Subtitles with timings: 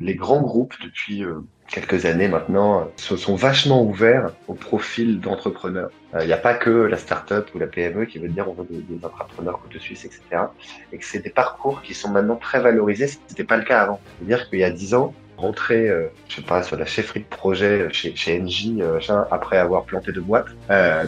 [0.00, 5.90] les grands groupes, depuis euh, quelques années maintenant, se sont vachement ouverts au profil d'entrepreneurs.
[6.20, 8.66] Il n'y a pas que la start-up ou la PME qui veut dire on veut
[8.70, 10.44] des, entrepreneurs de suisse, etc.
[10.92, 13.06] Et que c'est des parcours qui sont maintenant très valorisés.
[13.06, 14.00] C'était pas le cas avant.
[14.18, 17.36] C'est-à-dire qu'il y a dix ans, rentrer, euh, je sais pas, sur la chefferie de
[17.36, 18.98] projet chez, chez NJ, euh,
[19.30, 21.04] après avoir planté deux boîtes, euh,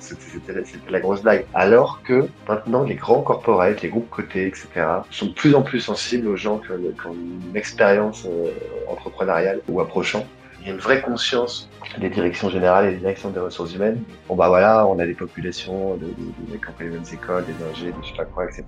[0.00, 0.52] c'était
[0.90, 1.46] la grosse blague.
[1.54, 4.66] Alors que maintenant, les grands corporates, les groupes cotés, etc.,
[5.10, 8.50] sont de plus en plus sensibles aux gens qui ont, une expérience euh,
[8.88, 10.26] entrepreneuriale ou approchant
[10.66, 14.02] une vraie conscience des directions générales et des directions des ressources humaines.
[14.28, 17.94] Bon bah voilà, on a des populations de, de, les mêmes écoles, des ingés, des
[18.02, 18.64] je sais pas quoi, etc.,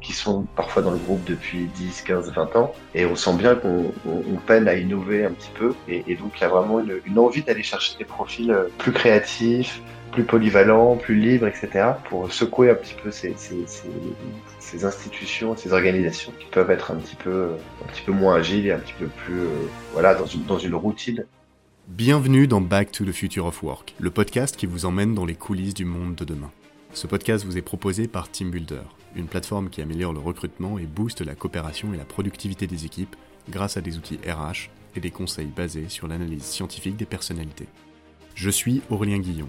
[0.00, 3.54] qui sont parfois dans le groupe depuis 10, 15, 20 ans, et on sent bien
[3.54, 7.18] qu'on on, peine à innover un petit peu, et, donc il y a vraiment une,
[7.18, 9.80] envie d'aller chercher des profils euh, plus créatifs,
[10.12, 13.34] plus polyvalents, plus libres, etc., pour secouer un petit peu ces,
[14.70, 18.94] ces, institutions, ces organisations qui peuvent être un petit peu, moins agiles et un petit
[18.98, 21.24] peu plus, euh, dans une routine.
[21.88, 25.34] Bienvenue dans Back to the Future of Work, le podcast qui vous emmène dans les
[25.34, 26.50] coulisses du monde de demain.
[26.92, 28.82] Ce podcast vous est proposé par Team Builder,
[29.16, 33.16] une plateforme qui améliore le recrutement et booste la coopération et la productivité des équipes
[33.48, 37.66] grâce à des outils RH et des conseils basés sur l'analyse scientifique des personnalités.
[38.34, 39.48] Je suis Aurélien Guillon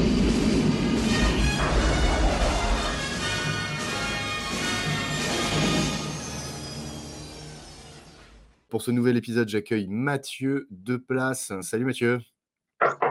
[8.71, 11.51] Pour ce nouvel épisode, j'accueille Mathieu Deplace.
[11.59, 12.19] Salut Mathieu.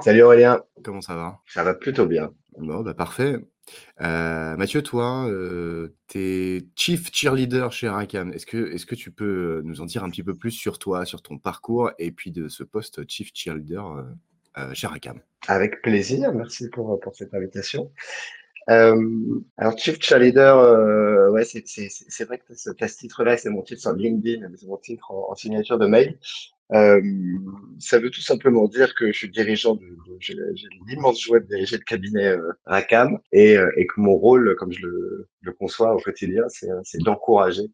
[0.00, 0.62] Salut Aurélien.
[0.82, 1.38] Comment ça va?
[1.46, 2.32] Ça va plutôt bien.
[2.56, 3.36] Bon, bah parfait.
[4.00, 8.32] Euh, Mathieu, toi, euh, tu es Chief Cheerleader chez Racam.
[8.32, 11.04] Est-ce que, est que tu peux nous en dire un petit peu plus sur toi,
[11.04, 14.06] sur ton parcours et puis de ce poste Chief Cheerleader
[14.56, 17.92] euh, chez Racam Avec plaisir, merci pour, pour cette invitation.
[18.68, 23.80] Euh, alors, Chief Cheerleader, euh, ouais, c'est vrai que ce, ce titre-là, c'est mon titre
[23.80, 26.18] sur LinkedIn, c'est mon titre en, signature de mail.
[26.72, 27.00] Euh,
[27.80, 29.82] ça veut tout simplement dire que je suis dirigeant, de,
[30.20, 30.36] j'ai
[30.86, 34.70] l'immense joie de diriger le cabinet euh, RACAM et, euh, et, que mon rôle, comme
[34.70, 37.72] je le, le conçois au quotidien, c'est d'encourager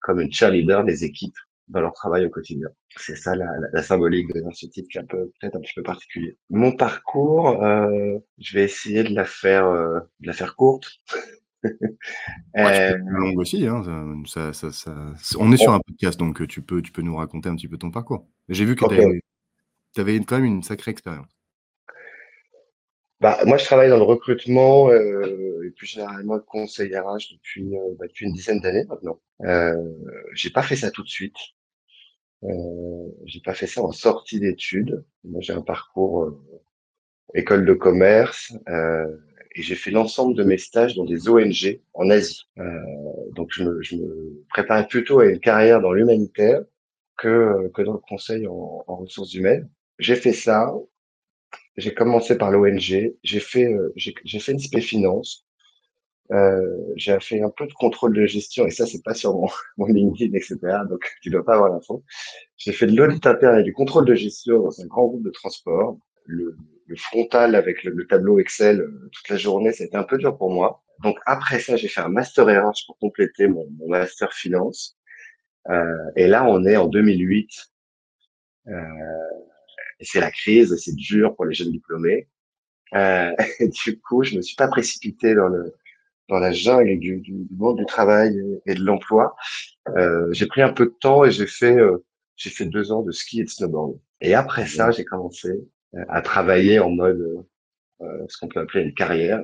[0.00, 1.36] comme une cheerleader les équipes
[1.68, 2.68] dans leur travail au quotidien.
[2.96, 5.60] C'est ça la, la, la symbolique de ce titre qui est un peu peut-être un
[5.60, 6.38] petit peu particulier.
[6.50, 11.00] Mon parcours, euh, je vais essayer de la faire euh, de la faire courte.
[11.64, 13.82] ouais, euh, longue aussi, hein,
[14.26, 14.94] ça, ça, ça,
[15.38, 17.78] on est sur un podcast, donc tu peux, tu peux nous raconter un petit peu
[17.78, 18.28] ton parcours.
[18.50, 19.20] J'ai vu que okay.
[19.94, 21.33] tu avais quand même une sacrée expérience.
[23.24, 27.74] Bah, moi, je travaille dans le recrutement euh, et plus généralement le conseil RH depuis,
[27.74, 29.18] euh, bah, depuis une dizaine d'années maintenant.
[29.44, 29.82] Euh,
[30.34, 31.38] j'ai pas fait ça tout de suite.
[32.42, 35.06] Euh, j'ai pas fait ça en sortie d'études.
[35.24, 36.38] Moi, j'ai un parcours euh,
[37.32, 39.16] école de commerce euh,
[39.54, 42.42] et j'ai fait l'ensemble de mes stages dans des ONG en Asie.
[42.58, 42.78] Euh,
[43.32, 46.60] donc, je me, je me préparais plutôt à une carrière dans l'humanitaire
[47.16, 49.70] que, que dans le conseil en, en ressources humaines.
[49.98, 50.74] J'ai fait ça.
[51.76, 53.14] J'ai commencé par l'ONG.
[53.22, 55.44] J'ai fait, euh, j'ai fait une spé finance.
[56.32, 59.46] Euh, j'ai fait un peu de contrôle de gestion et ça c'est pas sur mon,
[59.76, 60.56] mon LinkedIn etc
[60.88, 62.02] donc tu dois pas avoir l'info
[62.56, 65.28] j'ai fait de l'audit interne et du contrôle de gestion dans un grand groupe de
[65.28, 70.02] transport le, le frontal avec le, le, tableau Excel euh, toute la journée c'était un
[70.02, 73.68] peu dur pour moi donc après ça j'ai fait un master RH pour compléter mon,
[73.78, 74.96] mon master finance
[75.68, 77.50] euh, et là on est en 2008
[78.68, 78.72] euh,
[80.04, 82.28] et c'est la crise c'est dur pour les jeunes diplômés
[82.94, 85.74] euh, et du coup je me suis pas précipité dans le
[86.28, 89.36] dans la jungle du, du, du monde du travail et de l'emploi.
[89.88, 92.04] Euh, j'ai pris un peu de temps et j'ai fait euh,
[92.36, 93.98] j'ai fait deux ans de ski et de snowboard.
[94.20, 95.50] Et après ça, j'ai commencé
[95.94, 97.44] euh, à travailler en mode
[98.00, 99.42] euh, ce qu'on peut appeler une carrière.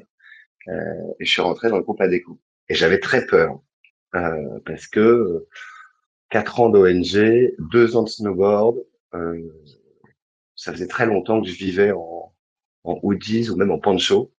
[0.68, 2.40] Euh, et je suis rentré dans le groupe Adeco.
[2.68, 3.60] Et j'avais très peur
[4.14, 5.46] euh, parce que
[6.30, 8.78] quatre ans d'ONG, deux ans de snowboard,
[10.60, 12.34] ça faisait très longtemps que je vivais en,
[12.84, 14.30] en hoodies ou même en poncho.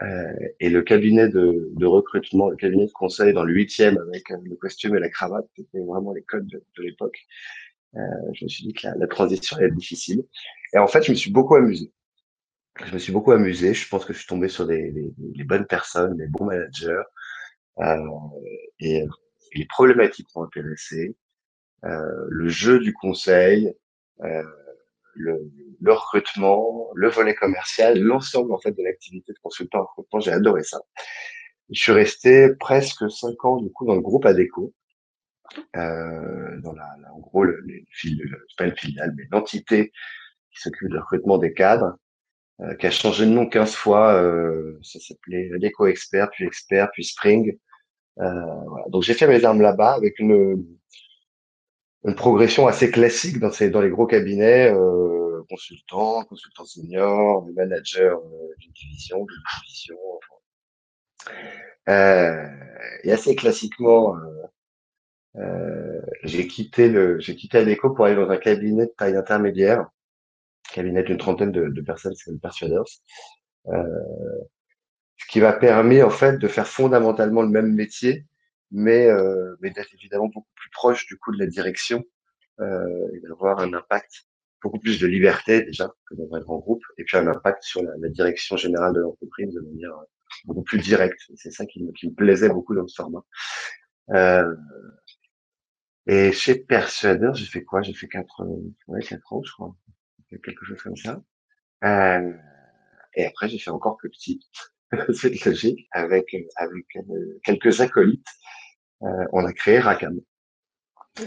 [0.00, 4.30] Euh, et le cabinet de, de, recrutement, le cabinet de conseil dans le huitième avec
[4.30, 7.18] euh, le costume et la cravate, c'était vraiment les codes de, l'époque.
[7.96, 8.00] Euh,
[8.32, 10.24] je me suis dit que la, transition allait être difficile.
[10.72, 11.92] Et en fait, je me suis beaucoup amusé.
[12.86, 13.74] Je me suis beaucoup amusé.
[13.74, 17.02] Je pense que je suis tombé sur des, des, les bonnes personnes, les bons managers.
[17.80, 17.96] Euh,
[18.78, 19.08] et, et,
[19.58, 21.16] les problématiques m'ont intéressé.
[21.84, 23.74] Euh, le jeu du conseil,
[25.14, 30.20] le, le, recrutement, le volet commercial, l'ensemble en fait de l'activité de consultant en recrutement.
[30.20, 30.80] J'ai adoré ça.
[31.70, 34.74] Je suis resté presque cinq ans du coup dans le groupe Adeco,
[35.76, 39.92] euh, dans la, en gros le, le, le, pas une filiale, mais l'entité
[40.52, 41.96] qui s'occupe du recrutement des cadres,
[42.60, 44.14] euh, qui a changé de nom 15 fois.
[44.14, 47.56] Euh, ça s'appelait Adeco Expert, puis Expert, puis Spring.
[48.18, 48.84] Euh, voilà.
[48.88, 50.66] Donc j'ai fait mes armes là-bas avec une,
[52.04, 58.18] une progression assez classique dans, ces, dans les gros cabinets, euh, consultant, consultant senior, manager
[58.18, 59.96] euh, d'une division, d'une division.
[61.88, 62.46] Euh,
[63.02, 64.16] et assez classiquement,
[65.36, 69.88] euh, j'ai quitté le, j'ai quitté pour aller dans un cabinet de taille intermédiaire,
[70.72, 72.84] cabinet d'une trentaine de, personnes, c'est le Persuaders.
[73.66, 78.24] Ce qui m'a permis en fait de faire fondamentalement le même métier,
[78.70, 82.04] mais, euh, mais d'être évidemment beaucoup plus proche du coup de la direction
[82.60, 84.26] euh, et d'avoir un impact,
[84.62, 87.82] beaucoup plus de liberté déjà que dans un grand groupe, et puis un impact sur
[87.82, 89.94] la, direction générale de l'entreprise de manière
[90.44, 91.20] beaucoup plus directe.
[91.36, 93.24] C'est ça qui qui me, plaisait beaucoup dans ce format.
[94.10, 94.54] Euh,
[96.06, 97.82] et chez Persuader, j'ai fait quoi?
[97.82, 98.44] J'ai fait quatre,
[98.88, 99.74] ouais, quatre ans, je crois,
[100.44, 101.22] quelque chose comme ça.
[101.84, 102.32] Euh,
[103.14, 104.40] et après, j'ai fait encore plus petit.
[105.14, 105.88] C'est logique.
[105.92, 108.26] Avec avec euh, quelques acolytes,
[109.02, 110.20] euh, on a créé Rakam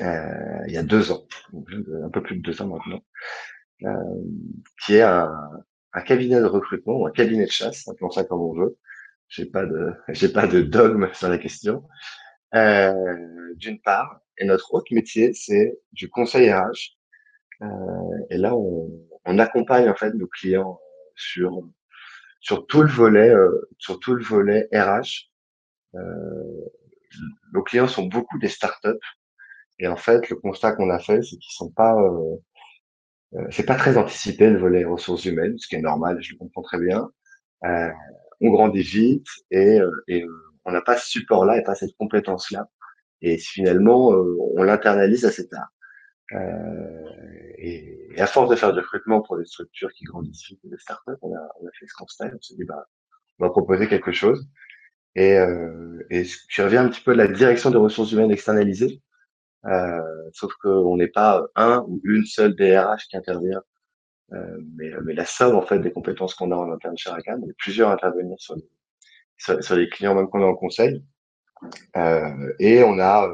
[0.01, 3.03] euh, il y a deux ans, un peu plus de deux ans maintenant,
[4.85, 5.29] qui est un,
[5.93, 8.77] un, cabinet de recrutement ou un cabinet de chasse, appelons ça comme on veut.
[9.27, 11.83] J'ai pas de j'ai pas de dogme sur la question.
[12.55, 12.93] Euh,
[13.55, 16.97] D'une part, et notre autre métier, c'est du conseil RH.
[17.61, 17.67] Euh,
[18.29, 18.89] et là, on,
[19.25, 20.79] on, accompagne en fait nos clients
[21.15, 21.67] sur
[22.43, 25.31] sur tout le volet euh, sur tout le volet RH.
[27.53, 28.99] nos clients sont beaucoup des startups
[29.79, 32.35] et en fait, le constat qu'on a fait, c'est qu'ils sont pas, euh,
[33.35, 36.37] euh, c'est pas très anticipé le volet ressources humaines, ce qui est normal, je le
[36.37, 37.09] comprends très bien.
[37.65, 37.89] Euh,
[38.41, 40.25] on grandit vite et, euh, et
[40.65, 42.69] on n'a pas ce support-là et pas cette compétence-là.
[43.21, 45.69] Et finalement, on l'internalise assez tard.
[47.57, 51.11] Et, et, à force de faire du recrutement pour des structures qui grandissent des startups,
[51.21, 52.31] on a, on a fait ce constat.
[52.33, 52.85] On s'est dit, bah,
[53.39, 54.47] on va proposer quelque chose.
[55.15, 59.01] Et, euh, et je reviens un petit peu de la direction des ressources humaines externalisées.
[59.65, 60.01] Euh,
[60.33, 63.61] sauf qu'on n'est pas un ou une seule DRH qui intervient,
[64.33, 67.41] euh, mais, mais, la somme en fait des compétences qu'on a en interne chez Rakam,
[67.43, 68.69] on est plusieurs à intervenir sur les,
[69.37, 71.01] sur, sur les clients même qu'on a en conseil.
[71.95, 73.29] Euh, et on a,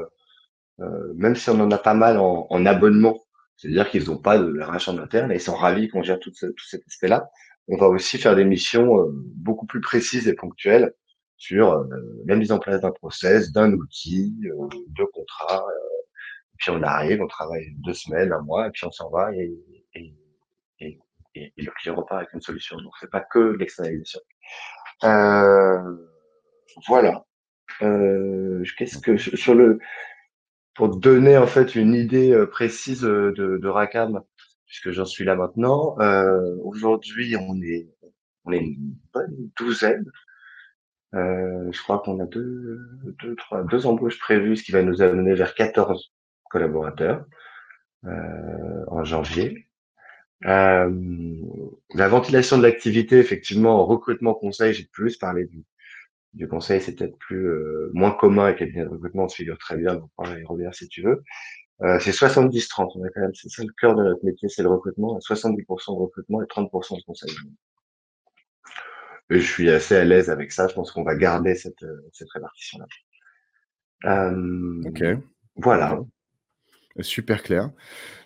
[0.80, 3.24] euh, même si on en a pas mal en, en abonnement,
[3.56, 6.32] c'est-à-dire qu'ils n'ont pas de RH en interne et ils sont ravis qu'on gère tout,
[6.32, 7.28] ce, tout cet aspect-là,
[7.68, 10.92] on va aussi faire des missions euh, beaucoup plus précises et ponctuelles
[11.36, 11.84] sur euh,
[12.26, 15.64] la mise en place d'un process, d'un outil, de contrats,
[16.60, 19.50] puis on arrive, on travaille deux semaines, un mois, et puis on s'en va et,
[19.94, 20.14] et,
[20.80, 20.98] et,
[21.34, 22.76] et, le client repart avec une solution.
[22.76, 24.20] Donc c'est pas que l'externalisation.
[25.04, 25.96] Euh,
[26.86, 27.24] voilà.
[27.82, 29.78] Euh, Qu'est-ce que sur le
[30.74, 34.22] pour donner en fait une idée euh, précise de, de Rakam,
[34.66, 35.96] puisque j'en suis là maintenant.
[36.00, 37.88] Euh, Aujourd'hui, on est
[38.44, 40.10] on est une bonne douzaine.
[41.14, 42.80] Euh, je crois qu'on a deux,
[43.22, 46.12] deux, trois, deux embauches prévues, ce qui va nous amener vers 14
[46.50, 47.24] collaborateurs
[48.04, 49.68] euh, en janvier.
[50.46, 50.90] Euh,
[51.94, 55.64] la ventilation de l'activité, effectivement, en recrutement conseil, j'ai plus parlé du,
[56.34, 59.36] du conseil, c'est peut-être plus euh, moins commun avec les cabinets de recrutement, on se
[59.36, 61.22] figure très bien, donc on va y revenir si tu veux.
[61.82, 64.62] Euh, c'est 70-30, on a quand même, c'est ça le cœur de notre métier, c'est
[64.62, 67.30] le recrutement, 70% de recrutement et 30% de conseil.
[69.30, 72.30] Et je suis assez à l'aise avec ça, je pense qu'on va garder cette, cette
[72.30, 72.86] répartition-là.
[74.04, 75.04] Euh, ok.
[75.56, 76.00] Voilà.
[77.02, 77.70] Super clair.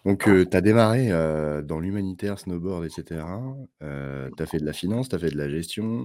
[0.05, 3.25] Donc, euh, tu as démarré euh, dans l'humanitaire, snowboard, etc.
[3.83, 6.05] Euh, tu as fait de la finance, tu as fait de la gestion,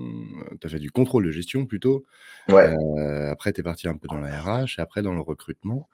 [0.60, 2.06] tu as fait du contrôle de gestion plutôt.
[2.48, 2.74] Ouais.
[3.30, 5.90] après, tu es parti un peu dans la RH, et après dans le recrutement.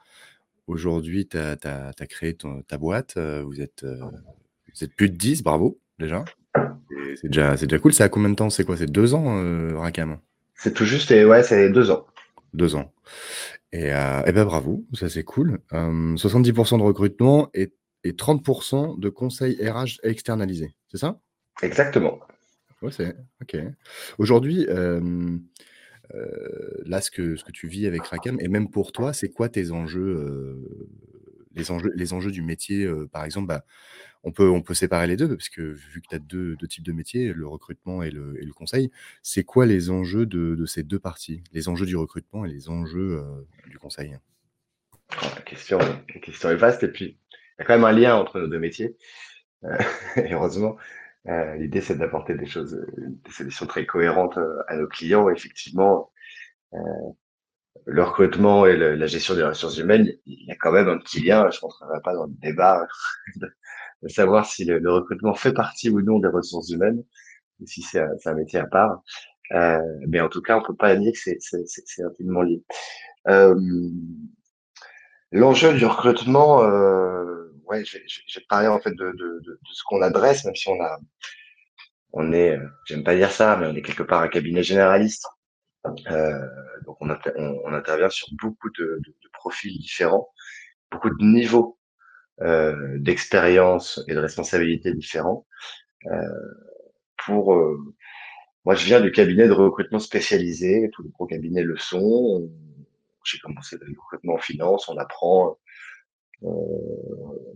[0.68, 3.18] Aujourd'hui, tu as, créé ton, ta boîte.
[3.18, 6.26] vous, êtes, vous êtes plus de 10, bravo déjà.
[7.22, 7.94] C'est déjà, déjà cool.
[7.94, 8.50] Ça a combien de temps?
[8.50, 8.78] C'est quoi?
[8.78, 10.20] C'est deux ans, Rakam
[10.56, 12.06] C'est tout juste, et ouais, c'est deux ans.
[12.56, 12.94] Deux ans.
[13.72, 15.60] Et, euh, et ben bravo, ça c'est cool.
[15.72, 21.20] 70% de recrutement et, et 30% de conseils RH externalisés, c'est ça?
[21.62, 22.20] Exactement.
[22.82, 23.58] Ouais, c'est ok.
[24.18, 25.38] Aujourd'hui, euh,
[26.86, 29.50] là, ce que, ce que tu vis avec Rakam, et même pour toi, c'est quoi
[29.50, 30.88] tes enjeux,
[31.54, 33.66] les enjeux, les enjeux du métier Par exemple, bah,
[34.26, 36.68] on peut, on peut séparer les deux, parce que vu que tu as deux, deux,
[36.68, 38.92] types de métiers, le recrutement et le, et le conseil,
[39.22, 41.44] c'est quoi les enjeux de, de, ces deux parties?
[41.54, 44.18] Les enjeux du recrutement et les enjeux euh, du conseil?
[45.22, 45.78] Oh, la, question,
[46.24, 48.60] question est vaste, et puis il y a quand même un lien entre nos deux
[48.60, 48.98] métiers.
[50.18, 50.76] heureusement.
[51.58, 55.28] L'idée, c'est d'apporter des choses, des solutions très cohérentes à nos clients.
[55.30, 56.12] Effectivement,
[57.86, 61.22] le recrutement et la gestion des ressources humaines, il y a quand même un petit
[61.22, 61.50] lien.
[61.50, 62.86] Je ne rentrerai pas dans le débat
[64.06, 67.04] de, savoir si le, recrutement fait partie ou non des ressources humaines,
[67.60, 69.02] ou si c'est un, métier à part.
[69.52, 72.64] Euh, mais en tout cas, on peut pas nier que c'est intimement lié.
[73.28, 73.56] Euh,
[75.32, 79.14] L'enjeu du recrutement, euh, ouais, j'ai parlé en fait de,
[79.74, 80.98] ce qu'on adresse, même si on a,
[82.14, 85.28] on est, j'aime pas dire ça, mais on est quelque part un cabinet généraliste.
[86.10, 86.40] Euh,
[86.86, 89.02] donc on, on, intervient sur beaucoup de,
[89.34, 90.30] profils différents,
[90.90, 91.78] beaucoup de niveaux
[92.42, 95.46] euh, d'expérience et de responsabilité différents.
[96.08, 96.12] Euh,
[97.26, 97.56] pour
[98.66, 102.50] moi, je viens du cabinet de recrutement spécialisé, tous les gros cabinets le sont.
[103.24, 105.58] J'ai commencé le recrutement en finance, on apprend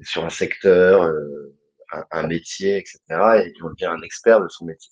[0.02, 1.12] sur un secteur,
[2.12, 3.00] un, métier, etc.
[3.46, 4.92] Et on devient un expert de son métier.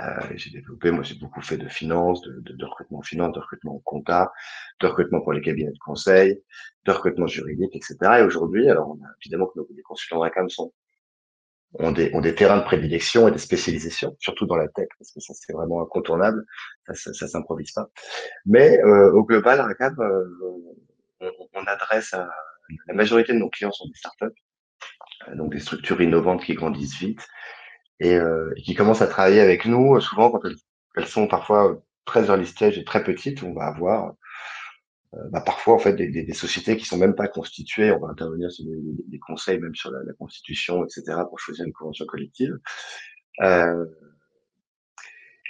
[0.00, 3.40] Euh, j'ai développé, moi j'ai beaucoup fait de finance, de, de, recrutement en finance, de
[3.40, 4.32] recrutement en compta,
[4.80, 6.42] de recrutement pour les cabinets de conseil,
[6.84, 7.96] de recrutement juridique, etc.
[8.18, 10.72] Et aujourd'hui, alors évidemment que nos, les consultants RACAM sont
[11.78, 15.10] ont des, ont des terrains de prédilection et des spécialisations, surtout dans la tech, parce
[15.12, 16.44] que ça c'est vraiment incontournable,
[16.86, 17.88] ça, ça, ça s'improvise pas.
[18.44, 20.24] Mais euh, au global, RACAM, euh,
[21.20, 22.28] on, on, adresse à
[22.88, 24.38] la majorité de nos clients sont des startups,
[25.28, 27.26] euh, donc des structures innovantes qui grandissent vite,
[28.02, 30.40] euh, et, qui commencent à travailler avec nous, souvent quand
[30.96, 34.14] elles, sont parfois très early stage et très petites, on va avoir
[35.14, 38.50] euh, bah, parfois en fait des, sociétés qui sont même pas constituées, on va intervenir
[38.50, 41.18] sur des, conseils même sur la, constitution, etc.
[41.28, 42.58] pour choisir une convention collective.
[43.42, 43.84] Euh,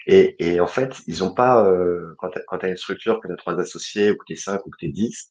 [0.07, 3.37] et, et, en fait, ils ont pas, euh, quand tu as une structure, que tu
[3.37, 5.29] trois associés, ou que tu cinq, ou que tu dix,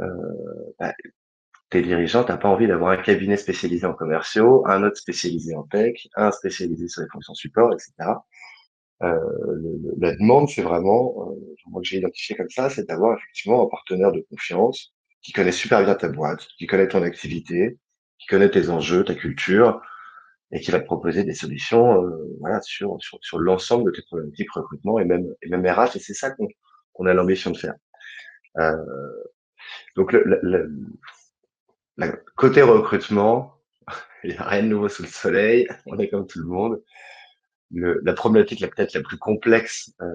[0.00, 0.04] euh,
[0.78, 0.94] bah,
[1.74, 5.64] tes dirigeants, t'as pas envie d'avoir un cabinet spécialisé en commerciaux, un autre spécialisé en
[5.64, 7.92] tech, un spécialisé sur les fonctions support, etc.
[9.02, 9.18] Euh,
[9.98, 13.68] la demande, c'est vraiment, euh, moi que j'ai identifié comme ça, c'est d'avoir effectivement un
[13.68, 17.76] partenaire de confiance qui connaît super bien ta boîte, qui connaît ton activité,
[18.20, 19.82] qui connaît tes enjeux, ta culture,
[20.52, 25.04] et qui va te proposer des solutions, euh, sur l'ensemble de tes problématiques recrutement et
[25.04, 25.96] même et même RH.
[25.96, 27.74] Et c'est ça qu'on a l'ambition de faire.
[29.96, 30.14] Donc
[32.36, 33.54] Côté recrutement,
[34.24, 35.68] il n'y a rien de nouveau sous le soleil.
[35.86, 36.82] On est comme tout le monde.
[37.70, 40.06] Le, la problématique la peut-être la plus complexe euh,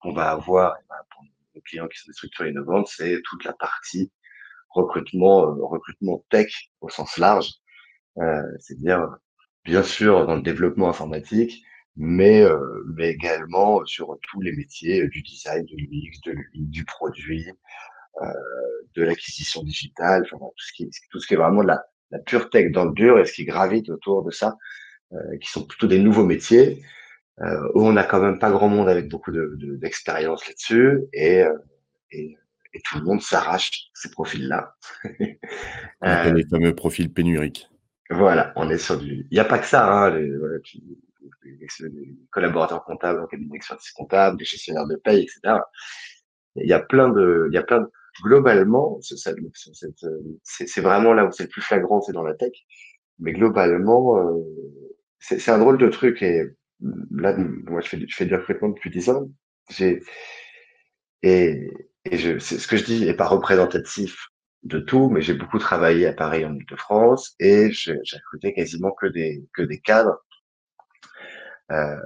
[0.00, 1.24] qu'on va avoir eh ben, pour
[1.54, 4.10] nos clients qui sont des structures innovantes, c'est toute la partie
[4.70, 7.50] recrutement, euh, recrutement tech au sens large.
[8.18, 9.08] Euh, C'est-à-dire,
[9.64, 11.64] bien sûr, dans le développement informatique,
[11.96, 16.20] mais, euh, mais également sur tous les métiers du design, de l'UX,
[16.54, 17.52] du produit, euh,
[18.94, 22.18] de l'acquisition digitale, enfin, tout, ce qui, tout ce qui est vraiment de la, la,
[22.18, 24.56] pure tech dans le dur et ce qui gravite autour de ça,
[25.12, 26.82] euh, qui sont plutôt des nouveaux métiers,
[27.40, 31.42] euh, où on n'a quand même pas grand monde avec beaucoup d'expérience de, là-dessus, et,
[31.42, 31.56] euh,
[32.10, 32.36] et,
[32.72, 34.74] et, tout le monde s'arrache ces profils-là.
[36.04, 37.68] euh, les fameux profils pénuriques.
[38.08, 39.26] Voilà, on est sur du...
[39.30, 40.56] Il n'y a pas que ça, hein, les, voilà,
[41.44, 45.58] les, collaborateurs comptables en cabinet d'expertise comptable, des gestionnaires de paye, etc.
[46.54, 47.90] Il y a plein de, il y a plein de,
[48.22, 52.52] globalement, c'est vraiment là où c'est le plus flagrant, c'est dans la tech.
[53.18, 54.42] Mais globalement, euh,
[55.20, 56.22] c'est un drôle de truc.
[56.22, 56.44] Et
[57.10, 59.28] là, moi, je fais, je fais du recrutement depuis 10 ans.
[61.22, 61.70] Et,
[62.04, 64.28] et je, ce que je dis n'est pas représentatif
[64.62, 69.06] de tout, mais j'ai beaucoup travaillé à Paris en Ile-de-France et j'ai recruté quasiment que
[69.06, 70.24] des que des cadres
[71.70, 71.96] euh,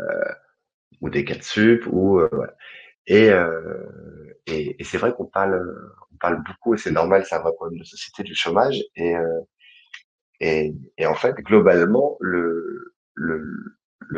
[1.00, 2.46] ou des cadres sup ou euh,
[3.10, 5.58] et, euh, et, c'est vrai qu'on parle
[6.46, 8.80] beaucoup, et c'est normal, c'est un vrai problème de société du chômage.
[8.94, 10.70] Et, euh,
[11.08, 12.94] en fait, globalement, le,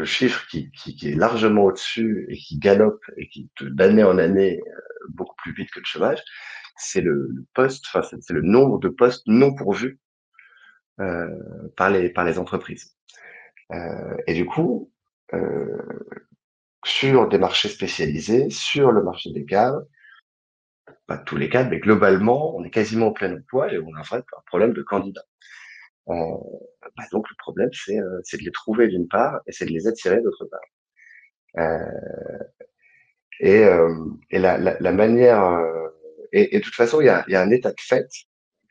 [0.04, 0.70] chiffre qui,
[1.04, 5.70] est largement au-dessus et qui galope et qui d'année en année euh, beaucoup plus vite
[5.70, 6.22] que le chômage,
[6.76, 10.00] c'est le, poste, enfin c'est le nombre de postes non pourvus
[11.76, 12.94] par les entreprises.
[14.26, 14.92] Et du coup,
[16.84, 19.86] sur des marchés spécialisés, sur le marché des cadres,
[21.06, 24.00] pas tous les cas, mais globalement, on est quasiment au plein emploi et on a
[24.00, 25.24] un problème de candidats.
[26.08, 26.14] Euh,
[26.96, 29.86] bah donc le problème, c'est euh, de les trouver d'une part et c'est de les
[29.86, 30.60] attirer d'autre part.
[31.58, 31.84] Euh,
[33.40, 35.60] et, la, manière,
[36.32, 38.08] et, de toute façon, il y a, un état de fait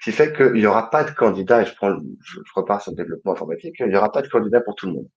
[0.04, 1.74] qui fait qu'il n'y aura pas de candidat, et je,
[2.22, 4.94] je, repars sur le développement informatique, il n'y aura pas de candidat pour tout le
[4.94, 5.10] monde.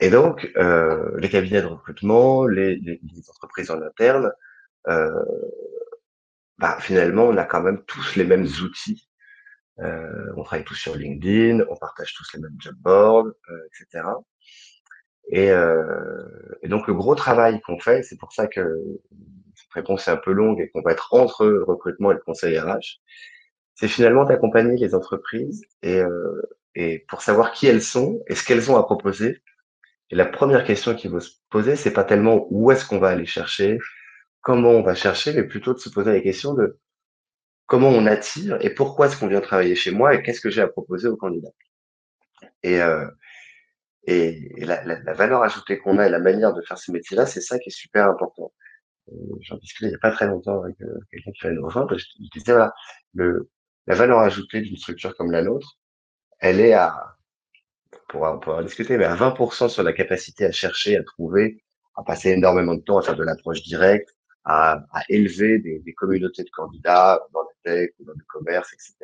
[0.00, 4.32] Et donc, euh, les cabinets de recrutement, les, les, les entreprises en interne
[4.88, 5.10] euh,
[6.58, 9.08] bah, finalement, on a quand même tous les mêmes outils
[10.36, 13.28] on travaille tous sur LinkedIn, on partage tous les mêmes job boards,
[13.66, 14.04] etc.
[15.30, 15.48] Et,
[16.62, 18.62] et, donc le gros travail qu'on fait, c'est pour ça que
[19.54, 22.58] cette réponse est un peu longue et qu'on va être entre recrutement et le conseil
[22.58, 23.00] RH,
[23.74, 26.00] c'est finalement d'accompagner les entreprises et,
[26.74, 29.42] et pour savoir qui elles sont et ce qu'elles ont à proposer.
[30.10, 33.08] Et la première question qu'il faut se poser, c'est pas tellement où est-ce qu'on va
[33.08, 33.78] aller chercher,
[34.40, 36.78] comment on va chercher, mais plutôt de se poser la question de
[37.66, 40.62] comment on attire et pourquoi est-ce qu'on vient travailler chez moi et qu'est-ce que j'ai
[40.62, 41.50] à proposer aux candidats.
[42.62, 43.08] Et, euh,
[44.04, 47.58] et, la, valeur ajoutée qu'on a et la manière de faire ce métier-là, c'est ça
[47.58, 48.52] qui est super important.
[49.08, 51.64] Euh, j'en discutais il n'y a pas très longtemps avec euh, quelqu'un qui va nous
[51.64, 51.96] rejoindre.
[51.96, 52.72] Je disais, voilà,
[53.14, 53.50] le,
[53.86, 55.78] la valeur ajoutée d'une structure comme la nôtre,
[56.38, 57.15] elle est à,
[58.22, 61.62] on pourra, discuter, mais à 20% sur la capacité à chercher, à trouver,
[61.96, 65.92] à passer énormément de temps à faire de l'approche directe, à, à élever des, des,
[65.94, 68.94] communautés de candidats dans la tech dans le commerce, etc.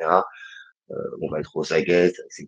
[0.91, 2.47] Euh, on va être aux aguettes, etc.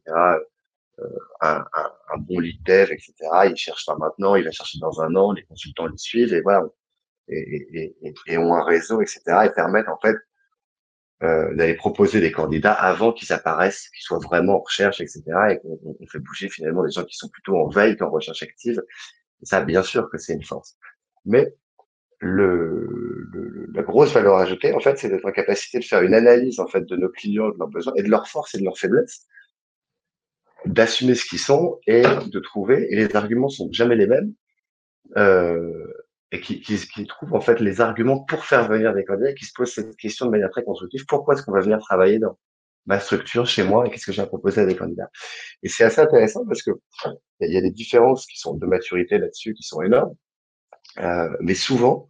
[1.00, 1.04] Euh,
[1.42, 3.14] un, un, un, bon lead dev, etc.
[3.50, 6.42] Il cherche pas maintenant, il va chercher dans un an, les consultants le suivent et
[6.42, 6.64] voilà,
[7.28, 9.22] et, et, et ont un réseau, etc.
[9.46, 10.16] et permettent en fait
[11.24, 15.24] euh, d'aller proposer des candidats avant qu'ils apparaissent, qu'ils soient vraiment en recherche, etc.
[15.52, 18.44] Et qu'on on fait bouger finalement des gens qui sont plutôt en veille qu'en recherche
[18.44, 18.82] active.
[19.44, 20.78] Ça, bien sûr que c'est une force.
[21.24, 21.54] Mais
[22.20, 26.14] le, le, la grosse valeur ajoutée, en fait, c'est d'être en capacité de faire une
[26.14, 28.64] analyse en fait de nos clients, de leurs besoins et de leurs forces et de
[28.64, 29.26] leurs faiblesses,
[30.66, 32.88] d'assumer ce qu'ils sont et de trouver.
[32.92, 34.34] Et les arguments sont jamais les mêmes.
[35.18, 35.88] Euh,
[36.36, 39.46] et qui, qui, qui trouvent en fait les arguments pour faire venir des candidats, qui
[39.46, 41.06] se posent cette question de manière très constructive.
[41.08, 42.38] Pourquoi est-ce qu'on va venir travailler dans
[42.86, 45.10] ma structure chez moi et qu'est-ce que j'ai à proposer à des candidats?
[45.64, 46.72] Et c'est assez intéressant parce que
[47.40, 50.16] il y a des différences qui sont de maturité là-dessus qui sont énormes.
[51.00, 52.08] Euh, mais souvent,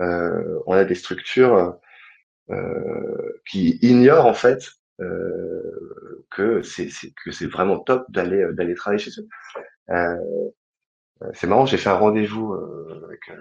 [0.00, 1.76] euh, on a des structures
[2.50, 6.88] euh, qui ignorent en fait euh, que c'est
[7.24, 9.28] que c'est vraiment top d'aller d'aller travailler chez eux.
[9.90, 10.16] Euh,
[11.32, 13.34] c'est marrant, j'ai fait un rendez-vous euh, avec euh,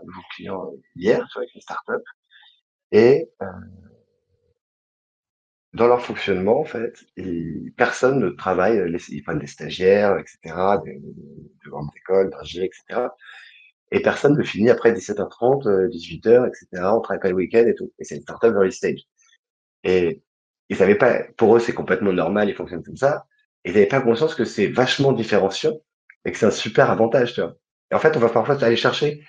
[0.00, 2.02] un nouveau client hier, avec une startup,
[2.92, 3.46] et euh,
[5.72, 7.04] dans leur fonctionnement, en fait,
[7.76, 10.38] personne ne travaille, ils prennent des stagiaires, etc.,
[10.84, 13.08] de, de, grandes écoles, d'ingé, etc.
[13.90, 16.66] Et personne ne finit après 17h30, 18h, etc.
[16.94, 17.90] On travaille pas le week-end et tout.
[17.98, 19.00] Et c'est une startup early stage.
[19.84, 20.22] Et
[20.68, 23.26] ils savaient pas, pour eux, c'est complètement normal, ils fonctionnent comme ça.
[23.64, 25.74] Ils n'avaient pas conscience que c'est vachement différenciant
[26.24, 27.38] et que c'est un super avantage.
[27.90, 29.22] Et en fait, on va parfois aller chercher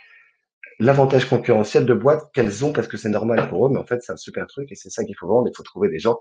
[0.80, 4.02] l'avantage concurrentiel de boîtes qu'elles ont parce que c'est normal pour eux, mais en fait,
[4.02, 5.48] c'est un super truc et c'est ça qu'il faut vendre.
[5.48, 6.20] Il faut trouver des gens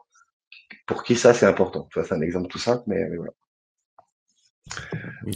[0.87, 1.89] pour qui ça, c'est important.
[1.95, 3.33] Vois, c'est un exemple tout simple, mais, voilà.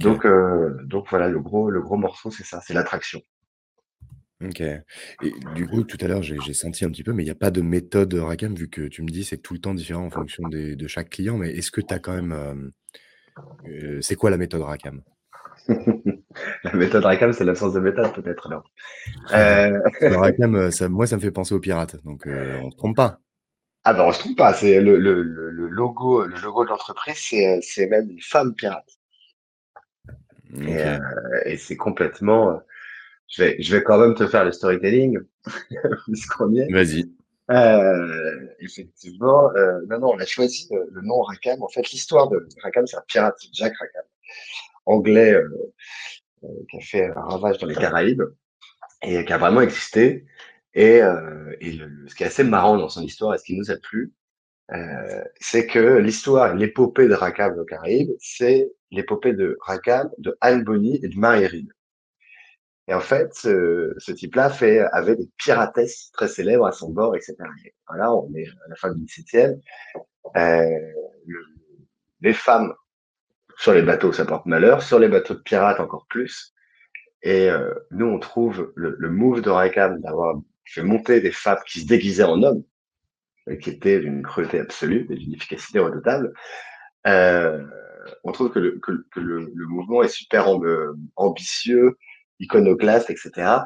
[0.02, 3.20] Donc, euh, donc voilà, le gros, le gros morceau, c'est ça, c'est l'attraction.
[4.44, 4.60] Ok.
[4.60, 4.84] Et
[5.54, 7.50] du coup, tout à l'heure, j'ai senti un petit peu, mais il n'y a pas
[7.50, 10.46] de méthode Racam, vu que tu me dis c'est tout le temps différent en fonction
[10.48, 11.38] des, de chaque client.
[11.38, 12.32] Mais est-ce que tu as quand même.
[12.32, 12.54] Euh,
[13.68, 15.02] euh, c'est quoi la méthode Racam
[16.64, 18.46] la méthode Rackham, c'est l'absence de méthode, peut-être.
[18.46, 18.70] alors.
[19.32, 19.78] Euh...
[20.18, 23.20] Rackham, ça, moi, ça me fait penser aux pirates, donc euh, on se trompe pas.
[23.84, 24.52] Ah ben, on se trompe pas.
[24.52, 28.88] C'est le, le, le, logo, le logo de l'entreprise, c'est, c'est même une femme pirate.
[30.60, 30.98] Et, euh,
[31.44, 32.60] et c'est complètement.
[33.28, 35.18] Je vais, je vais quand même te faire le storytelling,
[36.06, 36.72] puisqu'on y est.
[36.72, 37.04] Vas-y.
[37.48, 41.62] Euh, effectivement, euh, non, non, on a choisi le, nom Rackham.
[41.62, 44.04] En fait, l'histoire de Rackham, c'est un pirate, Jack Rackham
[44.86, 45.72] anglais euh, euh,
[46.40, 48.22] qui a fait un ravage dans les Caraïbes
[49.02, 50.26] et qui a vraiment existé.
[50.74, 51.54] Et, euh,
[52.06, 54.12] ce qui est assez marrant dans son histoire et ce qui nous a plu,
[54.72, 60.64] euh, c'est que l'histoire, l'épopée de Rackham aux Caraïbes, c'est l'épopée de Rackham, de Anne
[61.02, 61.68] et de Marie Reed.
[62.88, 64.52] Et en fait, ce, type-là
[64.92, 67.34] avait des piratesses très célèbres à son bord, etc.
[67.64, 69.60] Et voilà, on est à la fin du XVIIe.
[70.36, 70.68] Euh,
[72.20, 72.72] les femmes
[73.56, 74.82] sur les bateaux, ça porte malheur.
[74.82, 76.54] Sur les bateaux de pirates, encore plus.
[77.22, 81.58] Et euh, nous, on trouve le, le move de Rackham d'avoir fait monter des femmes
[81.66, 82.64] qui se déguisaient en hommes,
[83.60, 86.32] qui étaient d'une cruauté absolue et d'une efficacité redoutable.
[87.06, 87.64] Euh,
[88.24, 90.48] on trouve que le, que, que le, mouvement est super
[91.16, 91.96] ambitieux,
[92.40, 93.58] iconoclaste, etc.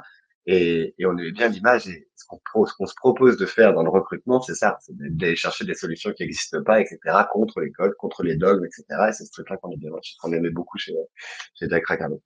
[0.53, 1.87] Et, et on est bien l'image.
[1.89, 5.37] Et ce qu'on qu se propose de faire dans le recrutement, c'est ça, c'est d'aller
[5.37, 6.99] chercher des solutions qui n'existent pas, etc.,
[7.33, 8.85] contre les codes, contre les dogmes, etc.
[9.09, 9.71] Et c'est ce truc-là qu'on
[10.21, 10.95] qu'on aimait beaucoup chez,
[11.55, 12.21] chez Jack Racano.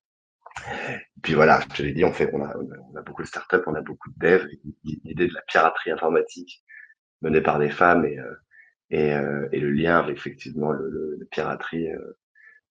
[1.22, 3.74] Puis voilà, je l'ai dit, on fait, on a, on a beaucoup de startups, on
[3.74, 4.46] a beaucoup de devs.
[4.84, 6.64] L'idée de la piraterie informatique
[7.20, 8.34] menée par des femmes et, euh,
[8.90, 12.16] et, euh, et le lien avec effectivement le, le, le piraterie euh,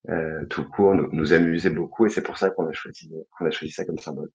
[0.09, 3.45] euh, tout court nous, nous amusait beaucoup et c'est pour ça qu'on a choisi, qu'on
[3.45, 4.29] a choisi ça comme symbole.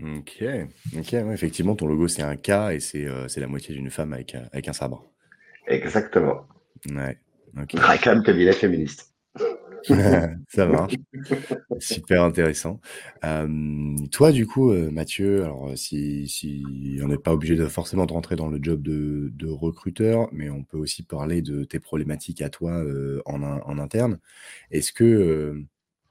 [0.00, 0.44] Ok,
[0.96, 3.90] ok, ouais, effectivement, ton logo c'est un K et c'est euh, c'est la moitié d'une
[3.90, 5.04] femme avec, avec un sabre.
[5.66, 6.46] Exactement.
[6.88, 7.18] Ouais.
[7.74, 9.12] Racam cabinet féministe.
[10.48, 10.94] Ça marche.
[11.78, 12.80] Super intéressant.
[14.12, 18.36] toi, du coup, Mathieu, alors si, si on n'est pas obligé de forcément de rentrer
[18.36, 22.50] dans le job de, de recruteur, mais on peut aussi parler de tes problématiques à
[22.50, 22.82] toi
[23.24, 24.18] en, en, interne.
[24.70, 25.62] Est-ce que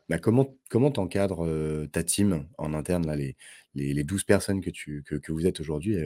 [0.09, 1.47] bah, comment comment t'encadres
[1.91, 3.35] ta team en interne là, les,
[3.77, 5.97] les, les 12 personnes que tu que, vous êtes aujourd'hui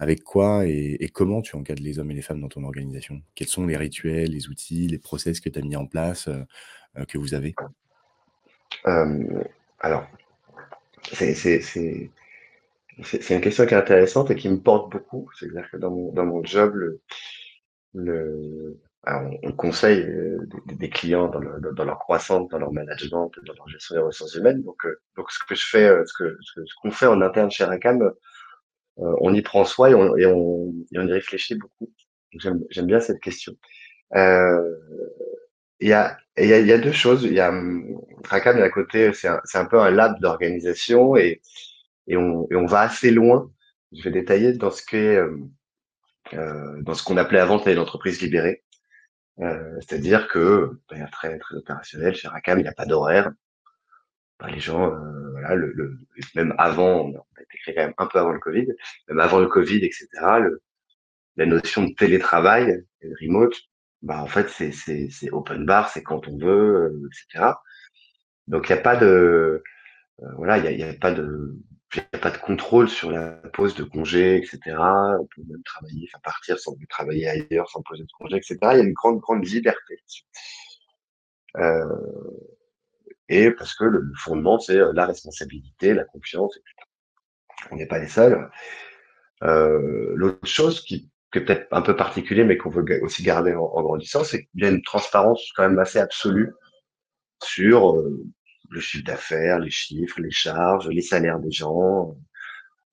[0.00, 3.20] avec quoi et, comment tu encadres les hommes et les femmes dans ton organisation?
[3.34, 7.04] Quels sont les rituels, les outils, les process que tu as mis en place euh,
[7.04, 7.54] que vous avez?
[8.86, 9.44] Euh,
[9.78, 10.06] Alors,
[11.12, 11.34] c'est
[11.84, 15.30] une question qui est intéressante et qui me porte beaucoup.
[15.38, 17.00] C'est-à-dire que dans mon, dans mon job, le,
[17.94, 21.40] le, on conseille euh, des, clients dans,
[21.72, 24.62] dans, leur croissance, dans leur management, dans leur gestion des ressources humaines.
[24.62, 24.86] Donc,
[25.16, 28.12] donc ce que je fais, ce que ce qu'on fait en interne chez Racam,
[28.96, 31.90] on y prend soin et on, et on, et on y réfléchit beaucoup.
[32.32, 33.54] J'aime bien cette question.
[34.14, 34.76] Euh,
[35.80, 37.24] il y a, y a, y a deux choses.
[37.24, 37.52] Il y a
[38.24, 41.40] Racam d'un côté, c'est un, un, peu un lab d'organisation et,
[42.06, 43.50] et, on, et on va assez loin.
[43.92, 45.36] Je vais détailler dans ce qu'est euh,
[46.34, 48.62] euh dans ce qu'on appelait avant l'entreprise libérée.
[49.40, 53.32] Euh, C'est-à-dire que ben, très très opérationnel chez Racam, il n'y a pas d'horaire.
[54.38, 55.98] Ben, les gens, euh, voilà, le, le,
[56.34, 58.66] même avant, on a été créé quand même un peu avant le Covid,
[59.08, 60.08] même avant le Covid, etc.
[60.40, 60.62] Le,
[61.36, 63.54] la notion de télétravail et de remote,
[64.02, 67.52] bah en fait c'est open bar, c'est quand on veut, euh, etc.
[68.46, 69.62] Donc il y a pas de
[70.22, 71.56] euh, voilà, il y a, y a pas de
[71.96, 74.58] y a pas de contrôle sur la pose de congé, etc.
[75.18, 78.56] On peut même travailler, enfin partir sans travailler ailleurs, sans poser de congé, etc.
[78.62, 80.00] Il y a une grande grande liberté.
[81.56, 81.84] Euh,
[83.28, 86.74] et parce que le fondement c'est la responsabilité, la confiance, etc.
[87.72, 88.50] On n'est pas les seuls.
[89.42, 93.82] Euh, L'autre chose qui que peut-être un peu particulier, mais qu'on veut aussi garder en,
[93.82, 96.52] grandissant, c'est qu'il y a une transparence quand même assez absolue
[97.42, 98.24] sur euh,
[98.70, 102.16] le chiffre d'affaires, les chiffres, les charges, les salaires des gens.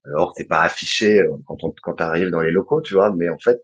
[0.06, 3.30] Alors, c'est pas affiché euh, quand on quand arrive dans les locaux, tu vois, mais
[3.30, 3.64] en fait,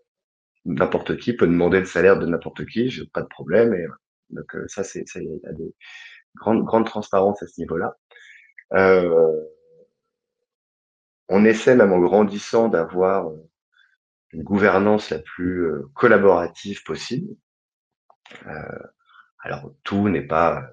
[0.64, 3.74] n'importe qui peut demander le salaire de n'importe qui, j'ai pas de problème.
[3.74, 3.86] Et
[4.30, 5.74] donc euh, ça, c'est ça, il y a des
[6.36, 7.96] grandes grandes transparences à ce niveau-là.
[8.74, 9.40] Euh,
[11.28, 13.30] on essaie même en grandissant d'avoir
[14.32, 17.34] une gouvernance la plus euh, collaborative possible.
[18.46, 18.78] Euh,
[19.40, 20.70] alors tout n'est pas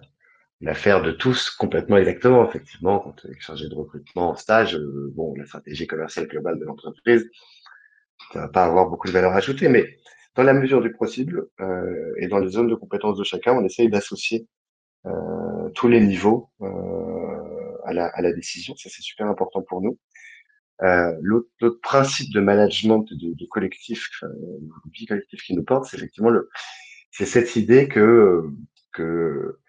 [0.62, 2.48] l'affaire de tous complètement exactement.
[2.48, 6.60] Effectivement, quand tu es chargé de recrutement en stage, euh, bon, la stratégie commerciale globale
[6.60, 7.30] de l'entreprise,
[8.34, 9.98] ça va pas avoir beaucoup de valeur ajoutée, mais
[10.36, 13.66] dans la mesure du possible euh, et dans les zones de compétences de chacun, on
[13.66, 14.48] essaye d'associer
[15.06, 16.50] euh, tous les niveaux
[17.86, 18.76] à la, à, la, décision.
[18.76, 19.98] Ça, c'est super important pour nous.
[20.84, 24.28] Euh, L'autre principe de management de, de collectif, euh,
[24.94, 26.50] vie collective qui nous porte, c'est effectivement le,
[27.12, 28.44] c'est cette idée que
[28.94, 29.60] que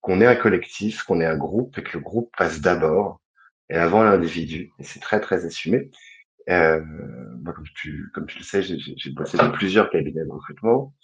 [0.00, 3.20] qu'on est un collectif, qu'on est un groupe et que le groupe passe d'abord
[3.68, 4.72] et avant l'individu.
[4.78, 5.90] Et c'est très très assumé.
[6.48, 6.80] Euh,
[7.42, 10.94] moi, comme tu comme tu le sais, j'ai bossé dans plusieurs cabinets de recrutement.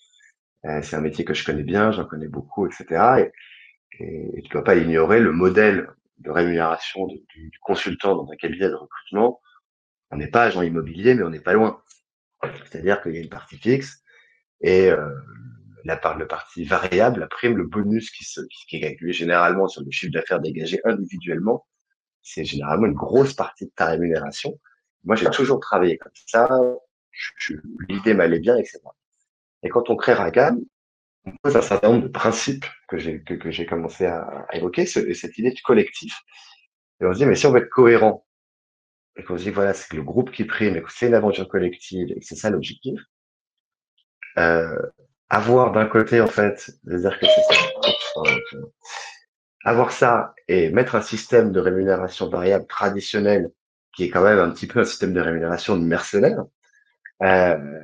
[0.65, 3.31] Euh, c'est un métier que je connais bien, j'en connais beaucoup, etc.
[4.01, 8.37] Et, et, tu dois pas ignorer le modèle de rémunération du, du consultant dans un
[8.37, 9.41] cabinet de recrutement
[10.11, 11.81] on n'est pas agent immobilier, mais on n'est pas loin.
[12.65, 14.03] C'est-à-dire qu'il y a une partie fixe
[14.61, 15.11] et euh,
[15.87, 19.69] la, part, le partie variable, la prime, le bonus qui, se, qui est calculé généralement
[19.69, 21.67] sur le chiffre d'affaires dégagé individuellement,
[22.23, 24.59] c'est généralement une grosse partie de ta rémunération.
[25.05, 26.49] Moi, j'ai toujours travaillé comme ça.
[27.89, 28.81] L'idée m'allait bien, etc.
[29.63, 30.61] Et quand on crée Ragam,
[31.25, 35.13] on pose un certain nombre de principes que j'ai que, que commencé à, évoquer, ce,
[35.15, 36.15] cette idée de collectif.
[37.01, 38.27] Et on se dit, mais si on veut être cohérent
[39.17, 41.49] et qu'on se dit voilà, c'est le groupe qui prime et que c'est une aventure
[41.49, 43.01] collective et que c'est ça l'objectif,
[44.39, 44.77] euh,
[45.29, 48.23] avoir d'un côté, en fait, dire que c'est ça,
[49.65, 53.51] avoir ça et mettre un système de rémunération variable traditionnel
[53.97, 56.45] qui est quand même un petit peu un système de rémunération de mercenaires,
[57.23, 57.81] euh,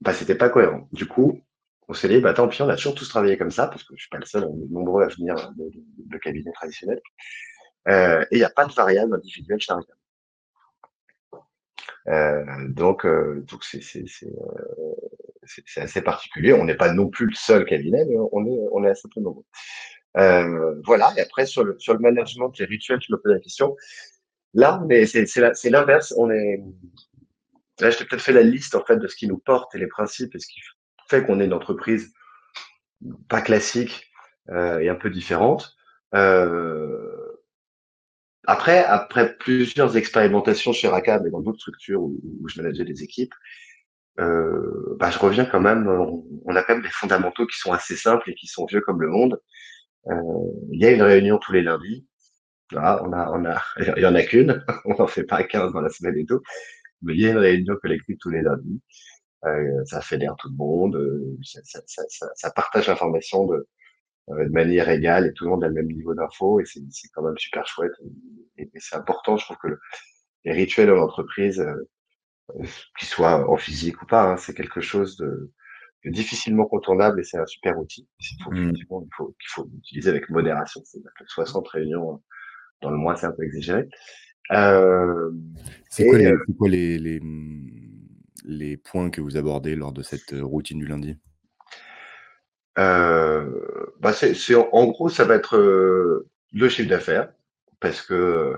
[0.00, 0.88] bah, c'était pas cohérent.
[0.92, 1.40] Du coup,
[1.88, 3.94] on s'est dit, bah, tant pis, on a toujours tous travaillé comme ça, parce que
[3.96, 7.00] je suis pas le seul, on est nombreux à venir de, cabinet traditionnel.
[7.88, 9.60] Euh, et il n'y a pas de variable individuelle.
[9.70, 9.80] Euh,
[12.06, 14.04] donc, euh, donc c'est c'est
[15.46, 16.52] c'est assez particulier.
[16.52, 19.20] On n'est pas non plus le seul cabinet, mais on est on est assez peu
[19.20, 19.44] nombreux.
[20.16, 21.12] Euh, voilà.
[21.16, 23.76] Et après sur le sur le management, les rituels, tu me poses la question.
[24.52, 26.14] Là, c'est c'est l'inverse.
[26.16, 26.62] On est
[27.80, 29.78] là, je t'ai peut-être fait la liste en fait de ce qui nous porte et
[29.78, 30.60] les principes et ce qui
[31.08, 32.12] fait qu'on est une entreprise
[33.28, 34.10] pas classique
[34.50, 35.74] euh, et un peu différente.
[36.14, 37.23] Euh,
[38.46, 43.34] après, après plusieurs expérimentations chez Racam et dans d'autres structures où, je manageais des équipes,
[44.20, 47.96] euh, bah, je reviens quand même, on, a quand même des fondamentaux qui sont assez
[47.96, 49.40] simples et qui sont vieux comme le monde.
[50.08, 50.12] Euh,
[50.72, 52.06] il y a une réunion tous les lundis.
[52.72, 53.62] On a, on a,
[53.96, 56.40] il y en a qu'une, on n'en fait pas 15 dans la semaine et tout,
[57.02, 58.80] mais il y a une réunion collective tous les lundis.
[59.44, 63.68] Euh, ça fédère tout le monde, euh, ça, ça, ça, ça partage l'information de,
[64.28, 66.80] de manière égale et tout le monde a le même niveau d'info et c'est
[67.12, 67.92] quand même super chouette
[68.56, 69.36] et, et c'est important.
[69.36, 69.78] Je trouve que
[70.44, 72.64] les rituels en entreprise, euh,
[72.98, 75.52] qu'ils soient en physique ou pas, hein, c'est quelque chose de,
[76.04, 78.06] de, difficilement contournable et c'est un super outil.
[78.20, 78.72] Il faut, mmh.
[78.76, 79.08] il faut,
[79.40, 80.82] il faut l'utiliser avec modération.
[80.84, 82.22] C'est-à-dire que 60 réunions
[82.82, 83.88] dans le mois, c'est un peu exagéré.
[84.52, 85.30] Euh,
[85.88, 87.20] c'est quoi, les, quoi les, les,
[88.44, 91.16] les, points que vous abordez lors de cette routine du lundi?
[92.78, 93.46] Euh,
[94.00, 97.32] bah c'est, en gros, ça va être euh, le chiffre d'affaires
[97.80, 98.56] parce que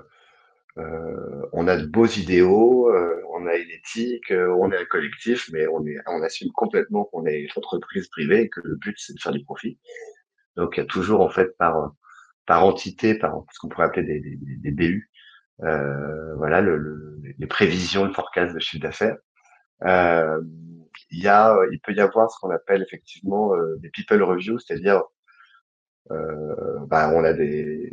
[0.77, 4.85] euh, on a de beaux idéaux, euh, on a une éthique, euh, on est un
[4.85, 8.75] collectif, mais on, est, on assume complètement qu'on est une entreprise privée et que le
[8.75, 9.79] but c'est de faire du profit.
[10.57, 11.93] Donc il y a toujours en fait par
[12.45, 15.11] par entité, par ce qu'on pourrait appeler des, des, des BU,
[15.63, 19.17] euh, voilà le, les prévisions, le forecast de chiffre d'affaires.
[19.85, 20.41] Euh,
[21.11, 25.03] il y a, il peut y avoir ce qu'on appelle effectivement des people reviews, c'est-à-dire
[26.09, 27.91] bah, on a des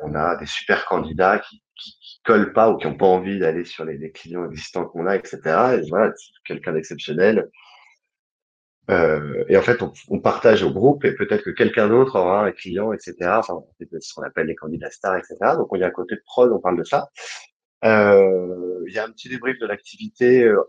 [0.00, 3.64] on a des super candidats qui, qui, collent pas ou qui n'ont pas envie d'aller
[3.64, 5.38] sur les, les, clients existants qu'on a, etc.
[5.78, 6.12] Et voilà,
[6.44, 7.48] quelqu'un d'exceptionnel.
[8.90, 12.44] Euh, et en fait, on, on, partage au groupe et peut-être que quelqu'un d'autre aura
[12.44, 13.14] un client, etc.
[13.38, 15.36] Enfin, c'est ce qu'on appelle les candidats stars, etc.
[15.56, 17.08] Donc, il y a un côté prod, on parle de ça.
[17.84, 20.62] Euh, il y a un petit débrief de l'activité euh,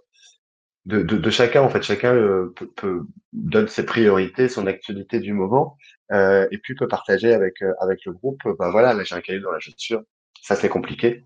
[0.89, 1.61] de, chacun.
[1.61, 3.01] En fait, chacun euh, peut, peut,
[3.33, 5.77] donne ses priorités, son actualité du moment,
[6.11, 7.73] euh, et puis peut partager avec euh,
[8.05, 8.41] le groupe.
[8.57, 10.03] Ben voilà, là j'ai un cahier dans la chaussure,
[10.41, 11.23] ça c'est compliqué.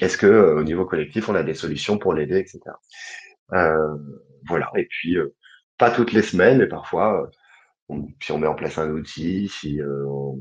[0.00, 2.60] Est-ce que au niveau collectif, on a des solutions pour l'aider, etc.
[4.46, 4.70] voilà.
[4.76, 5.16] Et puis
[5.78, 7.30] pas toutes les semaines, mais parfois.
[8.22, 10.38] Si on met en place un outil, si on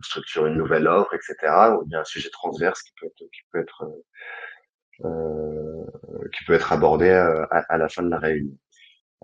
[0.00, 1.34] structure une nouvelle offre, etc.,
[1.76, 3.84] ou bien un sujet transverse qui peut être,
[5.00, 8.56] qui peut être abordé euh, à, à, la fin de la réunion.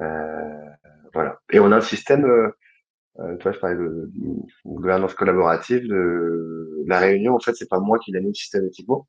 [0.00, 0.68] Euh,
[1.12, 1.40] voilà.
[1.52, 4.10] Et on a un système, euh, toi, je parlais de,
[4.64, 5.87] gouvernance collaborative.
[5.87, 9.06] De, la réunion, en fait, c'est pas moi qui l'anime systématiquement.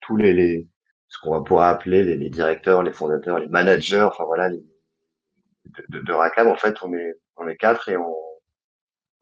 [0.00, 0.68] Tous les, les
[1.08, 4.62] ce qu'on va pouvoir appeler les, les, directeurs, les fondateurs, les managers, enfin voilà, les,
[5.88, 8.14] de, de, de en fait, on est, on est quatre et on,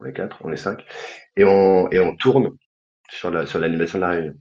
[0.00, 0.84] on est quatre, on est cinq,
[1.36, 2.56] et on, et on tourne
[3.08, 4.34] sur la, sur l'animation de la réunion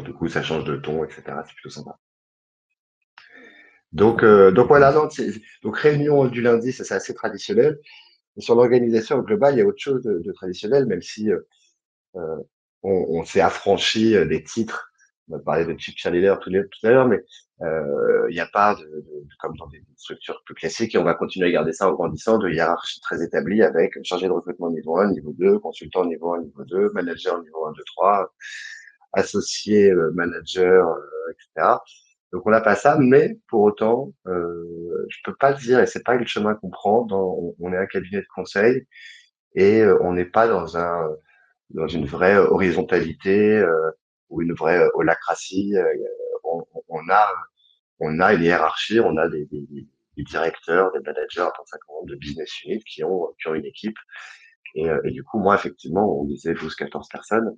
[0.00, 1.22] du coup, ça change de ton, etc.
[1.46, 1.98] C'est plutôt sympa.
[3.92, 7.78] Donc, euh, donc voilà, donc réunion du lundi, c'est assez traditionnel.
[8.38, 11.40] Sur l'organisation globale, il y a autre chose de, traditionnel, même si euh,
[12.16, 12.36] euh,
[12.82, 14.90] on, s'est affranchi des titres.
[15.28, 17.22] On a parlé de chip cheerleader tout, tout à l'heure, mais
[17.60, 21.14] il n'y a pas, de, de, comme dans des structures plus classiques, et on va
[21.14, 24.98] continuer à garder ça en grandissant, de hiérarchie très établie avec chargé de recrutement niveau
[24.98, 28.34] 1, niveau 2, consultant niveau 1, niveau 2, manager niveau 1, 2, 3,
[29.12, 31.78] associé, euh, manager, euh, etc.
[32.32, 35.86] Donc on n'a pas ça, mais pour autant, euh, je peux pas le dire, et
[35.86, 37.04] c'est pas le chemin qu'on prend.
[37.04, 38.86] Dans, on est un cabinet de conseil
[39.54, 41.10] et euh, on n'est pas dans un
[41.70, 43.90] dans une vraie horizontalité euh,
[44.30, 45.74] ou une vraie holacratie.
[46.44, 47.28] On, on, a
[48.00, 49.66] on a une hiérarchie, on a des, des,
[50.16, 51.48] des directeurs, des managers,
[51.88, 53.96] dans de business units qui ont qui ont une équipe.
[54.74, 57.56] Et, et du coup, moi, effectivement, on disait 12-14 personnes.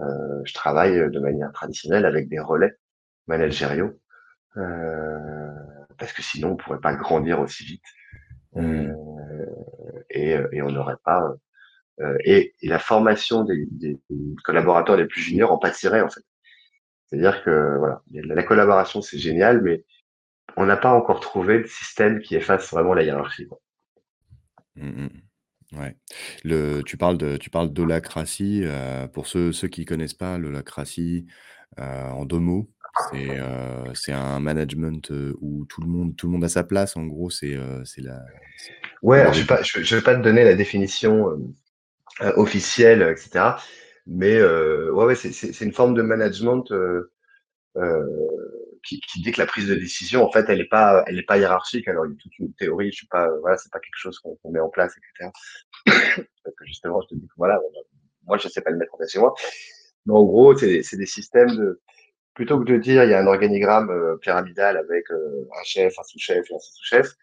[0.00, 2.72] Euh, je travaille de manière traditionnelle avec des relais
[3.26, 3.92] managériaux
[4.56, 5.50] euh,
[5.98, 7.84] parce que sinon on pourrait pas grandir aussi vite
[8.54, 8.62] mmh.
[8.62, 9.46] euh,
[10.10, 11.34] et, et, on n'aurait pas
[12.24, 14.00] et, et, la formation des, des,
[14.44, 16.24] collaborateurs les plus juniors en pâtirait en fait.
[17.06, 19.84] C'est-à-dire que voilà, la collaboration c'est génial, mais
[20.56, 23.46] on n'a pas encore trouvé le système qui efface vraiment la hiérarchie.
[24.74, 25.08] Mmh
[25.76, 25.96] Ouais.
[26.44, 31.26] Le tu parles de tu parles d'holacratie, heu, pour ceux ceux qui connaissent pas l'holacratie,
[31.78, 32.70] heu, en deux mots,
[33.10, 36.62] c'est, heu, c'est un management, heu, où tout le monde tout le monde a sa
[36.62, 36.96] place.
[36.96, 38.20] En gros, c'est, c'est la
[39.02, 41.30] Ouais, alors je vais pas je je vais pas te donner la définition,
[42.20, 43.56] euh, officielle, etc.
[44.06, 46.70] Mais, ouais, ouais, c'est c'est c'est une forme de management,
[48.84, 51.24] qui, qui, dit que la prise de décision, en fait, elle n'est pas, elle est
[51.24, 51.88] pas hiérarchique.
[51.88, 52.90] Alors, il y a toute une théorie.
[52.90, 55.30] Je suis pas, voilà, c'est pas quelque chose qu'on met en place, etc.
[56.44, 57.60] Parce que justement, je te dis que voilà,
[58.26, 59.34] moi, je sais pas le mettre en place chez moi.
[60.06, 61.80] Mais en gros, c'est des systèmes de,
[62.34, 65.98] plutôt que de dire il y a un organigramme euh, pyramidal avec euh, un chef,
[65.98, 67.14] un sous-chef et un sous-chef,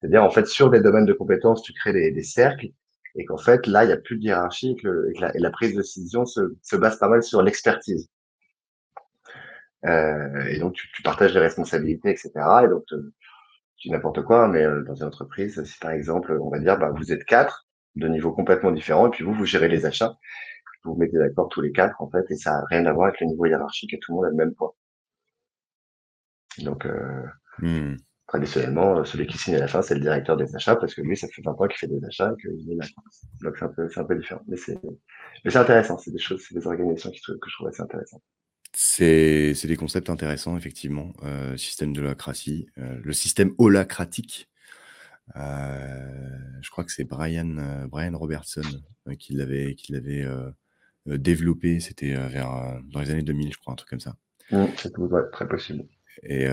[0.00, 2.68] c'est-à-dire en fait sur des domaines de compétences, tu crées des, cercles
[3.16, 5.50] et qu'en fait là il n'y a plus de hiérarchie et que, la, et la,
[5.50, 8.08] prise de décision se base pas mal sur l'expertise.
[9.84, 12.30] Euh, et donc, tu, tu, partages les responsabilités, etc.
[12.64, 12.84] Et donc,
[13.76, 17.12] tu n'importe quoi, mais dans une entreprise, si par exemple, on va dire, bah, vous
[17.12, 17.66] êtes quatre
[17.96, 20.16] de niveaux complètement différents, et puis vous, vous gérez les achats,
[20.84, 23.08] vous vous mettez d'accord tous les quatre, en fait, et ça n'a rien à voir
[23.08, 24.74] avec le niveau hiérarchique, et tout le monde a le même poids.
[26.58, 27.22] Donc, euh,
[27.58, 27.96] mmh.
[28.26, 31.16] traditionnellement, celui qui signe à la fin, c'est le directeur des achats, parce que lui,
[31.16, 32.86] ça fait 20 ans qu'il fait des achats et qu'il est là.
[33.42, 34.42] Donc, c'est un, peu, un peu différent.
[34.46, 34.78] Mais c'est,
[35.44, 35.98] mais c'est intéressant.
[35.98, 38.22] C'est des choses, c'est des organisations qui, que je trouve assez intéressantes.
[38.76, 41.12] C'est, des concepts intéressants, effectivement.
[41.22, 44.48] Euh, système de holacratie, euh, le système holacratique.
[45.36, 48.62] Euh, je crois que c'est Brian, euh, Brian Robertson
[49.18, 49.76] qui l'avait,
[51.06, 51.78] développé.
[51.78, 54.16] C'était vers dans les années 2000, je crois, un truc comme ça.
[54.50, 54.92] Mmh, c'est
[55.32, 55.84] très possible.
[56.24, 56.46] Et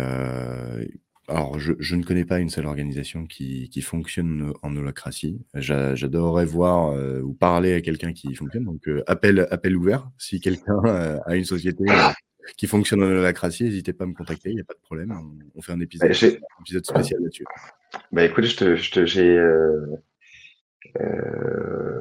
[1.32, 5.40] alors, je, je, ne connais pas une seule organisation qui, qui fonctionne en holacratie.
[5.54, 8.66] J'adorerais voir euh, ou parler à quelqu'un qui fonctionne.
[8.66, 10.10] Donc, euh, appel, appel ouvert.
[10.18, 10.82] Si quelqu'un
[11.26, 11.86] a une société
[12.58, 14.50] qui fonctionne en holacratie, n'hésitez pas à me contacter.
[14.50, 15.14] Il n'y a pas de problème.
[15.56, 17.46] On, fait un épisode, bah, un épisode spécial là-dessus.
[18.12, 19.40] Bah écoute, je je j'ai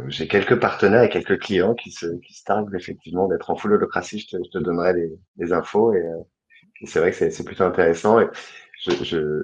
[0.08, 3.74] j'ai quelques partenaires et quelques clients qui se, qui se targuent effectivement d'être en full
[3.74, 4.18] holacratie.
[4.18, 6.02] Je te, je te donnerai les, les infos et
[6.86, 8.20] c'est vrai que c'est plutôt intéressant.
[8.20, 8.26] Et
[8.80, 9.42] je, je,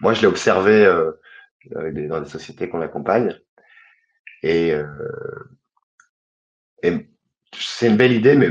[0.00, 1.12] moi, je l'ai observé euh,
[2.08, 3.38] dans des sociétés qu'on accompagne.
[4.42, 4.86] Et, euh,
[6.82, 7.06] et
[7.54, 8.48] c'est une belle idée, mais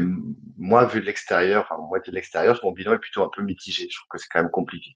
[0.58, 3.88] moi, vu de l'extérieur, enfin, moi de l'extérieur, mon bilan est plutôt un peu mitigé.
[3.90, 4.96] Je trouve que c'est quand même compliqué.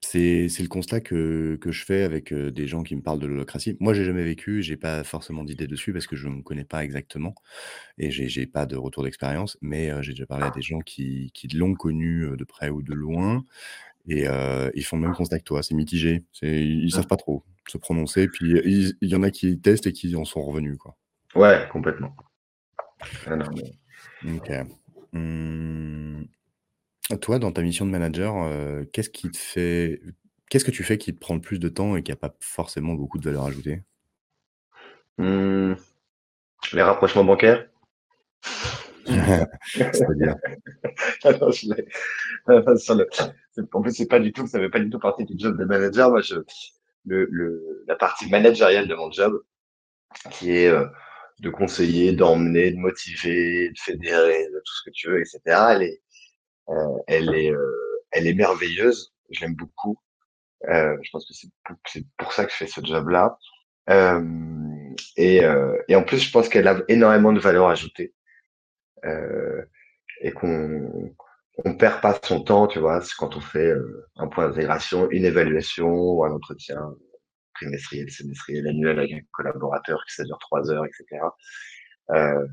[0.00, 3.76] C'est le constat que, que, je fais avec des gens qui me parlent de l'holocratie.
[3.80, 6.84] Moi, j'ai jamais vécu, j'ai pas forcément d'idée dessus parce que je ne connais pas
[6.84, 7.34] exactement
[7.98, 11.48] et j'ai pas de retour d'expérience, mais j'ai déjà parlé à des gens qui, qui
[11.48, 13.44] l'ont connu de près ou de loin
[14.08, 14.26] et
[14.74, 16.24] ils font le même constat que toi, c'est mitigé.
[16.42, 18.60] Ils, savent pas trop se prononcer, puis
[19.00, 20.76] il y en a qui testent et qui en sont revenus.
[20.78, 20.96] Quoi.
[21.34, 22.14] Ouais, complètement.
[23.26, 23.36] Ah
[24.26, 24.50] ok.
[25.12, 26.24] Mmh.
[27.20, 30.00] Toi, dans ta mission de manager, euh, qu'est-ce qui te fait
[30.50, 32.34] qu'est-ce que tu fais qui te prend le plus de temps et qui a pas
[32.40, 33.82] forcément beaucoup de valeur ajoutée?
[35.18, 35.74] Mmh.
[36.72, 37.66] Les rapprochements bancaires.
[39.66, 40.36] C'est-à-dire?
[43.72, 45.64] en plus, c'est pas du tout ça fait pas du tout partie du job de
[45.64, 46.10] manager.
[46.10, 46.36] Moi, je
[47.06, 49.42] le le la partie managériale de mon job,
[50.30, 50.86] qui est, euh,
[51.40, 55.40] de conseiller, d'emmener, de motiver, de fédérer, de tout ce que tu veux etc.
[55.46, 56.02] elle est
[56.70, 59.14] euh, elle est, euh, elle est merveilleuse.
[59.30, 59.98] Je l'aime beaucoup.
[60.66, 61.76] Je pense que c'est pour,
[62.18, 63.38] pour ça que je fais ce job-là.
[65.16, 65.42] et,
[65.88, 68.14] et en plus, je pense qu'elle a énormément de valeur ajoutée
[70.22, 71.14] et qu'on
[71.64, 73.72] on perd pas son temps, tu vois, quand on fait
[74.16, 76.78] un point d'intégration, une évaluation ou un entretien
[77.54, 81.22] trimestriel, semestriel, annuel avec un collaborateur qui ça dure trois heures, etc.
[82.10, 82.46] Euh,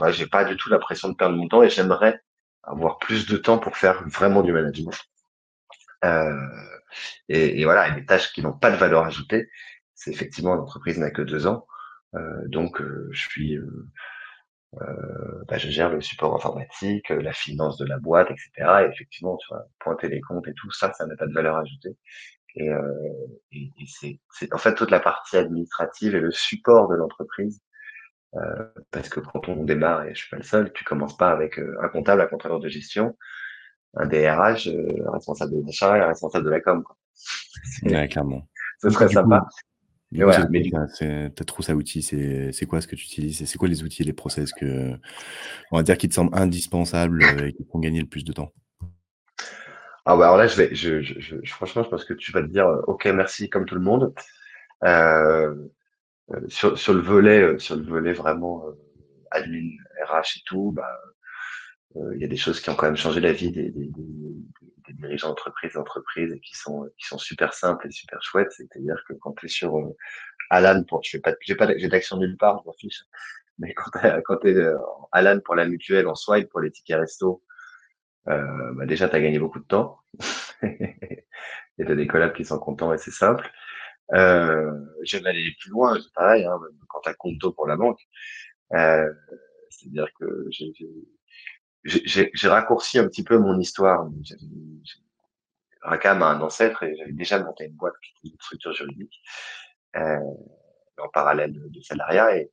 [0.00, 2.20] ouais, j'ai pas du tout l'impression de perdre mon temps et j'aimerais
[2.62, 4.96] avoir plus de temps pour faire vraiment du management.
[6.04, 6.36] Euh,
[7.28, 9.48] et, voilà, et des tâches qui n'ont pas de valeur ajoutée,
[9.94, 11.66] c'est effectivement l'entreprise n'a que deux ans,
[12.14, 13.58] euh, donc euh, je suis,
[14.80, 18.84] euh, euh, bah, je gère le support informatique, la finance de la boîte, etc.
[18.84, 21.56] Et effectivement, tu vois, pointer les comptes et tout ça, ça n'a pas de valeur
[21.56, 21.96] ajoutée.
[22.54, 22.68] Et,
[23.52, 27.62] et, et c'est en fait toute la partie administrative et le support de l'entreprise
[28.36, 31.30] euh, parce que quand on démarre, et je suis pas le seul, tu commences pas
[31.30, 33.16] avec euh, un comptable, un contrôleur de gestion,
[33.94, 36.82] un DRH, euh, un responsable de l'achat et un responsable de la com.
[36.82, 36.96] Quoi.
[37.82, 38.48] Ouais, clairement.
[38.80, 39.46] Ce serait sympa.
[40.12, 40.62] Mais voilà, mais
[41.34, 43.44] ta trousse à outils, c'est quoi ce que tu utilises?
[43.44, 44.92] C'est quoi les outils et les process que,
[45.70, 48.52] on va dire, qui te semblent indispensables et qui font gagner le plus de temps?
[50.04, 52.42] Ah bah alors là, je vais, je, je, je, franchement, je pense que tu vas
[52.42, 54.12] te dire, ok, merci, comme tout le monde.
[54.84, 55.54] Euh,
[56.30, 58.72] euh, sur, sur, le volet, euh, sur le volet vraiment euh,
[59.30, 59.70] admin,
[60.08, 60.98] RH et tout, bah,
[62.14, 64.06] il y a des choses qui ont quand même changé la vie des, des, des,
[64.92, 68.52] des dirigeants d'entreprise, et qui sont qui sont super simples et super chouettes.
[68.52, 69.74] C'est-à-dire que quand tu es sur
[70.50, 73.04] Alan, pour, je fais pas, j'ai pas, j'ai d'action nulle part, je m'en fiche.
[73.58, 73.90] Mais quand
[74.24, 74.56] quand es
[75.12, 77.42] Alan pour la mutuelle, en swipe pour les tickets resto,
[78.28, 79.98] euh, bah déjà tu as gagné beaucoup de temps.
[80.62, 83.50] et tu as des collabs qui sont contents et c'est simple.
[84.14, 86.58] Euh, J'aime aller plus loin, c'est pareil, hein,
[86.88, 88.00] quand tu as Conto pour la banque.
[88.74, 89.12] Euh,
[89.70, 90.72] C'est-à-dire que j'ai
[92.44, 94.08] raccourci un petit peu mon histoire.
[95.82, 99.20] Racam a un ancêtre et j'avais déjà monté une boîte qui était une structure juridique
[99.96, 100.18] euh,
[100.98, 102.36] en parallèle de, de salariat.
[102.36, 102.52] Et,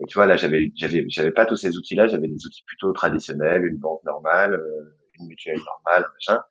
[0.00, 2.08] et, tu vois, là, j'avais j'avais pas tous ces outils-là.
[2.08, 6.42] J'avais des outils plutôt traditionnels, une banque normale, euh, une mutuelle normale, machin.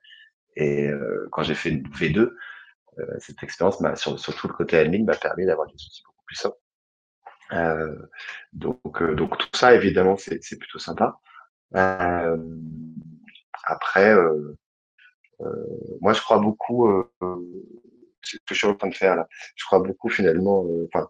[0.56, 2.32] Et euh, quand j'ai fait une V2,
[2.98, 6.36] euh, cette expérience sur, tout le côté admin m'a permis d'avoir des outils beaucoup plus
[6.36, 6.56] simples.
[7.52, 7.94] Euh,
[8.52, 11.18] donc, euh, donc tout ça évidemment c'est plutôt sympa.
[11.72, 14.14] Après,
[16.00, 17.04] moi, je crois beaucoup,
[18.22, 19.28] ce que je suis en train de faire là.
[19.54, 21.08] Je crois beaucoup finalement, enfin,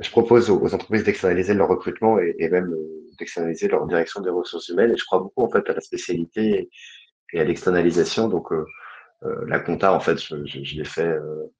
[0.00, 2.74] je propose aux, entreprises d'externaliser leur recrutement et, même
[3.18, 4.92] d'externaliser leur direction des ressources humaines.
[4.92, 6.70] Et je crois beaucoup en fait à la spécialité
[7.32, 8.28] et à l'externalisation.
[8.28, 8.64] Donc euh,
[9.24, 11.52] euh, la compta, en fait, je, l'ai fait euh,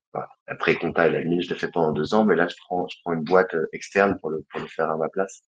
[0.47, 2.87] après compta et la mine, je l'ai fait pendant deux ans, mais là je prends
[3.12, 5.45] une boîte externe pour le faire à ma place.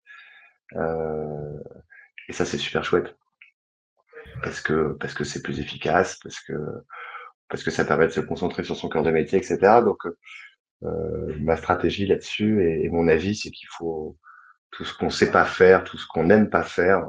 [0.76, 1.58] Euh,
[2.28, 3.16] et ça c'est super chouette
[4.42, 6.52] parce que parce que c'est plus efficace, parce que
[7.48, 9.58] parce que ça permet de se concentrer sur son cœur de métier, etc.
[9.84, 10.06] Donc
[10.82, 14.18] euh, ma stratégie là-dessus et, mon avis, c'est qu'il faut
[14.70, 17.06] tout ce qu'on sait pas faire, tout ce qu'on n'aime pas faire.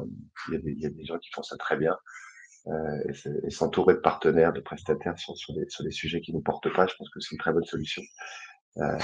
[0.49, 1.97] Il y, a des, gens qui font ça très bien.
[2.67, 3.13] Euh,
[3.43, 6.73] et s'entourer de partenaires, de prestataires sur, sur, des, sur des sujets qui nous portent
[6.73, 8.01] pas, je pense que c'est une très bonne solution.
[8.77, 8.97] Euh,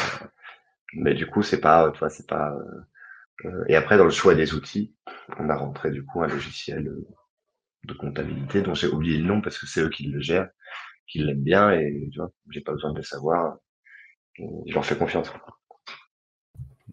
[0.94, 2.52] mais du coup, c'est pas, c'est pas.
[2.54, 2.82] Euh,
[3.68, 4.94] et après, dans le choix des outils,
[5.40, 6.92] on a rentré du coup un logiciel
[7.84, 10.50] de comptabilité dont j'ai oublié le nom parce que c'est eux qui le gèrent,
[11.08, 13.58] qui l'aiment bien et tu vois, j'ai pas besoin de le savoir.
[14.38, 15.32] Je leur fais confiance.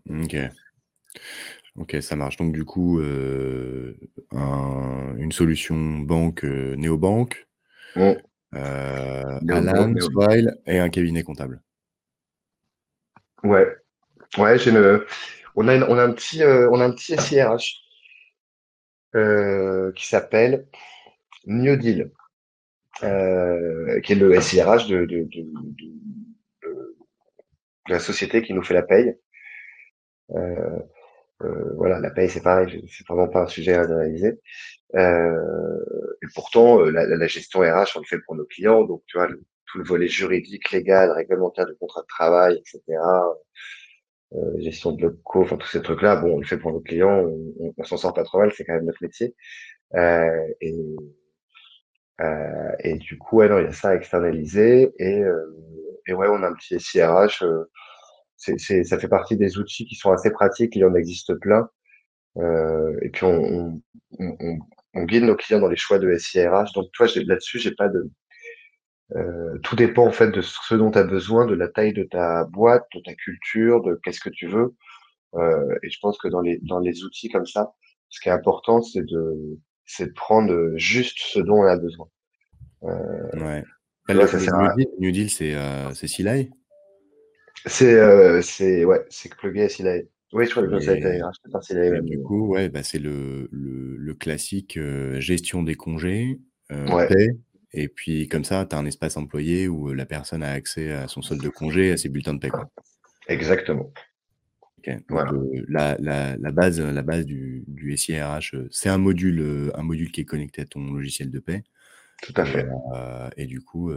[0.09, 0.37] Ok.
[1.77, 2.37] Ok, ça marche.
[2.37, 3.95] Donc du coup, euh,
[4.33, 7.47] un, une solution banque euh, néobanque,
[7.95, 8.13] mmh.
[8.55, 11.63] euh, Alan, Swile et un cabinet comptable.
[13.45, 13.77] Ouais,
[14.39, 15.01] ouais, j'ai une,
[15.59, 17.83] on a, un petit, euh, SIRH
[19.17, 20.69] euh, qui s'appelle
[21.47, 22.13] New Deal,
[23.03, 25.29] euh, qui est le SIRH de,
[27.89, 29.17] la société qui nous fait la paye.
[30.33, 30.79] Euh,
[31.43, 34.41] euh, voilà, la paye, c'est pareil, c'est vraiment pas un sujet à analyser.
[34.95, 39.19] Euh, et pourtant, euh, la, gestion RH, on le fait pour nos clients, donc tu
[39.19, 42.99] vois, tout le volet juridique, légal, réglementaire de contrat de travail, etc.
[44.35, 47.27] Euh, gestion de locaux, enfin tous ces trucs-là, bon, on le fait pour nos clients,
[47.79, 49.35] on, s'en sort pas trop mal, c'est quand même notre métier.
[49.95, 50.75] Euh, et,
[52.21, 54.93] euh, et du coup, non, il y a ça à externaliser.
[54.99, 55.23] Et,
[56.07, 57.43] et ouais, on a un petit SIRH
[58.39, 60.77] c'est, ça fait partie des outils qui sont assez pratiques.
[60.77, 61.69] Il y en existe plein.
[62.37, 63.81] Euh, et puis on,
[64.19, 64.59] on, on,
[64.95, 66.73] on, guide nos clients dans les choix de SIRH.
[66.75, 68.11] Donc toi, là-dessus, j'ai pas de.
[69.17, 72.05] Euh, tout dépend en fait de ce dont tu as besoin, de la taille de
[72.05, 74.75] ta boîte, de ta culture, de qu'est-ce que tu veux.
[75.35, 77.73] Euh, et je pense que dans les dans les outils comme ça,
[78.09, 82.09] ce qui est important, c'est de c'est de prendre juste ce dont on a besoin.
[82.85, 83.65] Euh, ouais.
[84.09, 86.51] Là, ça New, Deal, New Deal, c'est euh, c'est Silai?
[87.67, 90.09] C'est euh, c'est ouais, c'est plugué à Silai.
[90.33, 91.91] Oui, je crois que ça a été racheté par Silai.
[91.91, 92.05] Même.
[92.05, 96.39] Du coup, ouais, bah, c'est le, le, le, classique euh, gestion des congés,
[96.71, 97.09] euh, ouais.
[97.09, 97.29] paie,
[97.73, 101.09] et puis comme ça, tu as un espace employé où la personne a accès à
[101.09, 102.51] son solde de congé, à ses bulletins de paie.
[102.51, 102.71] Quoi.
[103.29, 103.93] Exactement.
[104.79, 104.95] Okay.
[104.95, 105.33] Donc, voilà.
[105.33, 110.11] euh, la, la, la, base, la base du, du SIRH, c'est un module, un module
[110.13, 111.65] qui est connecté à ton logiciel de paie.
[112.23, 112.67] Tout à fait.
[113.37, 113.93] Et, et du coup,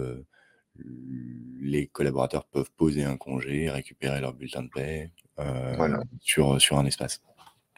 [1.59, 6.01] les collaborateurs peuvent poser un congé, récupérer leur bulletin de paie euh, voilà.
[6.19, 7.21] sur, sur un espace.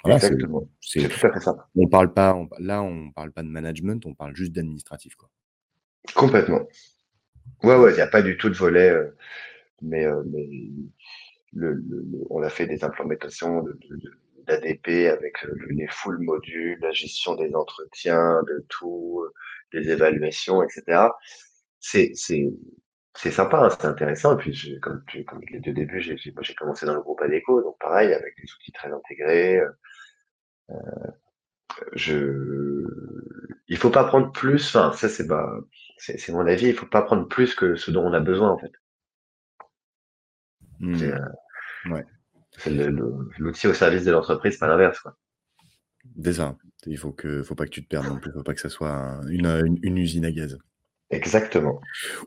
[0.03, 0.67] Voilà, Exactement.
[0.81, 1.69] C'est tout à fait ça.
[1.75, 5.15] On parle pas, on, là, on parle pas de management, on parle juste d'administratif.
[5.15, 5.29] quoi.
[6.15, 6.67] Complètement.
[7.63, 9.15] Ouais, ouais, il n'y a pas du tout de volet, euh,
[9.81, 10.47] mais, euh, mais
[11.53, 13.63] le, le, on a fait des implémentations
[14.47, 15.37] d'ADP avec
[15.69, 19.23] les full modules, la gestion des entretiens, de tout,
[19.71, 21.17] des évaluations, etc.
[21.79, 22.13] C'est,
[23.31, 24.33] sympa, hein, c'est intéressant.
[24.37, 27.01] Et puis, comme, tu, comme je l'ai dit au début, j'ai, j'ai commencé dans le
[27.01, 29.59] groupe ADECO, donc pareil, avec des outils très intégrés.
[29.59, 29.69] Euh,
[31.95, 32.87] je,
[33.67, 34.75] il faut pas prendre plus.
[34.75, 35.59] Enfin, ça, c'est pas,
[35.97, 36.67] c'est, mon avis.
[36.67, 38.71] Il faut pas prendre plus que ce dont on a besoin, en fait.
[40.79, 40.95] Mmh.
[40.97, 42.05] C'est, euh, ouais.
[43.37, 45.17] l'outil au service de l'entreprise, pas l'inverse, quoi.
[46.31, 46.57] Ça.
[46.85, 48.31] Il faut que, faut pas que tu te perdes non plus.
[48.33, 50.59] Faut pas que ça soit une, une, une usine à gaz.
[51.09, 51.79] Exactement.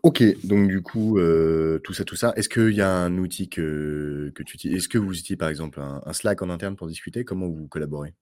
[0.03, 2.33] Ok, donc du coup, euh, tout ça, tout ça.
[2.37, 5.49] Est-ce qu'il y a un outil que, que tu utilises Est-ce que vous utilisez par
[5.49, 7.25] exemple un, un, Slack en interne pour discuter?
[7.25, 8.15] Comment vous collaborez?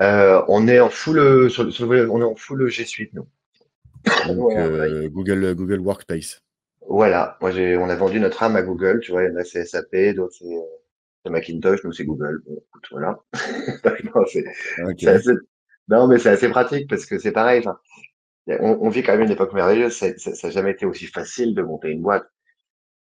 [0.00, 3.26] Euh, On est en full sur, sur le, on est en full G Suite nous.
[4.26, 6.42] Donc, euh, Google Google Workspace.
[6.88, 9.00] Voilà, moi j'ai, on a vendu notre âme à Google.
[9.00, 12.42] Tu vois, il y en a c'est SAP, d'autres c'est, Macintosh, nous c'est Google.
[12.44, 13.18] Bon, écoute, voilà.
[14.14, 14.44] non, c'est,
[14.82, 15.08] okay.
[15.08, 15.32] assez,
[15.88, 17.62] non, mais c'est assez pratique parce que c'est pareil.
[18.48, 19.94] On, on, vit quand même une époque merveilleuse.
[19.94, 22.24] Ça n'a jamais été aussi facile de monter une boîte.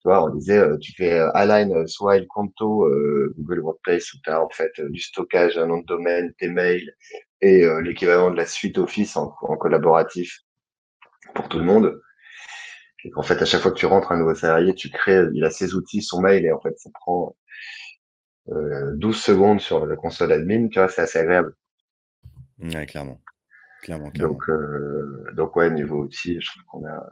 [0.00, 4.14] Tu vois, on disait, euh, tu fais euh, Align, euh, Swile, Conto, euh, Google Workplace,
[4.14, 6.94] où tu as en fait euh, du stockage, un nom de domaine, tes mails
[7.42, 10.40] et euh, l'équivalent de la suite Office en, en, collaboratif
[11.34, 12.00] pour tout le monde.
[13.04, 15.44] Et qu'en fait, à chaque fois que tu rentres un nouveau salarié, tu crées, il
[15.44, 17.36] a ses outils, son mail, et en fait, ça prend
[18.46, 20.68] 12 secondes sur la console admin.
[20.68, 21.54] Tu vois, c'est assez agréable.
[22.58, 23.20] Ouais, clairement.
[23.82, 24.50] Clairement, Donc,
[25.34, 27.02] donc ouais, niveau outil, je trouve qu'on a,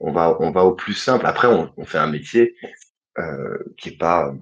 [0.00, 1.26] on va, on va au plus simple.
[1.26, 2.56] Après, on, on fait un métier
[3.78, 4.34] qui est pas,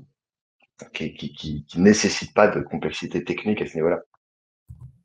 [0.92, 4.02] qui, qui, qui, qui, nécessite pas de complexité technique à ce niveau-là.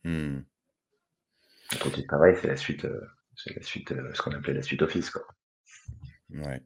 [0.04, 0.40] Mmh.
[1.80, 2.88] Quand tu travailles, c'est la suite,
[3.36, 5.24] c'est la suite, ce qu'on appelait la suite Office, quoi.
[6.32, 6.64] Ouais.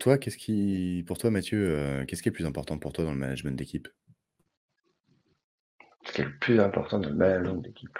[0.00, 3.12] Toi, qu'est-ce qui, pour toi, Mathieu, qu'est-ce qui est le plus important pour toi dans
[3.12, 3.86] le management d'équipe?
[6.04, 7.96] Ce qui est le plus important dans le management d'équipe.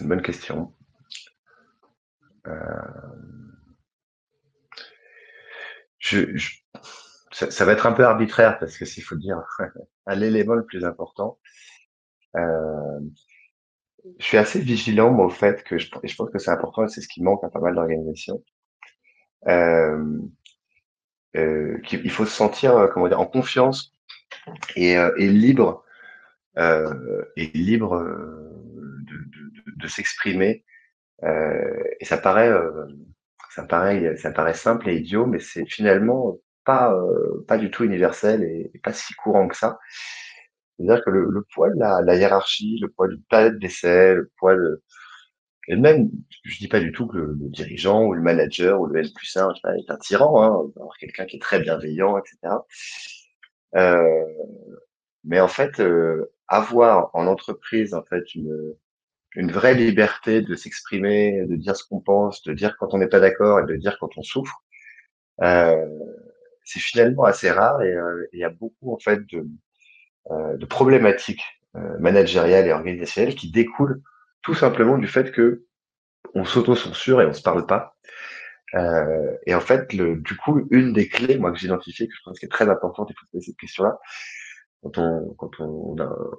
[0.00, 0.72] C'est une bonne question.
[5.98, 6.24] Je,
[7.30, 9.42] ça, va être un peu arbitraire parce que s'il faut dire
[10.06, 11.38] à l'élément le plus important,
[12.36, 13.00] euh,
[14.18, 17.02] je suis assez vigilant moi, au fait que je, pense que c'est important et c'est
[17.02, 18.42] ce qui manque à pas mal d'organisations.
[19.48, 20.18] Euh,
[21.36, 23.94] euh, qu'il faut se sentir euh, comment dire en confiance
[24.76, 25.84] et, euh, libre
[26.58, 28.02] euh, et libre
[29.82, 30.64] de, s'exprimer
[31.22, 32.52] et ça paraît
[33.54, 36.94] ça paraît ça paraît simple et idiot mais c'est finalement pas
[37.46, 39.78] pas du tout universel et, pas si courant que ça
[40.80, 44.82] c'est-à-dire que le, poids de la, hiérarchie, le poids du palette d'essai, le poids de...
[45.68, 46.10] Et même,
[46.44, 49.36] je dis pas du tout que le, dirigeant ou le manager ou le L plus
[49.36, 52.54] 1 est un tyran, hein, avoir quelqu'un qui est très bienveillant, etc.
[53.76, 54.24] Euh,
[55.24, 58.74] mais en fait, euh, avoir en entreprise en fait une,
[59.36, 63.08] une vraie liberté de s'exprimer, de dire ce qu'on pense, de dire quand on n'est
[63.08, 64.62] pas d'accord et de dire quand on souffre,
[65.42, 65.86] euh,
[66.64, 69.46] c'est finalement assez rare et euh, il y a beaucoup en fait de,
[70.30, 71.42] euh, de problématiques
[71.76, 74.02] euh, managériales et organisationnelles qui découlent
[74.42, 75.64] tout simplement du fait que
[76.34, 77.96] on s'auto-censure et on se parle pas.
[78.74, 82.20] Euh, et en fait, le, du coup, une des clés, moi, que j'identifie, que je
[82.24, 83.98] pense qui est très importante, et faut poser cette question-là,
[84.82, 85.96] quand on, quand on,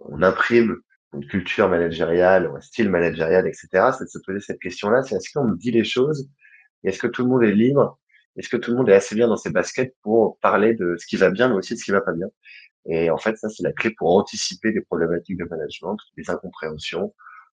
[0.09, 0.77] on, imprime
[1.13, 5.31] une culture managériale, un style managérial, etc., c'est de se poser cette question-là, c'est est-ce
[5.33, 6.29] qu'on me dit les choses,
[6.83, 7.99] est-ce que tout le monde est libre,
[8.37, 11.05] est-ce que tout le monde est assez bien dans ses baskets pour parler de ce
[11.05, 12.27] qui va bien, mais aussi de ce qui va pas bien?
[12.85, 17.13] Et en fait, ça, c'est la clé pour anticiper des problématiques de management, les incompréhensions,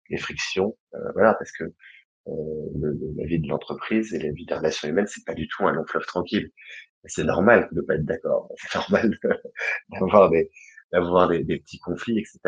[0.09, 0.77] les frictions.
[0.95, 2.33] Euh, voilà, parce que euh,
[3.17, 5.73] la vie de l'entreprise et la vie des relations humaines, c'est pas du tout un
[5.73, 6.51] long fleuve tranquille.
[7.05, 8.49] C'est normal de pas être d'accord.
[8.57, 9.19] C'est normal
[9.91, 10.51] d'avoir des
[10.93, 12.39] d'avoir des, des, petits conflits, etc.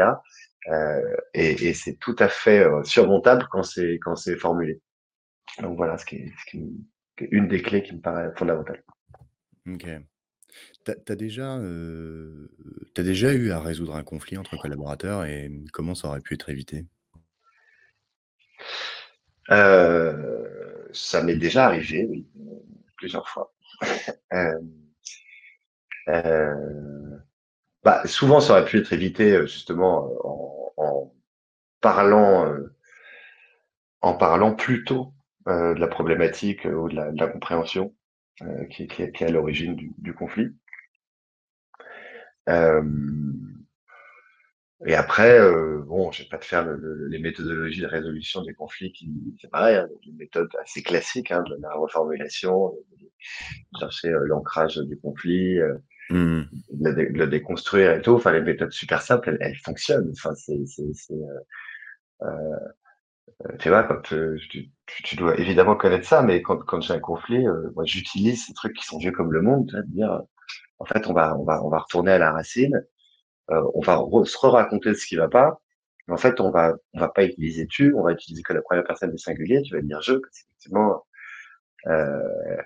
[0.68, 4.80] Euh, et, et c'est tout à fait euh, surmontable quand c'est quand c'est formulé.
[5.60, 6.58] Donc voilà, ce qui, est, ce qui
[7.18, 8.82] est une des clés qui me paraît fondamentale.
[9.68, 9.86] Ok.
[10.84, 11.58] Tu as déjà,
[12.96, 16.86] déjà eu à résoudre un conflit entre collaborateurs et comment ça aurait pu être évité?
[19.48, 22.26] ça m'est déjà arrivé, oui,
[22.96, 23.52] plusieurs fois.
[27.84, 30.44] bah, souvent, ça aurait pu être évité, justement, en
[30.76, 31.12] en
[31.80, 32.52] parlant,
[34.00, 35.12] en parlant plus tôt,
[35.46, 37.94] de la problématique, ou de la compréhension,
[38.70, 40.48] qui est à l'origine du conflit.
[42.48, 42.82] Euh,
[44.86, 48.54] et après, euh, bon, je vais pas te faire le, les méthodologies de résolution des
[48.54, 49.10] conflits, qui
[49.40, 53.10] c'est pareil, hein, des méthodes assez classiques, hein, de la reformulation, de,
[53.78, 55.74] chercher euh, l'ancrage du conflit, euh,
[56.10, 56.42] mmh.
[56.70, 58.12] de, le déconstruire et tout.
[58.12, 60.12] Enfin, les méthodes super simples, elles, fonctionnent.
[60.12, 61.14] Enfin, c'est, c'est
[62.22, 62.28] euh,
[63.58, 67.44] tu vois, quand tu, tu, dois évidemment connaître ça, mais quand, quand j'ai un conflit,
[67.74, 70.22] moi, j'utilise ces trucs qui sont vieux comme le monde, tu vois, de dire
[70.78, 72.84] en fait, on va, on va, on va retourner à la racine.
[73.50, 75.60] Euh, on va se re-raconter ce qui va pas.
[76.08, 78.84] En fait, on va, on va pas utiliser tu, on va utiliser que la première
[78.84, 79.62] personne du singulier.
[79.62, 81.04] Tu vas dire je, effectivement.
[81.86, 82.62] Euh, euh,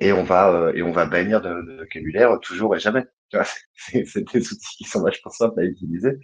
[0.00, 3.04] et on va, euh, et on va bannir de, de, vocabulaire toujours et jamais.
[3.74, 6.18] C'est des outils qui sont vachement simples à utiliser.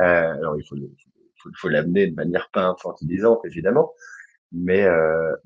[0.00, 0.76] Euh, alors il faut,
[1.42, 3.92] faut, faut l'amener de manière pas infantilisante évidemment,
[4.52, 4.86] mais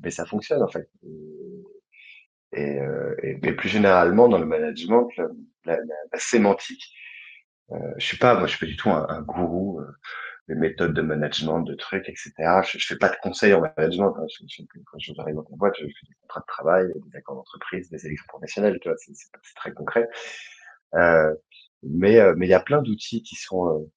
[0.01, 0.89] mais ça fonctionne en fait.
[2.53, 5.27] Et, euh, et, mais plus généralement dans le management, la,
[5.65, 6.95] la, la sémantique.
[7.73, 9.87] Euh, je suis pas, moi, je suis pas du tout un, un gourou euh,
[10.49, 12.33] des méthodes de management, de trucs, etc.
[12.65, 14.15] Je, je fais pas de conseils en management.
[14.19, 14.27] Hein.
[14.29, 14.63] Je,
[14.99, 18.07] je, arrive dans une boîte, je fais des contrats de travail, des accords d'entreprise, des
[18.07, 18.79] élections professionnelles.
[18.99, 19.13] C'est,
[19.57, 20.09] très concret.
[20.95, 21.35] Euh,
[21.83, 23.91] mais euh, mais il y a plein d'outils qui sont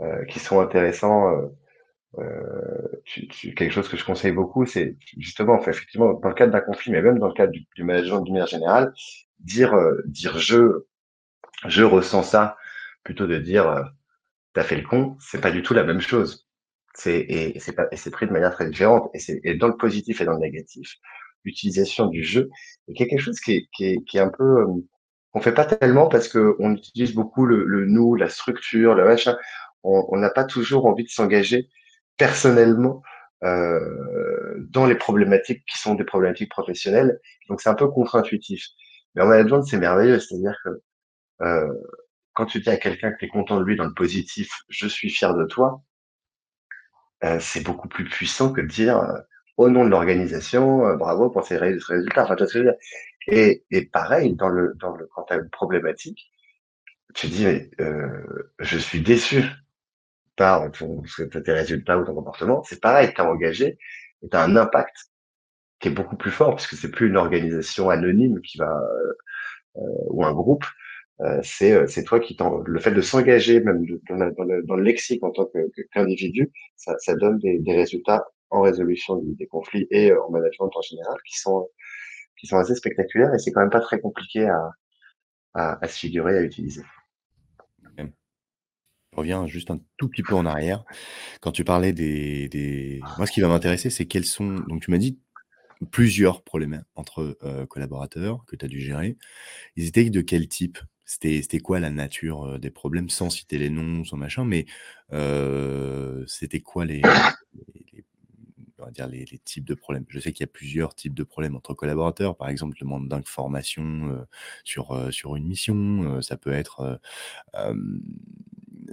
[0.00, 1.50] euh, qui sont intéressants
[3.56, 6.92] quelque chose que je conseille beaucoup, c'est justement, enfin, effectivement, dans le cadre d'un conflit,
[6.92, 8.92] mais même dans le cadre du, management d'une manière générale,
[9.38, 9.74] dire,
[10.04, 10.84] dire je,
[11.66, 12.56] je ressens ça,
[13.02, 13.92] plutôt de dire
[14.54, 16.46] t'as fait le con, c'est pas du tout la même chose.
[16.94, 19.10] C'est et c'est pas et c'est pris de manière très différente.
[19.14, 20.96] Et c'est et dans le positif et dans le négatif,
[21.44, 22.50] l'utilisation du jeu
[22.88, 24.64] est quelque chose qui est qui est, qui est un peu
[25.34, 29.04] on fait pas tellement parce que on utilise beaucoup le, le nous, la structure, le
[29.04, 29.36] machin.
[29.84, 31.68] On n'a pas toujours envie de s'engager
[32.16, 33.02] personnellement
[33.44, 37.18] euh, dans les problématiques qui sont des problématiques professionnelles.
[37.48, 38.66] Donc c'est un peu contre-intuitif.
[39.14, 40.70] Mais en management, c'est merveilleux, c'est-à-dire que
[41.42, 41.72] euh,
[42.34, 44.86] quand tu dis à quelqu'un que tu es content de lui dans le positif, je
[44.86, 45.82] suis fier de toi,
[47.24, 49.18] euh, c'est beaucoup plus puissant que de dire euh,
[49.56, 52.24] au nom de l'organisation, euh, bravo pour ces résultats.
[52.24, 52.74] Enfin, vois dire?
[53.28, 56.32] Et, et pareil, dans le, dans le, quand tu as une problématique,
[57.14, 57.70] tu dis, mais,
[58.58, 59.44] je suis déçu
[60.36, 61.02] par ton,
[61.44, 62.62] tes résultats ou ton comportement.
[62.64, 63.78] C'est pareil, tu as engagé
[64.22, 64.96] et tu as un impact
[65.78, 68.72] qui est beaucoup plus fort puisque c'est plus une organisation anonyme qui va
[69.74, 70.81] ou un groupe euh,
[71.42, 75.48] c'est euh, c'est toi qui le fait de s'engager même dans, le, lexique en tant
[75.92, 81.16] qu'individu, ça, donne des, résultats en résolution des, conflits et euh, en management en général
[81.26, 81.68] qui sont
[82.38, 84.70] qui sont assez spectaculaires et c'est quand même pas très compliqué à,
[85.54, 86.82] à, se figurer, à utiliser.
[87.98, 90.84] Je reviens juste un tout petit peu en arrière.
[91.42, 92.98] Quand tu parlais des, des...
[93.18, 94.60] moi, ce qui va m'intéresser, c'est quels sont.
[94.60, 95.20] Donc, tu m'as dit
[95.90, 99.18] plusieurs problèmes entre euh, collaborateurs que tu as dû gérer.
[99.76, 100.78] Ils étaient de quel type?
[101.04, 104.66] C'était quoi la nature des problèmes, sans citer les noms, sans machin, mais
[106.26, 107.02] c'était quoi les,
[107.74, 108.04] les,
[108.78, 110.04] on va dire les, types de problèmes?
[110.08, 112.36] Je sais qu'il y a plusieurs types de problèmes entre collaborateurs.
[112.36, 114.26] Par exemple, le manque d'informations
[114.64, 116.20] sur, sur une mission.
[116.22, 117.00] ça peut être,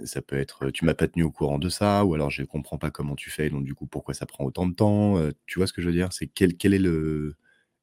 [0.04, 2.78] ça peut être, tu m'as pas tenu au courant de ça, ou alors je comprends
[2.78, 5.16] pas comment tu fais, donc du coup pourquoi ça prend autant de temps.
[5.46, 6.12] tu vois ce que je veux dire?
[6.12, 7.36] C'est quel, quel est le,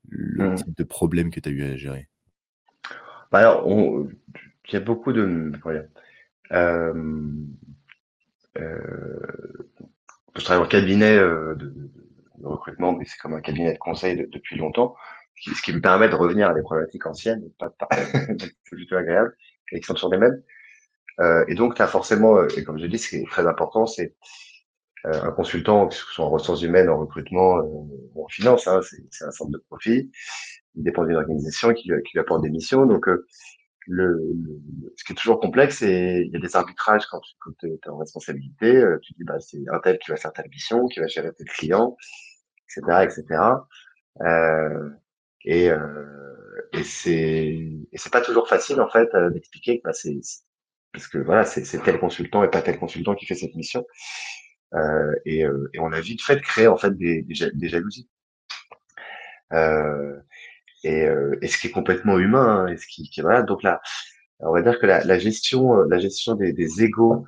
[0.09, 0.55] le mmh.
[0.55, 2.07] type de problème que tu as eu à gérer?
[3.32, 5.51] Bah, alors, il y a beaucoup de,
[6.51, 6.93] euh,
[8.57, 9.67] euh,
[10.36, 11.73] je cabinet euh, de,
[12.43, 14.95] recrutement, mais c'est comme un cabinet de conseil depuis longtemps,
[15.36, 19.36] ce qui, me permet de revenir à des problématiques anciennes, pas, pas c'est plutôt agréable,
[19.71, 20.41] et qui sont toujours les mêmes.
[21.19, 23.88] Euh, et donc, tu as forcément, et comme je dis, ce qui est très important,
[23.88, 24.15] c'est
[25.05, 28.82] euh, un consultant, que ce soit en ressources humaines, en recrutement, ou en finance, hein,
[29.09, 30.11] c'est un centre de profit
[30.78, 32.86] il dépend d'une organisation qui, lui apporte des missions.
[32.86, 33.25] Donc, euh,
[33.88, 34.19] le,
[34.97, 37.21] ce qui est toujours complexe, c'est il y a des arbitrages quand
[37.59, 38.75] tu es en responsabilité.
[38.78, 41.32] Euh, tu dis, bah, c'est un tel qui va faire telle mission, qui va gérer
[41.34, 41.95] tel client,
[42.69, 43.41] etc., etc.
[44.21, 44.89] Euh,
[45.45, 50.19] et, euh, et c'est pas toujours facile en fait euh, d'expliquer que bah, c'est
[50.93, 53.86] parce que voilà, c'est tel consultant et pas tel consultant qui fait cette mission.
[54.73, 58.09] Euh, et, et, on a vite fait de créer en fait des, des, des jalousies.
[59.53, 60.19] Euh,
[60.84, 62.65] et, euh, et ce qui est complètement humain.
[62.65, 63.41] Hein, et ce qui, qui, voilà.
[63.43, 63.82] Donc là,
[64.39, 67.25] on va dire que la, la gestion, euh, la gestion des, des égaux,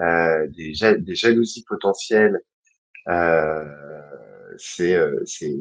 [0.00, 2.40] euh, des, des, jalousies potentielles,
[3.08, 3.64] euh,
[4.58, 4.96] c'est
[5.26, 5.56] c'est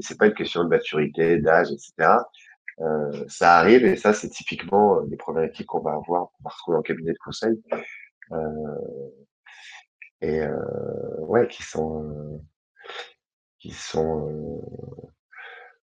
[0.00, 2.18] c'est pas une question de maturité, d'âge, etc.
[2.80, 6.78] Euh, ça arrive et ça c'est typiquement des problématiques qu'on va avoir, qu'on va retrouver
[6.78, 7.62] en cabinet de conseil.
[8.32, 8.38] Euh,
[10.20, 10.56] et euh,
[11.20, 12.40] ouais, qui sont
[13.58, 14.62] qui sont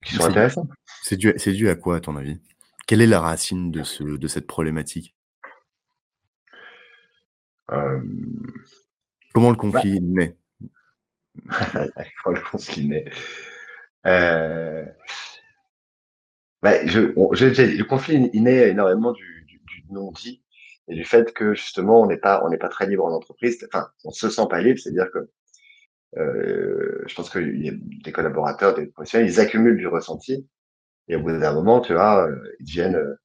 [0.06, 0.68] qui sont intéressants.
[1.04, 2.40] C'est dû, c'est dû à quoi, à ton avis?
[2.88, 5.16] Quelle est la racine de, ce, de cette problématique?
[7.72, 8.02] Euh...
[9.34, 10.08] Comment le conflit bah...
[10.24, 10.38] naît?
[12.24, 13.12] Comment le conflit naît?
[14.06, 14.86] Euh...
[16.62, 20.44] bah, je, on, je, Le conflit il naît énormément du, du, du non-dit
[20.88, 23.68] et du fait que justement on n'est pas on n'est pas très libre en entreprise.
[23.72, 25.30] Enfin, on se sent pas libre, c'est-à-dire que
[26.16, 30.48] euh, je pense que des collaborateurs, des professionnels, ils accumulent du ressenti.
[31.08, 33.16] Et au bout d'un moment, tu vois, euh, ils deviennent, euh,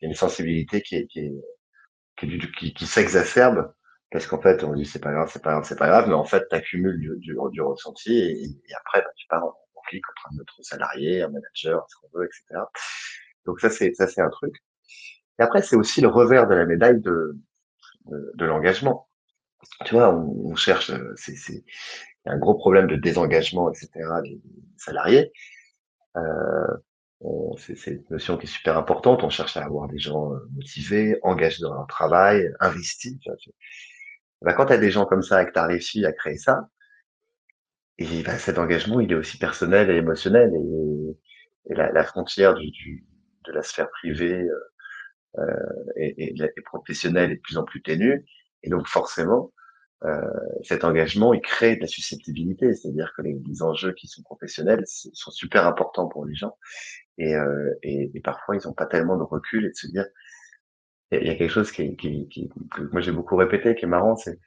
[0.00, 3.72] il y a une sensibilité qui est, qui est, qui, s'exacerbe
[4.10, 6.14] parce qu'en fait, on dit c'est pas grave, c'est pas grave, c'est pas grave, mais
[6.14, 10.40] en fait, tu accumules du, ressenti et, après, bah, tu pars en conflit contre un
[10.40, 12.60] autre salarié, un manager, ce qu'on veut, etc.
[13.46, 14.54] Donc ça, c'est ça, c'est un truc.
[15.38, 17.36] Et après, c'est aussi le revers de la médaille de,
[18.06, 19.08] de, l'engagement.
[19.86, 21.64] Tu vois, on, on cherche, c'est,
[22.24, 23.90] il y a un gros problème de désengagement, etc.
[24.22, 24.40] des
[24.76, 25.32] salariés.
[26.16, 26.76] Euh,
[27.56, 29.22] c'est une notion qui est super importante.
[29.22, 33.16] On cherche à avoir des gens euh, motivés, engagés dans leur travail, investis.
[34.42, 36.36] Ben, quand tu as des gens comme ça et que tu as réussi à créer
[36.36, 36.68] ça,
[37.98, 40.52] et ben, cet engagement, il est aussi personnel et émotionnel.
[41.68, 43.06] Et, la, la, frontière du, du,
[43.46, 44.72] de la sphère privée euh,
[45.38, 48.26] euh et, et, et, professionnelle est de plus en plus ténue.
[48.64, 49.52] Et donc forcément,
[50.62, 55.30] cet engagement, il crée de la susceptibilité, c'est-à-dire que les, enjeux qui sont professionnels sont
[55.30, 56.56] super importants pour les gens,
[57.18, 60.06] et, euh, et, et parfois ils n'ont pas tellement de recul et de se dire,
[61.12, 63.88] il y, a quelque chose qui, qui, qui que moi j'ai beaucoup répété, qui est
[63.88, 64.38] marrant, c'est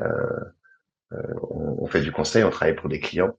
[0.00, 0.40] euh,
[1.12, 3.36] euh, on, fait du conseil, on travaille pour des clients.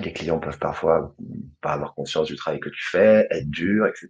[0.00, 1.14] Les clients peuvent parfois
[1.60, 4.08] pas avoir conscience du travail que tu fais, être dur, etc.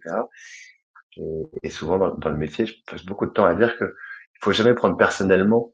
[1.63, 4.51] Et, souvent dans, le métier, je passe beaucoup de temps à dire que il faut
[4.51, 5.71] jamais prendre personnellement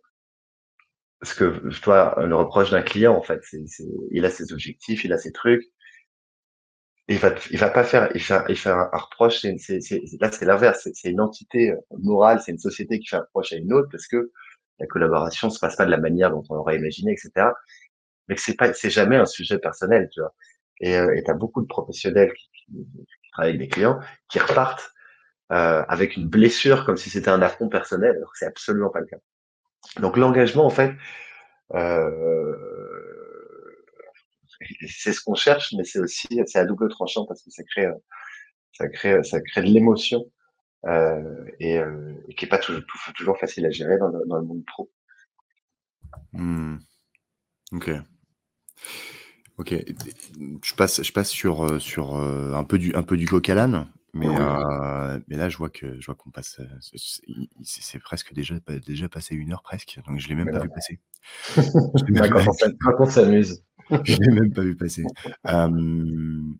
[1.24, 3.42] ce que toi le reproche d'un client en fait.
[3.44, 3.64] C'est,
[4.12, 5.64] il a ses objectifs, il a ses trucs.
[7.08, 9.40] il va, il va pas faire, il fait, il fait un, reproche.
[9.58, 9.80] C'est,
[10.20, 10.88] là, c'est l'inverse.
[10.94, 14.08] C'est, une entité morale, c'est une société qui fait un reproche à une autre parce
[14.08, 14.32] que
[14.80, 17.48] la collaboration se passe pas de la manière dont on aurait imaginé, etc.
[18.28, 20.34] Mais c'est pas, c'est jamais un sujet personnel, tu vois.
[20.82, 24.00] Et euh, tu as beaucoup de professionnels qui, qui, travaillent avec des clients
[24.30, 24.92] qui repartent
[25.52, 29.00] euh, avec une blessure comme si c'était un affront personnel, alors que c'est absolument pas
[29.00, 29.18] le cas.
[30.00, 30.94] Donc l'engagement, en fait,
[31.74, 32.56] euh,
[34.88, 37.88] c'est ce qu'on cherche, mais c'est aussi c'est à double tranchant parce que ça crée
[38.74, 40.26] ça crée ça crée de l'émotion
[40.86, 42.84] euh, et, euh, et, qui est pas toujours,
[43.16, 44.90] toujours facile à gérer dans le, monde pro.
[46.34, 46.78] Mmh.
[47.74, 47.92] Ok.
[49.58, 49.74] Ok.
[50.64, 53.26] Je passe, je passe sur, sur un peu du, un peu du
[54.14, 56.60] mais, euh, mais là, je vois que je vois qu'on passe.
[57.64, 58.56] C'est presque déjà,
[58.86, 61.00] déjà passé une heure presque, donc je l'ai même pas vu passer.
[61.56, 61.56] quand
[63.00, 63.64] on s'amuse.
[64.04, 65.06] Je l'ai même pas vu passer.
[65.46, 66.58] Il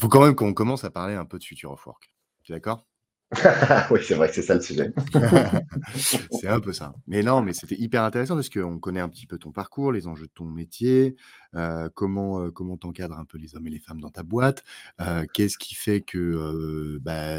[0.00, 2.12] faut quand même qu'on commence à parler un peu de Future of Work.
[2.42, 2.84] Tu es d'accord?
[3.90, 4.92] oui, c'est vrai que c'est ça le sujet.
[5.94, 6.94] c'est un peu ça.
[7.06, 10.06] Mais non, mais c'était hyper intéressant parce qu'on connaît un petit peu ton parcours, les
[10.06, 11.16] enjeux de ton métier,
[11.54, 14.64] euh, comment euh, comment t'encadres un peu les hommes et les femmes dans ta boîte,
[15.00, 17.38] euh, qu'est-ce qui fait que bah,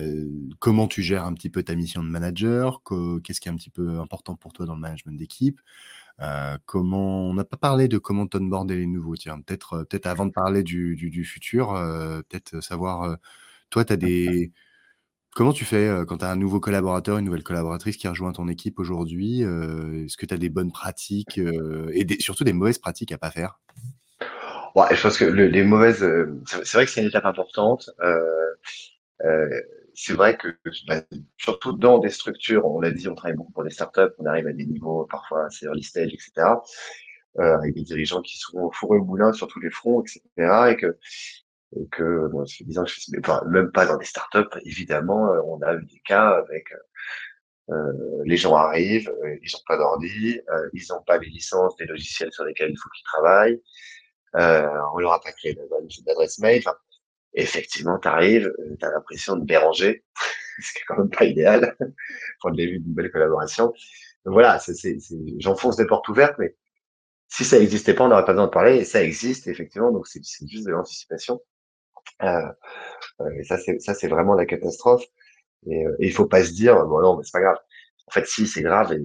[0.59, 2.81] comment tu gères un petit peu ta mission de manager,
[3.23, 5.61] qu'est-ce qui est un petit peu important pour toi dans le management d'équipe.
[6.65, 10.31] comment on n'a pas parlé de comment t'onboarder les nouveaux tiens peut-être peut-être avant de
[10.31, 11.73] parler du, du, du futur
[12.29, 13.17] peut-être savoir
[13.69, 14.51] toi tu as des
[15.35, 18.47] Comment tu fais quand tu as un nouveau collaborateur, une nouvelle collaboratrice qui rejoint ton
[18.47, 23.17] équipe aujourd'hui Est-ce que tu as des bonnes pratiques et surtout des mauvaises pratiques à
[23.17, 23.59] pas faire?
[24.75, 26.07] Ouais, Je pense que les mauvaises,
[26.45, 27.89] c'est vrai que c'est une étape importante.
[29.95, 30.49] c'est vrai que
[30.87, 31.01] bah,
[31.37, 34.47] surtout dans des structures, on l'a dit, on travaille beaucoup pour des startups, on arrive
[34.47, 36.31] à des niveaux parfois assez early stage, etc.
[37.37, 40.21] avec des dirigeants qui sont au four et au moulin sur tous les fronts, etc.
[40.69, 40.97] Et que
[41.91, 45.41] que bon, ça fait 10 ans que je même pas dans des startups, évidemment, euh,
[45.45, 49.77] on a eu des cas avec euh, euh les gens arrivent, euh, ils n'ont pas
[49.77, 53.61] d'ordi, euh, ils n'ont pas les licences des logiciels sur lesquels il faut qu'ils travaillent,
[54.35, 55.57] euh, on leur a pas créé
[56.05, 56.63] d'adresse mail.
[56.65, 56.77] Enfin,
[57.33, 60.03] effectivement, tu arrives, tu as l'impression de déranger,
[60.61, 61.75] ce qui est quand même pas idéal
[62.41, 63.73] pour le début d'une belle collaboration.
[64.25, 64.59] Donc voilà,
[65.39, 66.55] j'enfonce des portes ouvertes, mais
[67.27, 70.07] si ça n'existait pas, on n'aurait pas besoin de parler, et ça existe effectivement, donc
[70.07, 71.41] c'est, juste de l'anticipation.
[72.23, 72.51] Euh,
[73.21, 75.05] euh, et ça, c'est c'est vraiment la catastrophe.
[75.67, 77.57] Et, euh, et, il faut pas se dire, bon non, mais c'est pas grave.
[78.07, 78.99] En fait, si c'est grave, et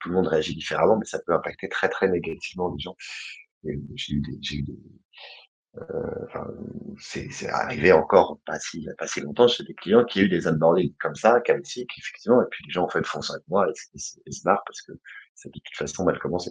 [0.00, 2.96] tout le monde réagit différemment, mais ça peut impacter très très négativement les gens.
[3.64, 4.64] J'ai eu des, eu
[6.28, 6.46] enfin,
[6.98, 10.28] c'est, c'est arrivé encore pas si, pas si longtemps chez des clients qui ont eu
[10.28, 13.46] des onboarding comme ça, chaotiques, effectivement, et puis les gens en fait font ça avec
[13.48, 14.92] moi et, et, se barrent parce que
[15.34, 16.50] ça de toute façon mal commencé.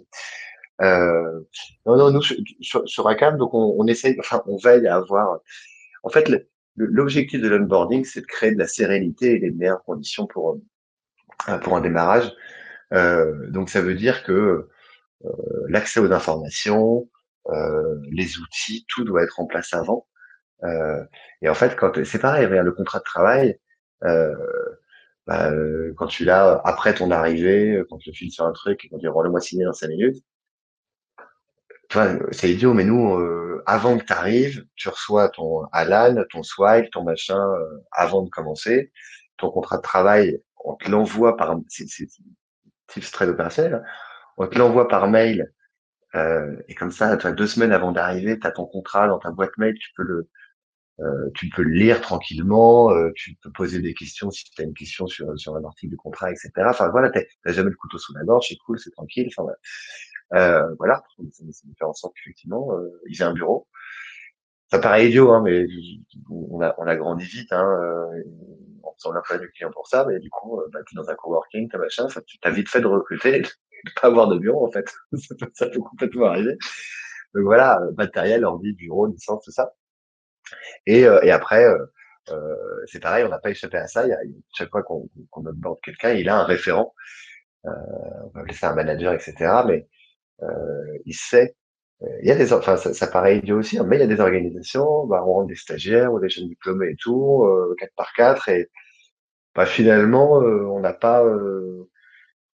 [0.82, 1.40] Euh,
[1.86, 5.40] non, non, nous, sur, sur Acam, donc on, on essaye, enfin, on veille à avoir
[6.06, 6.30] en fait,
[6.76, 10.60] l'objectif de l'onboarding, c'est de créer de la sérénité et les meilleures conditions pour,
[11.48, 12.32] euh, pour un démarrage.
[12.92, 14.68] Euh, donc, ça veut dire que
[15.24, 15.30] euh,
[15.68, 17.10] l'accès aux informations,
[18.10, 20.06] les outils, tout doit être en place avant.
[21.42, 23.58] et en fait, quand c'est pareil, le contrat de travail,
[25.26, 25.50] bah,
[25.96, 29.08] quand tu l'as après ton arrivée, quand tu files sur un truc et quand tu
[29.08, 30.24] rends le mois signé dans cinq minutes,
[32.32, 36.90] c'est idiot, mais nous, euh, avant que tu arrives, tu reçois ton Alan, ton Swipe,
[36.90, 38.92] ton machin, euh, avant de commencer.
[39.38, 41.86] Ton contrat de travail, on te l'envoie par, c'est
[43.12, 43.82] très opérationnel, hein.
[44.38, 45.52] on te l'envoie par mail.
[46.14, 49.56] Euh, et comme ça, deux semaines avant d'arriver, tu as ton contrat dans ta boîte
[49.58, 50.28] mail, tu peux le,
[51.34, 55.06] tu peux le lire tranquillement, tu peux poser des questions si tu as une question
[55.06, 56.50] sur, sur un article du contrat, etc.
[56.66, 59.28] Enfin voilà, tu n'as jamais le couteau sous la gorge, c'est cool, c'est tranquille.
[59.28, 59.58] Enfin, voilà.
[60.34, 61.02] Euh, voilà,
[61.32, 63.68] ça me fait en sorte qu'effectivement, euh, il a un bureau.
[64.70, 65.66] Ça paraît idiot, hein, mais
[66.30, 67.52] on a, on a grandi vite.
[67.52, 68.10] Hein,
[69.04, 71.08] on n'a pas du client pour ça, mais du coup, euh, bah, tu es dans
[71.08, 73.48] un coworking, t'as machin, ça, tu t'as vite fait de recruter, de
[74.00, 74.92] pas avoir de bureau en fait.
[75.54, 76.56] ça, peut, complètement arriver.
[77.34, 79.74] Donc voilà, matériel, ordi, bureau, licence, tout ça.
[80.86, 81.66] Et, et après,
[82.30, 84.04] euh, c'est pareil, on n'a pas échappé à ça.
[84.06, 84.18] Il y a,
[84.56, 86.94] chaque fois qu'on qu'on onboard quelqu'un, il a un référent.
[87.66, 87.70] Euh,
[88.24, 89.34] on va appeler ça un manager, etc.
[89.66, 89.88] Mais
[91.04, 91.54] il sait.
[92.02, 94.02] Euh, il y a des, enfin, ça, ça paraît idiot aussi, hein, mais il y
[94.02, 97.74] a des organisations, bah, on rentre des stagiaires ou des jeunes diplômés et tout, euh,
[97.78, 98.70] 4 par 4 et
[99.54, 101.88] bah, finalement, euh, on n'a pas, euh,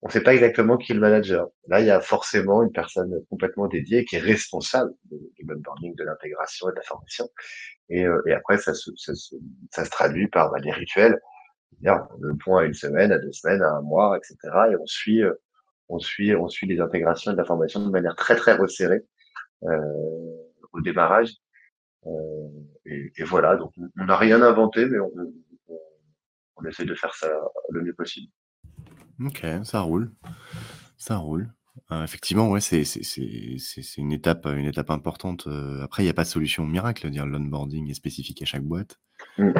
[0.03, 1.47] on sait pas exactement qui est le manager.
[1.67, 6.03] Là, il y a forcément une personne complètement dédiée qui est responsable du onboarding, de
[6.03, 7.27] l'intégration et de la formation.
[7.89, 9.35] Et, et après, ça se, ça, se,
[9.71, 11.19] ça se traduit par bah, des rituels.
[11.81, 14.37] le point à une semaine, à deux semaines, à un mois, etc.
[14.71, 15.23] Et on suit,
[15.91, 19.03] on suit, on suit les intégrations et la formation de manière très très resserrée
[19.61, 21.33] au démarrage.
[22.85, 25.11] Et, et, voilà, donc on n'a rien inventé, mais on,
[25.67, 25.79] on,
[26.55, 27.29] on essaie de faire ça
[27.69, 28.31] le mieux possible.
[29.23, 30.11] Ok, ça roule,
[30.97, 31.51] ça roule.
[31.91, 36.07] Euh, effectivement, ouais, c'est c'est c'est c'est une étape, une étape importante, euh, après il
[36.07, 38.99] y a pas de solution miracle, dire l'onboarding est spécifique à chaque boîte.
[39.39, 39.53] Euh,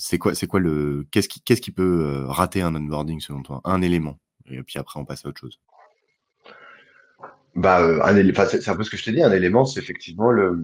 [0.00, 3.60] c'est quoi c'est quoi le qu'est-ce qui qu'est-ce qui peut, rater un onboarding selon toi?
[3.64, 4.18] Un élément
[4.50, 5.60] et puis après on passe à autre chose.
[7.54, 10.30] Bah, un enfin, c'est un peu ce que je t'ai dit, un élément, c'est effectivement
[10.30, 10.58] le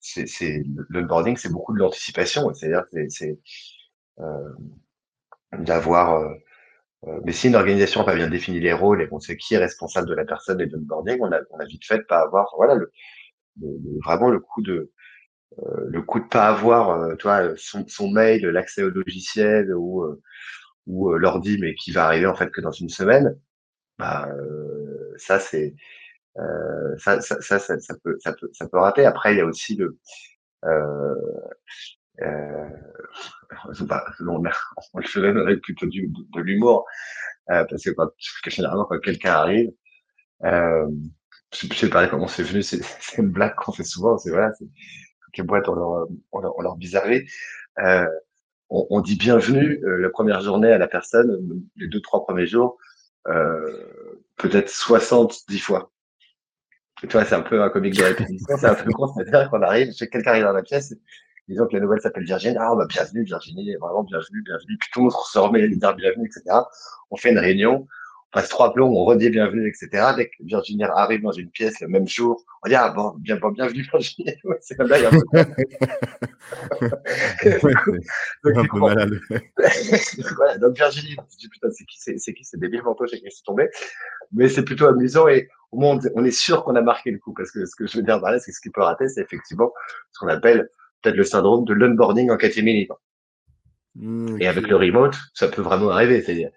[0.00, 2.52] c'est l'onboarding, c'est beaucoup de l'anticipation.
[2.54, 3.38] C'est-à-dire c'est c'est,
[5.58, 9.36] d'avoir, euh, mais si une organisation n'a pas bien défini les rôles et qu'on sait
[9.36, 11.98] qui est responsable de la personne et de l'onboarding, on a, on a vite fait
[11.98, 12.76] de pas avoir, voilà,
[14.04, 14.92] vraiment le coup de, euh,
[15.88, 20.04] le coup de pas avoir, euh, toi, son, son mail, l'accès au logiciel ou,
[20.86, 23.38] ou l'ordi, mais qui va arriver en fait que dans une semaine.
[23.98, 24.28] Bah,
[25.16, 25.74] ça c'est,
[26.98, 29.04] ça, ça, ça, ça, peut, ça peut, ça peut rater.
[29.06, 29.98] Après, il y a aussi le,
[30.64, 31.14] euh,
[32.20, 32.68] euh,
[34.20, 36.86] on, le ferait plutôt du, de, l'humour,
[37.50, 38.08] euh, parce que quand,
[38.46, 39.70] généralement quand quelqu'un arrive,
[40.44, 40.88] euh,
[41.52, 42.80] je sais pas comment c'est venu, c'est
[43.18, 44.52] une blague qu'on fait souvent, c'est voilà,
[45.36, 47.26] les boîtes on leur, on leur, on leur bizarrerie.
[47.78, 48.06] Euh,
[48.70, 52.46] on, on, dit bienvenue euh, la première journée à la personne, les deux trois premiers
[52.46, 52.78] jours,
[53.28, 53.86] euh,
[54.36, 55.90] peut-être 70 fois.
[57.02, 59.62] Et toi, c'est un peu un comique de répétition, c'est un peu con, c'est-à-dire qu'on
[59.62, 60.94] arrive, quelqu'un arrive dans la pièce,
[61.48, 65.00] disons que la nouvelle s'appelle Virginie, ah bah bienvenue Virginie, vraiment bienvenue, bienvenue, puis tout
[65.00, 66.56] le monde se remet à dire bienvenue, etc.
[67.10, 67.86] On fait une réunion, on
[68.32, 70.12] passe trois plombs, on redit bienvenue, etc.
[70.16, 73.36] Dès que Virginie arrive dans une pièce le même jour, on dit ah bon, bien,
[73.36, 75.26] bon bienvenue Virginie, c'est comme là, il y a un peu
[78.44, 79.20] donc, un peu malade.
[80.36, 81.16] voilà, donc Virginie,
[81.50, 83.68] putain, c'est qui, c'est qui, c'est débile manteau, j'ai laissé tomber.
[84.32, 87.34] Mais c'est plutôt amusant et au moins on est sûr qu'on a marqué le coup
[87.34, 89.20] parce que ce que je veux dire par là, c'est ce qui peut rater, c'est
[89.20, 89.72] effectivement
[90.12, 90.70] ce qu'on appelle
[91.02, 92.88] peut-être le syndrome de l'onboarding en catimini.
[93.96, 96.22] Mmh, Et avec le remote, ça peut vraiment arriver.
[96.22, 96.50] C'est-à-dire,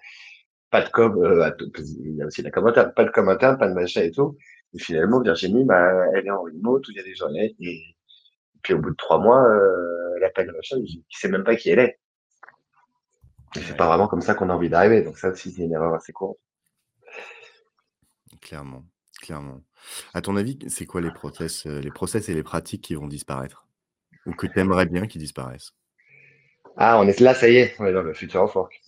[0.75, 3.57] pas de com, euh, il y a aussi la com interne, pas de com interne,
[3.57, 4.37] pas de machin et tout.
[4.73, 7.55] Et finalement, Virginie, bah, elle est en remote où il y a des journées.
[7.61, 7.81] Et,
[8.61, 11.69] puis au bout de trois mois, euh, elle appelle machin, il sait même pas qui
[11.69, 11.99] elle est.
[13.55, 15.01] Et c'est pas vraiment comme ça qu'on a envie d'arriver.
[15.01, 16.39] Donc ça aussi, c'est une erreur assez courte.
[18.41, 18.83] Clairement,
[19.21, 19.61] clairement.
[20.13, 23.07] À ton avis, c'est quoi les process, euh, les process et les pratiques qui vont
[23.07, 23.65] disparaître?
[24.25, 25.71] Ou que tu aimerais bien qu'ils disparaissent?
[26.75, 28.81] Ah, on est là, ça y est, on est dans le futur of work.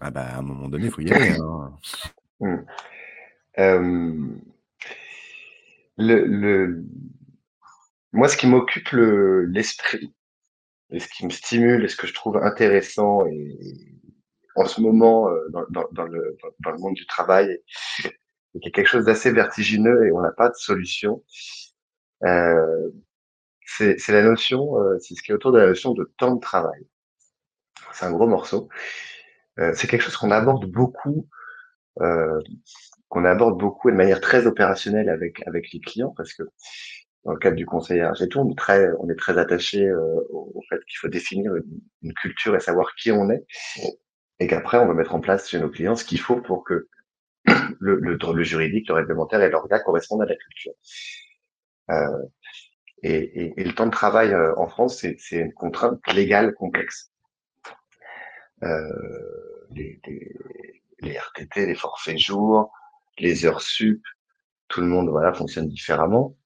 [0.00, 1.36] Ah bah à un moment donné, il faut y aller.
[1.40, 1.76] Hein.
[2.40, 2.64] Hmm.
[3.58, 4.28] Euh,
[5.96, 6.84] le,
[8.12, 10.14] Moi, ce qui m'occupe l'esprit,
[10.90, 13.58] et ce qui me stimule, et ce que je trouve intéressant, et
[14.56, 17.58] en ce moment, euh, dans, dans, le, dans le monde du travail,
[18.54, 21.22] il y a quelque chose d'assez vertigineux et on n'a pas de solution.
[22.24, 22.90] Euh,
[23.66, 26.40] c'est la notion, euh, c'est ce qui est autour de la notion de temps de
[26.40, 26.86] travail.
[27.92, 28.68] C'est un gros morceau.
[29.58, 31.28] Euh, c'est quelque chose qu'on aborde beaucoup,
[32.00, 32.40] euh,
[33.08, 36.42] qu'on aborde beaucoup et de manière très opérationnelle avec avec les clients, parce que
[37.24, 39.92] dans le cadre du conseil tout, on est très, on est très attaché
[40.30, 41.52] au, fait qu'il faut définir
[42.02, 43.44] une, culture et savoir qui on est,
[44.38, 46.88] et qu'après on va mettre en place chez nos clients ce qu'il faut pour que
[47.80, 50.72] le, le, le, juridique, le réglementaire et l'organe correspondent à la culture.
[51.90, 52.22] Euh,
[53.02, 57.12] et, et, le temps de travail euh, en France, c'est une contrainte légale complexe.
[58.62, 60.32] Euh, les, les,
[61.00, 62.72] les, RTT, les forfaits jours,
[63.18, 64.02] les heures sup,
[64.68, 66.36] tout le monde voilà fonctionne différemment.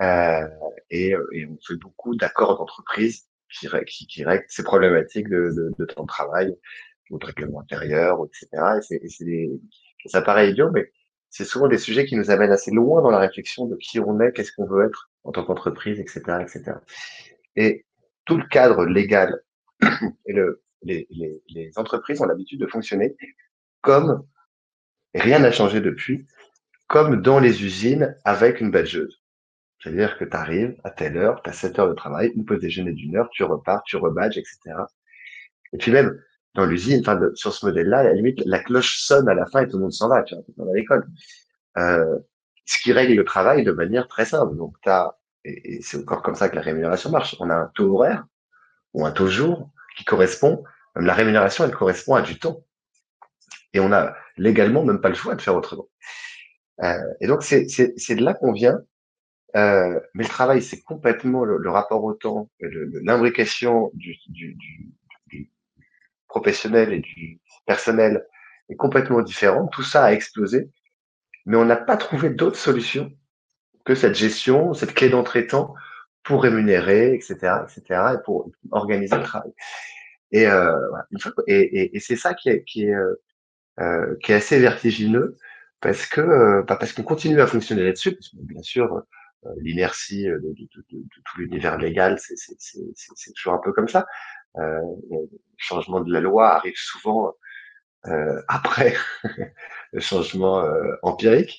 [0.00, 0.48] Euh,
[0.90, 5.72] et, et, on fait beaucoup d'accords d'entreprise qui, qui, qui règlent ces problématiques de, de,
[5.78, 6.56] de, temps de travail,
[7.10, 8.80] ou de règlement intérieur, etc.
[8.90, 9.50] Et, c'est
[10.06, 10.92] ça paraît idiot, mais
[11.30, 14.20] c'est souvent des sujets qui nous amènent assez loin dans la réflexion de qui on
[14.20, 16.78] est, qu'est-ce qu'on veut être en tant qu'entreprise, etc., etc.
[17.56, 17.84] Et
[18.24, 19.42] tout le cadre légal
[20.26, 23.16] et le, les, entreprises ont l'habitude de fonctionner
[23.80, 24.26] comme
[25.14, 26.26] rien n'a changé depuis,
[26.86, 29.22] comme dans les usines avec une badgeuse.
[29.80, 32.58] C'est-à-dire que tu arrives à telle heure, tu as 7 heures de travail, une pause
[32.58, 34.58] déjeuner d'une heure, tu repars, tu rebadges, etc.
[35.72, 36.20] Et puis même,
[36.54, 39.62] dans l'usine, enfin, sur ce modèle-là, à la limite, la cloche sonne à la fin
[39.62, 41.06] et tout le monde s'en va, tu vois, dans l'école.
[41.76, 42.18] Euh,
[42.64, 44.56] ce qui règle le travail de manière très simple.
[44.56, 47.36] Donc, as, et, et c'est encore comme ça que la rémunération marche.
[47.38, 48.26] On a un taux horaire
[48.94, 50.64] ou un taux jour qui correspond,
[50.94, 52.64] même la rémunération, elle correspond à du temps.
[53.72, 55.88] Et on a légalement même pas le choix de faire autrement.
[56.82, 58.80] Euh, et donc, c'est de là qu'on vient.
[59.56, 64.56] Euh, mais le travail, c'est complètement le, rapport au temps, l'imbrication du, du,
[65.26, 65.50] du,
[66.28, 68.26] professionnel et du personnel
[68.68, 69.66] est complètement différent.
[69.68, 70.70] Tout ça a explosé,
[71.46, 73.10] mais on n'a pas trouvé d'autres solutions
[73.86, 75.74] que cette gestion, cette clé d'entrée temps
[76.28, 79.50] pour rémunérer, etc., etc., et pour organiser le travail.
[80.30, 80.76] Et, euh,
[81.46, 83.14] et, et, et c'est ça qui est, qui est, euh,
[83.80, 85.36] euh qui est assez vertigineux
[85.80, 88.12] parce que euh, bah parce qu'on continue à fonctionner là-dessus.
[88.12, 88.92] Parce que, bien sûr,
[89.46, 94.06] euh, l'inertie de, de, de, de, tout l'univers légal, c'est toujours un peu comme ça.
[94.58, 97.32] Euh, le changement de la loi arrive souvent
[98.04, 98.94] euh, après
[99.94, 100.62] le changement
[101.02, 101.58] empirique.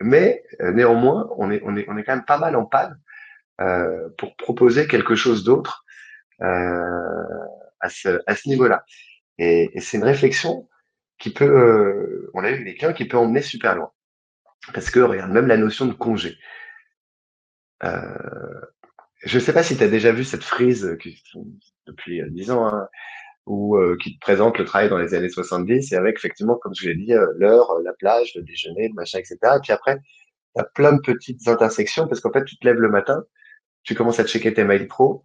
[0.00, 2.98] mais néanmoins, on est, on, est, on est quand même pas mal en panne
[4.18, 5.84] pour proposer quelque chose d'autre
[6.40, 8.84] à ce, à ce niveau-là.
[9.38, 10.68] Et, et c'est une réflexion
[11.18, 13.90] qui peut, on a eu des clients qui peut emmener super loin.
[14.74, 16.36] Parce que, regarde, même la notion de congé.
[17.82, 18.60] Euh,
[19.22, 21.22] je ne sais pas si tu as déjà vu cette frise qui,
[21.86, 22.88] depuis euh, dix ans, hein,
[23.46, 26.74] ou euh, qui te présente le travail dans les années 70, et avec effectivement, comme
[26.74, 29.38] je l'ai dit, euh, l'heure, la plage, le déjeuner, le machin, etc.
[29.56, 29.98] Et puis après,
[30.54, 33.24] tu as plein de petites intersections, parce qu'en fait, tu te lèves le matin,
[33.82, 35.24] tu commences à checker tes mails pro.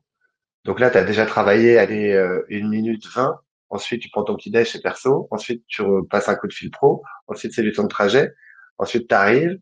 [0.64, 3.40] Donc là, tu as déjà travaillé, allez, une minute vingt.
[3.70, 5.28] Ensuite, tu prends ton petit déj chez perso.
[5.32, 7.04] Ensuite, tu passes un coup de fil pro.
[7.28, 8.34] Ensuite, c'est du temps de trajet.
[8.78, 9.60] Ensuite, tu arrives,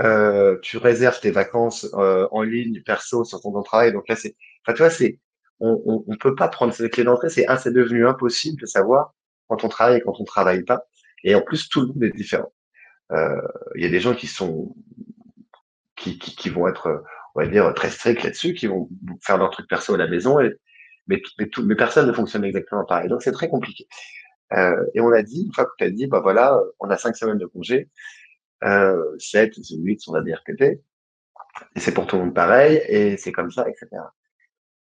[0.00, 3.92] euh, tu réserves tes vacances euh, en ligne, perso, sur ton temps de travail.
[3.92, 5.20] Donc là, c'est, enfin, tu vois, c'est,
[5.60, 7.30] on, on, on, peut pas prendre cette clé d'entrée.
[7.30, 9.14] C'est un, c'est devenu impossible de savoir
[9.48, 10.86] quand on travaille et quand on travaille pas.
[11.24, 12.52] Et en plus, tout le monde est différent.
[13.12, 13.40] Euh,
[13.76, 14.74] il y a des gens qui sont,
[15.96, 17.02] qui, qui, qui, vont être,
[17.36, 18.88] on va dire, très stricts là-dessus, qui vont
[19.20, 20.54] faire leur truc perso à la maison, et,
[21.06, 23.08] mais, mais, tout, mais personne ne fonctionne exactement pareil.
[23.08, 23.86] Donc c'est très compliqué.
[24.54, 26.96] Euh, et on a dit, une fois que tu as dit, bah voilà, on a
[26.96, 27.90] cinq semaines de congé,
[28.64, 30.80] euh, 7 ou 8 sont la DRPP, et
[31.76, 33.88] c'est pour tout le monde pareil, et c'est comme ça, etc.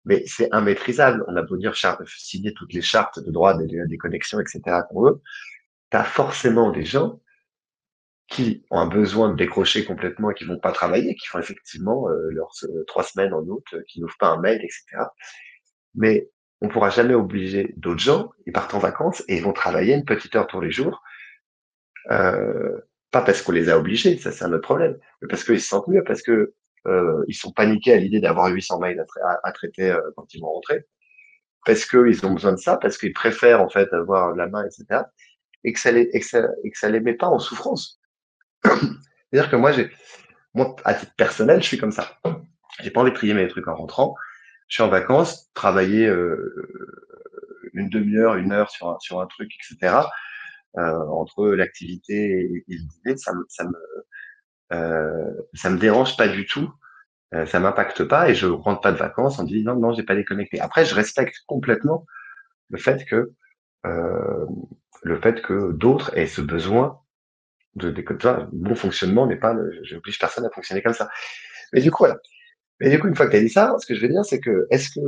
[0.06, 1.24] Mais c'est immaîtrisable.
[1.28, 1.74] On a beau dire
[2.06, 4.62] signer toutes les chartes de droit des, des connexions, etc.
[4.90, 5.22] qu'on veut,
[5.90, 7.20] tu as forcément des gens
[8.28, 12.10] qui ont un besoin de décrocher complètement et qui vont pas travailler, qui font effectivement
[12.10, 14.84] euh, leurs euh, trois semaines en août, euh, qui n'ouvrent pas un mail, etc.
[15.96, 16.30] Mais
[16.62, 20.06] on pourra jamais obliger d'autres gens, ils partent en vacances et ils vont travailler une
[20.06, 21.04] petite heure tous les jours.
[22.12, 22.80] Euh,
[23.12, 25.68] pas parce qu'on les a obligés, ça c'est un autre problème, mais parce qu'ils se
[25.68, 26.54] sentent mieux, parce que
[27.30, 30.86] ils sont paniqués à l'idée d'avoir 800 mails à, à, traiter quand ils vont rentrer,
[31.66, 35.04] parce qu'ils ont besoin de ça, parce qu'ils préfèrent en fait avoir la main, etc.
[35.64, 38.02] Et que ça les, et que ça, et que ça les met pas en souffrance.
[39.32, 39.92] C'est-à-dire que moi, j'ai,
[40.54, 42.20] moi, à titre personnel, je suis comme ça.
[42.82, 44.16] J'ai pas envie de trier mes trucs en rentrant.
[44.68, 46.68] Je suis en vacances, travailler euh,
[47.74, 50.04] une demi-heure, une heure sur un, sur un truc, etc
[50.78, 53.78] euh, entre l'activité et, le dîner, ça me, ça me,
[54.74, 56.72] euh, ça me dérange pas du tout.
[57.34, 60.04] Euh, ça m'impacte pas et je rentre pas de vacances en disant non, non, j'ai
[60.04, 60.60] pas déconnecté.
[60.60, 62.06] Après, je respecte complètement
[62.70, 63.34] le fait que
[63.86, 64.46] euh,
[65.04, 67.02] le fait que d'autres aient ce besoin
[67.76, 68.34] de déconnecter.
[68.52, 71.10] Bon fonctionnement n'est pas, j'oblige personne à fonctionner comme ça.
[71.74, 72.20] Mais du coup, voilà.
[72.80, 74.26] Mais du coup, une fois que tu as dit ça, ce que je veux dire,
[74.26, 75.00] c'est que est-ce que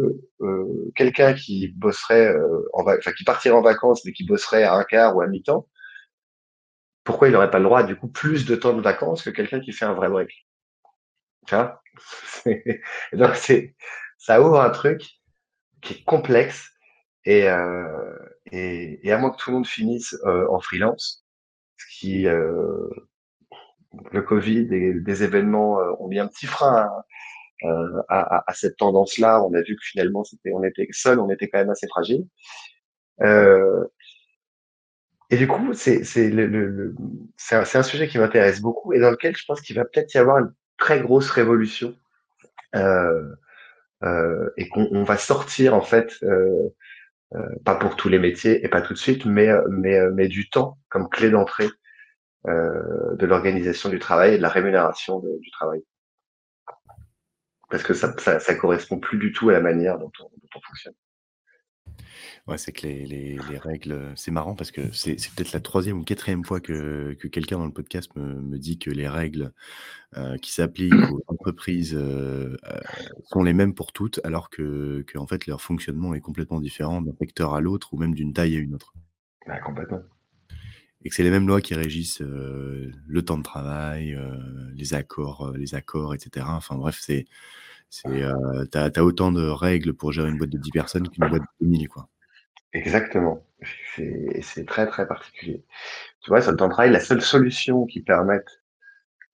[0.41, 4.75] euh, quelqu'un qui bosserait, euh, en enfin qui partirait en vacances, mais qui bosserait à
[4.75, 5.67] un quart ou à mi-temps,
[7.03, 9.59] pourquoi il n'aurait pas le droit, du coup, plus de temps de vacances que quelqu'un
[9.61, 10.47] qui fait un vrai break?
[11.47, 11.81] Tu vois?
[13.13, 13.75] Donc, c'est,
[14.17, 15.03] ça ouvre un truc
[15.81, 16.71] qui est complexe
[17.25, 18.17] et, euh,
[18.51, 21.24] et, et, à moins que tout le monde finisse euh, en freelance, ce
[21.99, 22.89] qui, euh,
[24.11, 27.05] le Covid des événements euh, ont mis un petit frein à,
[27.63, 29.43] euh, à, cette tendance-là.
[29.43, 30.23] On a vu que finalement,
[30.53, 32.25] on était seul, on était quand même assez fragile.
[35.31, 36.01] Et du coup, c'est
[37.51, 40.37] un, sujet qui m'intéresse beaucoup et dans lequel je pense qu'il va peut-être y avoir
[40.39, 41.95] une très grosse révolution
[42.73, 46.13] et qu'on va sortir en fait,
[47.63, 51.29] pas pour tous les métiers et pas tout de suite, mais du temps comme clé
[51.29, 51.69] d'entrée
[52.47, 55.83] de l'organisation du travail et de la rémunération de, du travail
[57.69, 60.49] parce que ça, ça, ça, correspond plus du tout à la manière dont on, dont
[60.55, 60.93] on fonctionne.
[62.47, 65.99] Ouais, c'est que les, les, les règles, c'est marrant parce que c'est peut-être la troisième
[65.99, 69.51] ou quatrième fois que, que quelqu'un dans le podcast me, me, dit que les règles
[70.15, 72.79] euh, qui s'appliquent aux entreprises euh, euh,
[73.25, 77.01] sont les mêmes pour toutes, alors que, que, en fait leur fonctionnement est complètement différent
[77.01, 78.93] d'un secteur à l'autre ou même d'une taille à une autre.
[79.47, 80.01] Ouais, complètement.
[81.05, 84.37] Et que c'est les mêmes lois qui régissent euh, le temps de travail, euh,
[84.73, 86.45] les accords, les accords, etc.
[86.49, 87.25] Enfin bref, c'est
[87.89, 91.29] c'est, euh, t'as, as autant de règles pour gérer une boîte de 10 personnes qu'une
[91.29, 92.09] boîte de 1000, quoi.
[92.73, 93.41] Exactement.
[93.95, 95.63] C'est, c'est très, très particulier.
[96.21, 98.61] Tu vois, sur le temps de travail, la seule solution qui permette,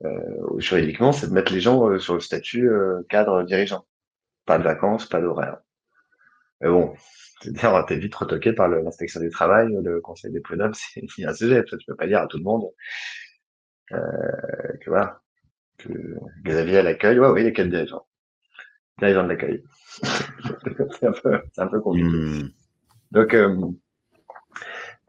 [0.05, 3.85] euh, juridiquement, c'est de mettre les gens euh, sur le statut euh, cadre dirigeant.
[4.45, 5.57] Pas de vacances, pas d'horaire.
[6.61, 6.93] Mais bon,
[7.41, 11.63] c'est-à-dire, t'es vite retoqué par l'inspection du travail, le conseil des prud'hommes, c'est un sujet.
[11.65, 12.69] Tu peux pas dire à tout le monde
[13.91, 13.97] euh,
[14.81, 15.21] que voilà,
[15.77, 15.89] que
[16.43, 18.05] Xavier à l'accueil, ouais, oui, il est quel dirigeant
[18.99, 19.63] Dirigeant de l'accueil.
[20.03, 22.07] c'est un peu, c'est un peu compliqué.
[22.07, 22.49] Hmm.
[23.11, 23.57] Donc, euh,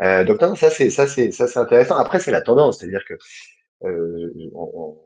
[0.02, 1.96] euh, donc non, ça c'est ça c'est ça c'est intéressant.
[1.96, 3.14] Après, c'est la tendance, c'est-à-dire que
[3.84, 4.98] euh, on,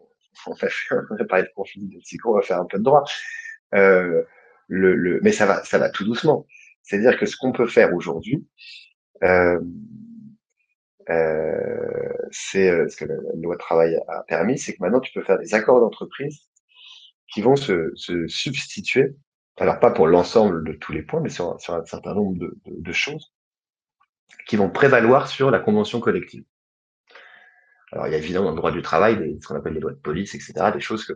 [0.46, 0.68] on, va,
[1.10, 3.04] on va parler de conflit de psycho, on va faire un peu de droit.
[3.74, 4.22] Euh,
[4.68, 6.46] le, le, mais ça va, ça va tout doucement.
[6.86, 8.46] C'est-à-dire que ce qu'on peut faire aujourd'hui,
[9.24, 9.60] euh,
[11.10, 15.12] euh, c'est euh, ce que la loi de travail a permis, c'est que maintenant tu
[15.12, 16.48] peux faire des accords d'entreprise
[17.32, 17.92] qui vont se,
[18.28, 19.16] substituer,
[19.56, 23.34] alors pas pour l'ensemble de tous les points, mais sur, un certain nombre de, choses,
[24.46, 26.44] qui vont prévaloir sur la convention collective.
[27.90, 29.92] Alors il y a évidemment dans le droit du travail ce qu'on appelle les lois
[29.92, 31.14] de police, etc., des choses que,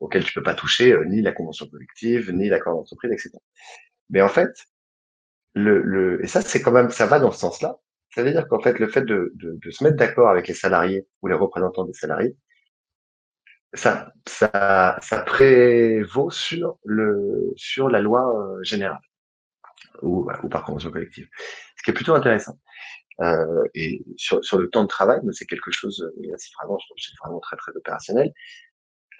[0.00, 3.30] auxquelles tu peux pas toucher, ni la convention collective, ni l'accord d'entreprise, etc.
[4.10, 4.66] Mais en fait,
[5.54, 7.76] le, le, et ça c'est quand même, ça va dans ce sens-là,
[8.14, 11.06] ça veut dire qu'en fait, le fait de, de, se mettre d'accord avec les salariés
[11.22, 12.36] ou les représentants des salariés,
[13.74, 19.00] ça, ça, ça prévaut sur, le, sur la loi euh, générale
[20.02, 21.28] ou, ou par convention collective.
[21.76, 22.58] Ce qui est plutôt intéressant.
[23.20, 27.12] Euh, et sur, sur le temps de travail, c'est quelque chose, euh, c'est vraiment, c'est
[27.22, 28.32] vraiment très très opérationnel.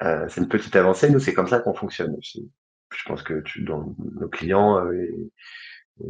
[0.02, 1.10] Euh, c'est une petite avancée.
[1.10, 2.16] Nous, c'est comme ça qu'on fonctionne.
[2.22, 5.30] Je pense que tu, dans nos clients, euh,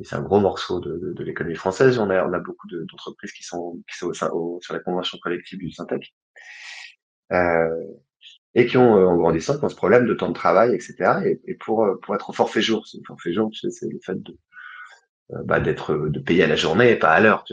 [0.05, 1.99] c'est un gros morceau de, de, de l'économie française.
[1.99, 5.59] On a, on a beaucoup d'entreprises qui sont, qui sont au, sur la convention collective
[5.59, 6.15] du Syntec.
[7.33, 7.69] Euh,
[8.55, 11.21] et qui ont, euh, en grandissant, qui ont ce problème de temps de travail, etc.
[11.25, 14.21] Et, et pour, euh, pour être au forfait jour, c'est forfait jour, c'est le fait
[14.23, 14.37] de,
[15.33, 17.45] euh, bah, d'être, de payer à la journée et pas à l'heure.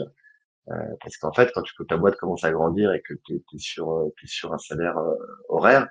[0.68, 3.58] Euh, parce qu'en fait, quand tu, ta boîte commence à grandir et que tu es,
[3.58, 4.96] sur, sur un salaire
[5.48, 5.88] horaire,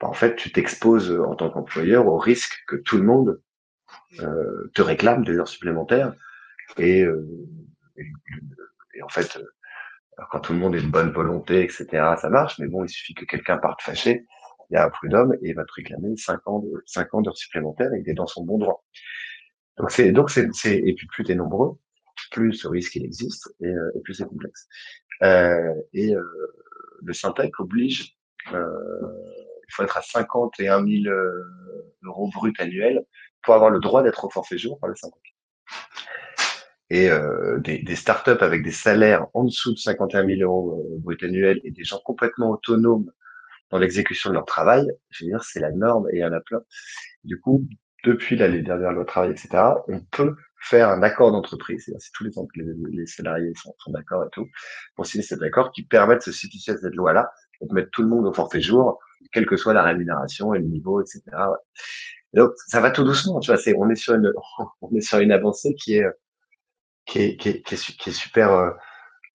[0.00, 3.40] bah, en fait, tu t'exposes en tant qu'employeur au risque que tout le monde
[4.18, 6.14] te réclame des heures supplémentaires.
[6.78, 7.26] Et, euh,
[9.02, 11.86] en fait, euh, quand tout le monde est de bonne volonté, etc.,
[12.20, 12.58] ça marche.
[12.58, 14.26] Mais bon, il suffit que quelqu'un parte fâché,
[14.70, 17.20] il y a un prud'homme et il va te réclamer 5 ans de 5 ans
[17.20, 18.84] d'heures supplémentaires et il est dans son bon droit.
[19.78, 21.78] Donc c'est donc c'est et plus t'es nombreux,
[22.30, 23.72] plus ce risque il existe et,
[24.04, 24.68] plus c'est complexe.
[25.22, 26.22] Euh, et euh,
[27.02, 28.16] le Syntec oblige,
[28.52, 28.68] euh,
[29.68, 31.14] il faut être à 51 000
[32.02, 33.04] euros brut annuels
[33.42, 35.18] pour avoir le droit d'être au forfait jour par le syndicat.
[36.90, 40.98] Et euh, des, des startups avec des salaires en dessous de 51 000 euros euh,
[40.98, 43.10] brut annuels et des gens complètement autonomes
[43.70, 46.32] dans l'exécution de leur travail, je veux dire, c'est la norme et il y en
[46.32, 46.60] a plein.
[47.24, 47.66] Du coup,
[48.04, 49.48] depuis l'année dernière, le travail, etc.,
[49.88, 54.28] on peut faire un accord d'entreprise, c'est-à-dire si tous les, les, salariés sont, d'accord et
[54.30, 54.46] tout,
[54.94, 57.32] pour signer cet accord qui permet de se situer cette loi-là
[57.62, 59.00] et de mettre tout le monde au forfait jour,
[59.32, 61.22] quelle que soit la rémunération et le niveau, etc
[62.34, 63.60] donc ça va tout doucement, tu vois.
[63.60, 64.32] C'est, on est sur une,
[64.80, 66.06] on est sur une avancée qui est,
[67.06, 68.70] qui est, qui est, qui est, super, euh,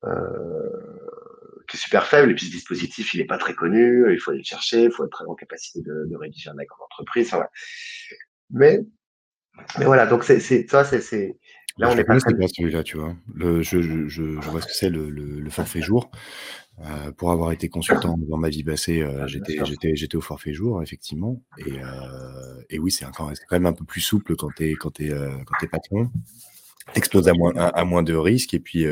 [0.05, 2.31] euh, qui est super faible.
[2.31, 4.11] Et puis ce dispositif, il est pas très connu.
[4.11, 4.83] Il faut aller le chercher.
[4.83, 7.33] Il faut être en capacité de, de rédiger un accord d'entreprise.
[7.33, 7.45] Enfin,
[8.49, 8.79] Mais,
[9.77, 10.05] mais voilà.
[10.05, 11.37] Donc c'est, c'est, ça, c'est, c'est.
[11.79, 13.15] Là, on est pas, celui-là, tu vois.
[13.35, 16.09] Le, je, je, je, vois ce que c'est le, le, le forfait jour.
[16.85, 20.83] Euh, pour avoir été consultant dans ma vie passée, euh, ah, j'étais, au forfait jour,
[20.83, 21.41] effectivement.
[21.57, 24.91] Et, euh, et oui, c'est, quand même un peu plus souple quand tu es, quand
[24.99, 26.11] quand patron.
[26.93, 28.53] T'exploses à moins, à, moins de risques.
[28.53, 28.85] Et puis,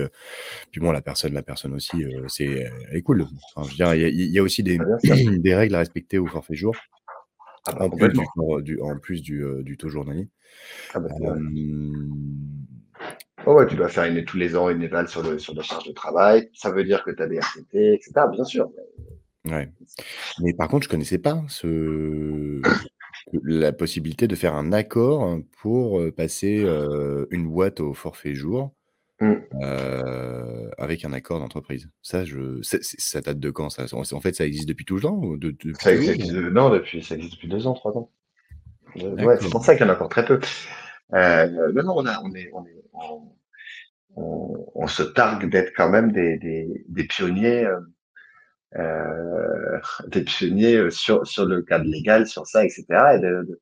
[0.71, 3.27] puis bon, la personne, la personne aussi, c'est, elle est cool.
[3.55, 4.79] Enfin, il y, y, a aussi des,
[5.37, 6.75] des règles à respecter au forfait jour.
[7.67, 8.19] Ah bah, en, plus du,
[8.63, 10.27] du, en plus du, du taux journalier.
[10.93, 11.09] Ah bah,
[13.45, 15.61] Oh ouais, tu dois faire une, tous les ans une éval sur, le, sur la
[15.61, 16.49] charge de travail.
[16.53, 18.11] Ça veut dire que tu as des RTT, etc.
[18.31, 18.69] Bien sûr.
[19.45, 19.69] Ouais.
[20.41, 22.61] Mais par contre, je connaissais pas ce...
[23.43, 28.73] la possibilité de faire un accord pour euh, passer euh, une boîte au forfait jour
[29.21, 29.33] mmh.
[29.61, 31.89] euh, avec un accord d'entreprise.
[32.01, 32.59] Ça, je...
[32.63, 33.85] ça date de quand ça?
[33.93, 37.03] En fait, ça existe depuis tout le temps ou de, depuis ça existe, Non, depuis,
[37.03, 38.09] ça existe depuis deux ans, trois ans.
[38.95, 40.39] Ouais, c'est pour ça qu'il y en a encore très peu.
[41.13, 42.83] Euh, non, non, on, a, on est, on est,
[44.15, 47.79] on, on, se targue d'être quand même des, des, des pionniers, euh,
[48.77, 52.85] euh des pionniers sur, sur le cadre légal, sur ça, etc.
[53.15, 53.61] Et, de,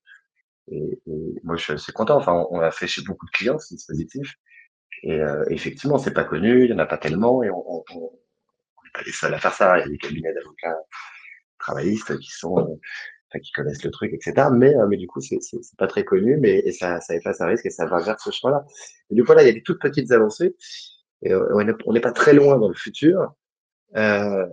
[0.71, 2.17] et, et moi, je suis content.
[2.17, 4.35] Enfin, on, l'a fait chez beaucoup de clients, ce dispositif.
[5.03, 8.91] Et euh, effectivement, c'est pas connu, il y en a pas tellement, et on, n'est
[8.93, 9.79] pas les seuls à faire ça.
[9.79, 10.77] Il y a des cabinets d'avocats
[11.59, 12.79] travaillistes qui sont
[13.39, 14.47] qui connaissent le truc, etc.
[14.51, 15.39] Mais, euh, mais du coup, c'est
[15.77, 18.65] pas très connu, mais ça, ça efface un risque et ça va vers ce chemin-là.
[19.09, 20.55] Du coup, là, il y a des toutes petites avancées.
[21.25, 21.47] Euh,
[21.85, 23.33] on n'est pas très loin dans le futur.
[23.95, 24.45] Euh,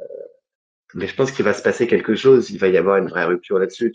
[0.95, 2.51] mais je pense qu'il va se passer quelque chose.
[2.51, 3.95] Il va y avoir une vraie rupture là-dessus.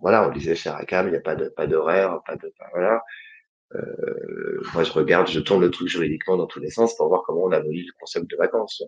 [0.00, 3.02] Voilà, on disait chez Rakam, il n'y a pas de pas d'horaire, pas de voilà.
[4.74, 7.44] Moi, je regarde, je tourne le truc juridiquement dans tous les sens pour voir comment
[7.44, 8.82] on aboli le concept de vacances.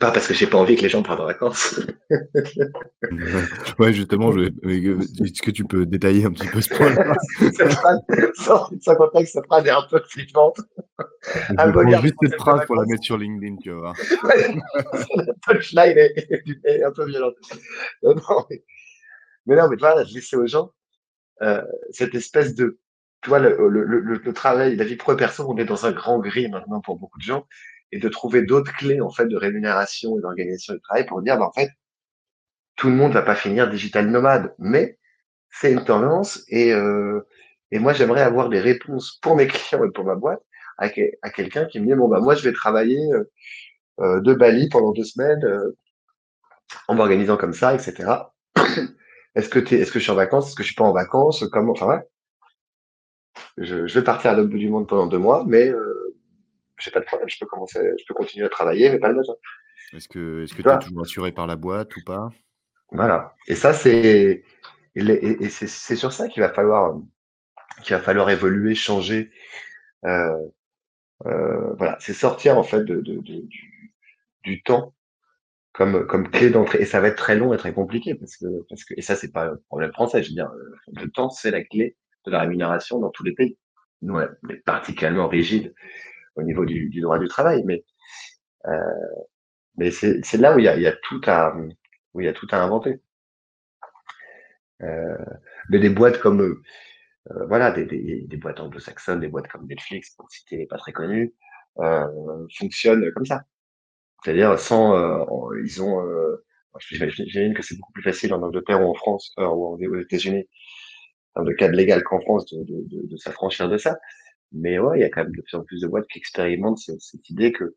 [0.00, 1.78] Pas parce que j'ai pas envie que les gens prennent en vacances.
[3.78, 4.44] ouais, justement, je...
[4.66, 7.12] est-ce que tu peux détailler un petit peu ce point-là
[8.80, 10.58] Sans contexte, cette phrase est un peu flippante.
[11.22, 13.92] Je juste cette phrase pour la mettre sur LinkedIn, tu vois.
[15.16, 17.34] la punchline est, un peu violente.
[18.02, 18.64] Non, non, mais...
[19.44, 20.72] mais non, mais voilà, je laissais aux gens
[21.42, 22.78] euh, cette espèce de
[23.22, 25.84] tu vois, le, le, le, le, travail, la vie pro et perso, on est dans
[25.84, 27.46] un grand gris maintenant pour beaucoup de gens
[27.92, 31.38] et de trouver d'autres clés en fait de rémunération et d'organisation du travail pour dire
[31.38, 31.70] bah, en fait
[32.76, 34.54] tout le monde va pas finir digital nomade.
[34.58, 34.98] Mais
[35.50, 37.26] c'est une tendance et euh,
[37.70, 40.40] et moi j'aimerais avoir des réponses pour mes clients et pour ma boîte
[40.78, 40.88] à,
[41.22, 43.30] à quelqu'un qui me dit bon bah moi je vais travailler euh,
[44.00, 45.76] euh de Bali pendant deux semaines euh,
[46.88, 48.12] en m'organisant comme ça etc
[49.34, 50.48] est-ce que es, est-ce que je suis en vacances?
[50.48, 51.44] Est-ce que je suis pas en vacances?
[51.52, 52.02] Comment enfin ouais
[53.58, 55.99] je, je vais partir à l'autre bout du monde pendant deux mois mais euh,
[56.80, 59.16] j'ai pas de problème, je peux commencer, je peux continuer à travailler, mais pas le
[59.16, 59.34] matin.
[59.92, 62.30] Est-ce que tu es toujours assuré par la boîte ou pas?
[62.92, 63.34] Voilà.
[63.46, 64.42] Et ça, c'est
[64.94, 66.96] et, c'est sur ça qu'il va falloir
[67.82, 69.30] qu'il va falloir évoluer, changer.
[70.04, 70.36] Euh,
[71.26, 73.94] euh, voilà, c'est sortir en fait de, de, du,
[74.42, 74.94] du, temps
[75.72, 76.78] comme comme clé d'entrée.
[76.80, 79.16] Et ça va être très long et très compliqué parce que parce que et ça
[79.16, 80.22] c'est pas un problème français.
[80.22, 80.50] Je veux dire,
[80.92, 81.96] le temps c'est la clé
[82.26, 83.58] de la rémunération dans tous les pays.
[84.02, 85.74] Nous, on est particulièrement rigide
[86.40, 87.84] au niveau du, droit du travail, mais
[88.66, 88.70] euh,
[89.76, 91.54] mais c'est là où il y a, tout à
[92.14, 93.00] où il y a tout à inventer.
[94.82, 95.16] Euh,
[95.68, 96.62] mais des boîtes comme euh,
[97.48, 101.34] voilà des, boîtes anglo-saxonnes, des boîtes comme Netflix pour citer les pas très connues,
[102.58, 103.42] fonctionnent comme ça.
[104.22, 105.26] C'est-à-dire sans
[105.64, 106.02] ils ont
[106.78, 110.48] j'imagine que c'est beaucoup plus facile en Angleterre ou en France ou aux États-Unis
[111.36, 112.64] dans le cadre légal qu'en France de,
[113.06, 113.96] de s'affranchir de ça.
[114.52, 116.78] Mais ouais, il y a quand même de plus en plus de boîtes qui expérimentent
[116.78, 117.76] cette, cette idée que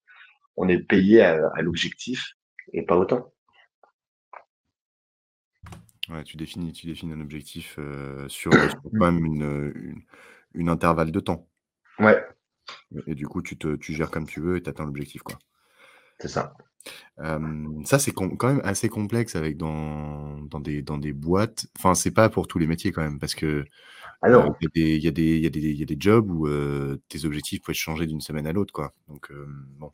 [0.56, 2.34] on est payé à, à l'objectif
[2.74, 3.34] et pas autant.
[6.10, 10.02] Ouais, tu définis, tu définis un objectif euh, sur, sur, quand même une, une,
[10.54, 11.48] une, intervalle de temps.
[12.00, 12.22] Ouais.
[13.08, 15.40] Et du coup, tu, te, tu gères comme tu veux et tu atteins l'objectif, quoi.
[16.20, 16.54] C'est ça.
[17.20, 17.40] Euh,
[17.86, 21.68] ça, c'est quand même assez complexe avec dans, dans, des, dans des boîtes.
[21.78, 23.66] Enfin, c'est pas pour tous les métiers quand même, parce que
[24.24, 28.06] alors, il y, y, y, y, a des jobs où euh, tes objectifs peuvent changer
[28.06, 28.94] d'une semaine à l'autre, quoi.
[29.08, 29.45] Donc, euh,
[29.78, 29.91] bon.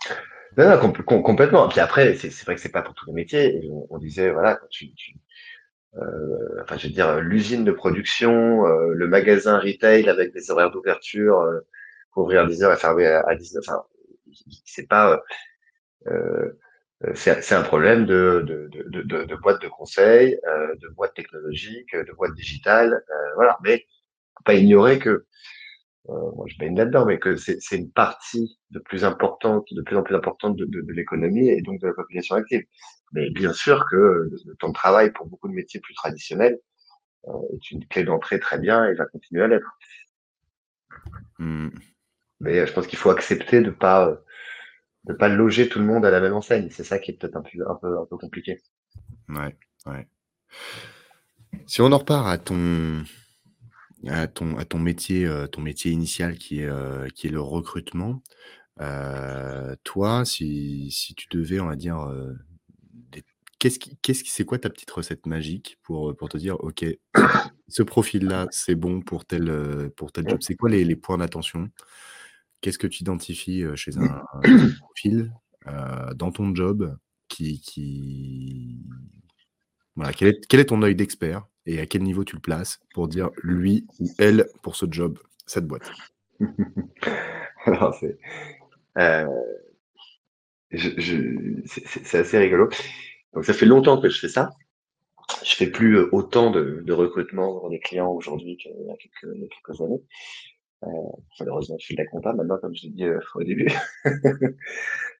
[0.57, 1.67] Non, non, com complètement.
[1.67, 3.61] Puis après, c'est vrai que c'est pas pour tous les métiers.
[3.71, 5.15] On, on, disait, voilà, quand tu, tu
[5.97, 10.71] euh, enfin, je veux dire, l'usine de production, euh, le magasin retail avec des horaires
[10.71, 11.59] d'ouverture, euh,
[12.11, 13.63] pour ouvrir à 10 heures et fermer à, 19.
[13.67, 13.83] Enfin,
[14.65, 15.21] c'est pas,
[17.15, 20.37] c'est un problème de, de, de, de, de boîtes de conseil,
[20.81, 23.03] de boîtes technologiques, de boîtes digitales,
[23.35, 23.57] voilà.
[23.63, 23.85] Mais
[24.45, 25.25] pas ignorer que,
[26.09, 29.97] euh, moi je baigne là-dedans, mais que c'est une partie de plus importante, de plus
[29.97, 32.63] en plus importante de, de, de l'économie et donc de la population active.
[33.13, 36.59] Mais bien sûr que le temps de travail pour beaucoup de métiers plus traditionnels
[37.27, 39.77] euh, est une clé d'entrée très bien et va continuer à l'être.
[41.39, 41.69] Mmh.
[42.39, 44.21] Mais euh, je pense qu'il faut accepter de pas
[45.05, 46.69] de pas loger tout le monde à la même enseigne.
[46.69, 48.61] C'est ça qui est peut-être un peu, un peu un peu compliqué.
[49.29, 49.55] Ouais,
[49.85, 50.07] ouais.
[51.65, 53.03] Si on en repart à ton
[54.07, 57.41] à ton, à ton métier, euh, ton métier initial qui est, euh, qui est le
[57.41, 58.21] recrutement.
[58.79, 62.09] Euh, toi, si, si tu devais, on va dire,
[63.59, 66.85] qu'est-ce qui, qu'est-ce qui, c'est quoi ta petite recette magique pour, pour te dire, ok,
[67.67, 70.39] ce profil-là, c'est bon pour tel, pour tel job?
[70.41, 71.69] C'est quoi les, les points d'attention?
[72.61, 74.41] Qu'est-ce que tu identifies chez un, un
[74.79, 75.33] profil
[76.15, 76.97] dans ton job
[77.27, 78.79] qui, qui...
[79.95, 81.45] Voilà, quel est, quel est ton œil d'expert?
[81.69, 85.19] Et à quel niveau tu le places pour dire lui ou elle pour ce job,
[85.45, 85.91] cette boîte?
[87.65, 88.17] Alors, c'est,
[88.97, 89.27] euh,
[90.75, 92.69] c'est assez rigolo.
[93.33, 94.49] Donc, ça fait longtemps que je fais ça.
[95.43, 99.81] Je fais plus euh, autant de, de recrutement des clients aujourd'hui qu'il y a quelques,
[99.81, 100.01] années.
[100.85, 100.87] Euh,
[101.39, 103.05] malheureusement, je fais de la compta maintenant, comme je l'ai dit
[103.35, 103.71] au début.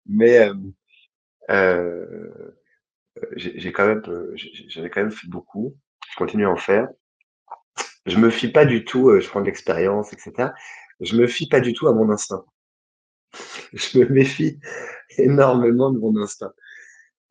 [0.08, 0.50] Mais
[3.36, 4.02] j'ai quand même,
[4.68, 5.78] j'avais quand même fait beaucoup
[6.20, 6.88] continue à en faire.
[8.06, 10.50] Je me fie pas du tout, euh, je prends de l'expérience, etc.
[11.00, 12.44] Je me fie pas du tout à mon instinct.
[13.74, 14.60] Je me méfie
[15.18, 16.52] énormément de mon instinct.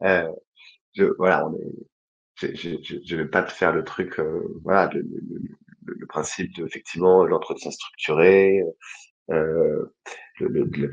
[0.05, 0.28] Euh,
[0.94, 5.01] je, voilà, on est, je, je, vais pas te faire le truc, euh, voilà, le,
[5.01, 5.40] le,
[5.85, 6.69] le, principe de
[7.27, 8.62] l'entretien structuré,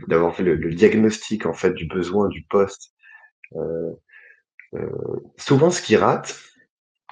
[0.07, 2.91] d'avoir fait le, diagnostic en fait du besoin du poste.
[5.38, 6.35] Souvent, ce qui rate,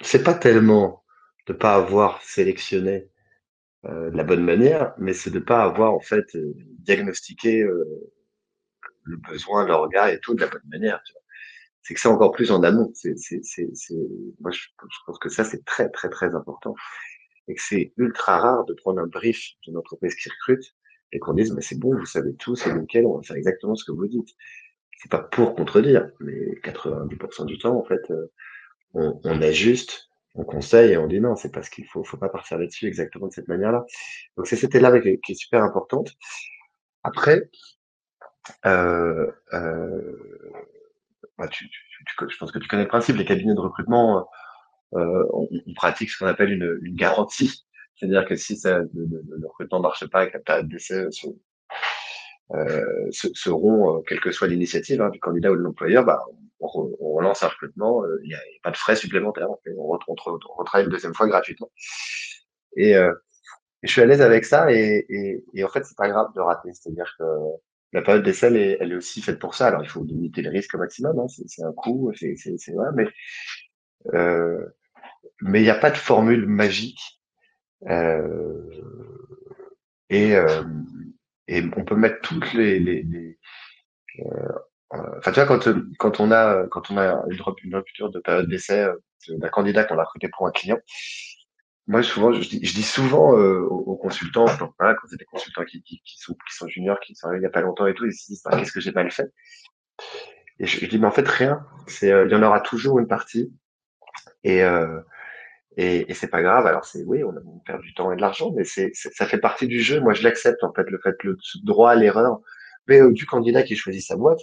[0.02, 1.04] c'est pas tellement
[1.48, 3.10] de pas avoir sélectionné
[3.86, 8.14] euh, de la bonne manière, mais c'est de pas avoir en fait euh, diagnostiqué euh,
[9.04, 11.02] le besoin, le regard et tout de la bonne manière.
[11.82, 12.92] C'est que c'est encore plus en amont.
[12.94, 13.68] C'est, c'est, c'est,
[14.40, 14.62] moi, je,
[15.06, 16.76] pense que ça, c'est très, très, très important.
[17.50, 20.64] Et que c'est ultra rare de prendre un brief d'une entreprise qui recrute
[21.12, 23.76] et qu'on dise, mais c'est bon, vous savez tout, c'est nickel, on va faire exactement
[23.76, 24.30] ce que vous dites.
[24.98, 28.02] C'est pas pour contredire, mais 90% du temps, en fait,
[28.94, 32.30] on, on ajuste on conseille et on dit non, c'est parce qu'il faut, faut pas
[32.30, 33.86] partir là-dessus exactement de cette manière-là.
[34.38, 36.12] Donc c'est cette étape qui, qui est super importante.
[37.04, 37.50] Après,
[38.66, 40.50] euh, euh,
[41.38, 41.80] bah, tu, tu,
[42.30, 43.16] je pense que tu connais le principe.
[43.18, 44.28] Les cabinets de recrutement,
[44.96, 47.66] euh, on, pratique ce qu'on appelle une, une garantie.
[47.96, 51.06] C'est-à-dire que si ça, le, le, recrutement ne marche pas que la période d'essai
[52.54, 56.24] euh, seront, quelle que soit l'initiative hein, du candidat ou de l'employeur, bah,
[56.60, 59.50] on, on, relance un recrutement, il n'y a, pas de frais supplémentaires.
[59.50, 60.16] On, on,
[60.58, 61.72] retravaille une deuxième fois gratuitement.
[62.78, 63.14] Et, euh,
[63.82, 66.40] je suis à l'aise avec ça et, et, et en fait, c'est pas grave de
[66.40, 66.70] rater.
[66.74, 67.24] C'est-à-dire que
[67.92, 69.68] la période d'essai, elle, elle est aussi faite pour ça.
[69.68, 71.20] Alors, il faut limiter le risque au maximum.
[71.20, 71.28] Hein.
[71.28, 73.08] C'est un coût, c'est vrai, mais
[74.14, 74.66] euh,
[75.42, 77.22] mais il n'y a pas de formule magique.
[77.90, 78.70] Euh,
[80.10, 80.64] et, euh,
[81.58, 83.38] et on peut mettre toutes les, les
[84.20, 84.54] euh,
[85.18, 85.68] Enfin, tu vois, quand,
[85.98, 87.24] quand on a, quand on a
[87.64, 88.96] une, rupture de période d'essai euh,
[89.28, 90.78] d'un candidat qu'on a recruté pour un client,
[91.88, 95.84] moi, souvent, je dis, je dis souvent euh, aux, consultants, quand c'est des consultants qui,
[96.18, 98.14] sont, qui sont juniors, qui sont arrivés il n'y a pas longtemps et tout, ils
[98.14, 99.34] se disent, bah, qu'est-ce que j'ai mal fait?
[100.60, 101.66] Et je, dis, mais en fait, rien.
[101.88, 103.52] C'est, euh, il y en aura toujours une partie.
[104.44, 105.02] Et, euh,
[105.78, 106.66] et, et c'est pas grave.
[106.68, 109.40] Alors, c'est, oui, on, on perd du temps et de l'argent, mais c'est, ça fait
[109.40, 110.00] partie du jeu.
[110.00, 112.40] Moi, je l'accepte, en fait, le fait, le droit à l'erreur
[112.88, 114.42] mais, du candidat qui choisit sa boîte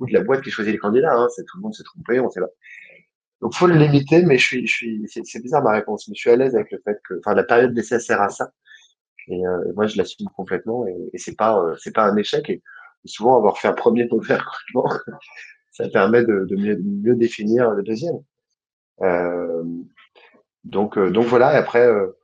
[0.00, 1.14] ou de la boîte qui choisit les candidats.
[1.14, 1.28] Hein.
[1.34, 2.50] C'est tout le monde s'est trompé, on sait pas.
[3.42, 6.20] Donc faut le limiter, mais je suis, je suis, c'est bizarre ma réponse, mais je
[6.20, 8.52] suis à l'aise avec le fait que, enfin, la période d'essai sert à ça.
[9.28, 12.48] Et euh, moi, je l'assume complètement, et, et c'est pas, euh, c'est pas un échec.
[12.50, 12.62] Et,
[13.04, 14.88] souvent, avoir fait un premier mauvais recrutement,
[15.72, 18.22] ça permet de, de, mieux, mieux, définir le deuxième.
[19.00, 19.64] Euh,
[20.64, 21.54] donc, euh, donc voilà.
[21.54, 22.18] Et après, euh,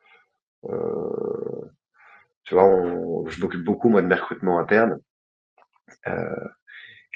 [2.45, 4.99] tu vois, on, je m'occupe beaucoup moi de mes recrutements internes.
[6.07, 6.49] Euh,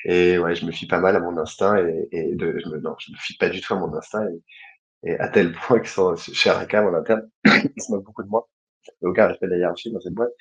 [0.05, 2.79] et ouais, je me fie pas mal à mon instinct et, et de, je me,
[2.81, 5.81] non, je me fie pas du tout à mon instinct et, et à tel point
[5.81, 8.49] que sont, chez Aracam en interne, ils se moquent beaucoup de moi.
[9.03, 10.33] Aucun respect de la hiérarchie dans cette boîte.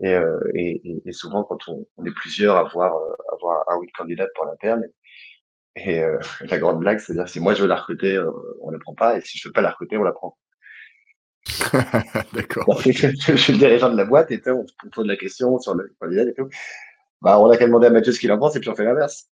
[0.00, 3.76] Et, euh, et, et, souvent, quand on, on, est plusieurs à voir, euh, avoir un
[3.76, 4.84] ou une candidate pour l'interne,
[5.76, 6.18] et, euh,
[6.48, 8.30] la grande blague, c'est-à-dire si moi je veux la recruter, euh,
[8.60, 10.36] on la prend pas, et si je veux pas la recruter, on la prend.
[12.32, 12.80] D'accord.
[12.82, 15.74] je, je, suis le dirigeant de la boîte et on se pose la question sur
[15.74, 16.48] le candidat et tout.
[17.20, 18.84] Bah, on a qu'à demander à Mathieu ce qu'il en pense et puis on fait
[18.84, 19.28] l'inverse.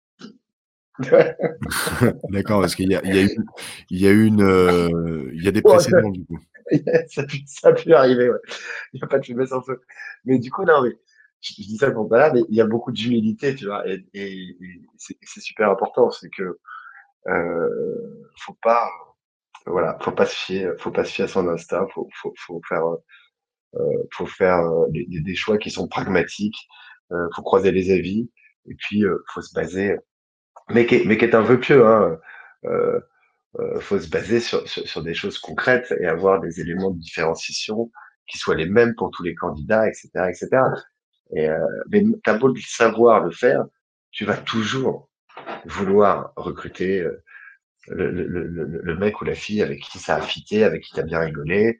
[2.30, 3.38] D'accord, parce qu'il y a, il y a eu,
[3.92, 6.40] il y a une, euh, il y a des précédents du coup.
[7.08, 8.40] ça, ça, a pu arriver, ouais.
[8.94, 9.82] Il n'y a pas de fumée sans feu.
[10.26, 10.98] Mais du coup, non, mais
[11.42, 13.84] je, dis ça pas là, mais il y a beaucoup d'humilité, tu vois,
[14.14, 14.58] et,
[14.98, 16.58] c'est super important, c'est que
[17.28, 18.90] euh, faut pas,
[19.66, 22.62] voilà, faut pas se fier, faut pas se fier à son instinct, faut, faut, faut
[22.68, 22.86] faire,
[23.76, 26.68] euh, faut faire euh, des, choix qui sont pragmatiques,
[27.12, 28.30] euh, faut croiser les avis
[28.68, 29.98] et puis euh, faut se baser,
[30.70, 32.20] mais qui mais qui est un vœu pieux, hein,
[32.66, 33.00] euh,
[33.60, 37.00] euh, faut se baser sur, sur, sur, des choses concrètes et avoir des éléments de
[37.00, 37.92] différenciation
[38.28, 40.50] qui soient les mêmes pour tous les candidats, etc., etc.
[41.36, 41.60] Et euh,
[41.90, 43.66] mais t'as beau le savoir le faire,
[44.12, 45.10] tu vas toujours
[45.66, 47.24] vouloir recruter euh,
[47.88, 50.94] le, le, le, le, mec ou la fille avec qui ça a fité, avec qui
[50.94, 51.80] t'as bien rigolé,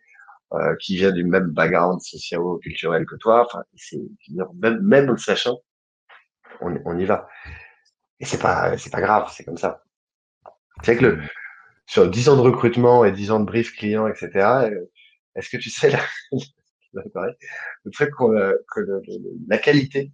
[0.54, 3.46] euh, qui vient du même background socio-culturel que toi.
[3.46, 3.64] Enfin,
[4.56, 5.60] même même en le sachant,
[6.62, 7.28] on, on y va.
[8.20, 9.84] Et c'est pas c'est pas grave, c'est comme ça.
[10.84, 11.20] C'est que le
[11.88, 14.30] sur 10 ans de recrutement et 10 ans de brief client, etc.
[14.72, 14.92] Euh,
[15.36, 16.00] est-ce que tu sais la,
[17.06, 19.02] le truc qu'on que le,
[19.48, 20.12] la qualité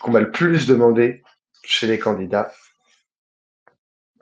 [0.00, 1.22] qu'on m'a le plus demandé
[1.64, 2.52] chez les candidats,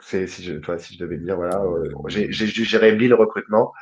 [0.00, 3.72] c'est si je, toi, si je devais dire, voilà, euh, j'ai gérer 1000 recrutements.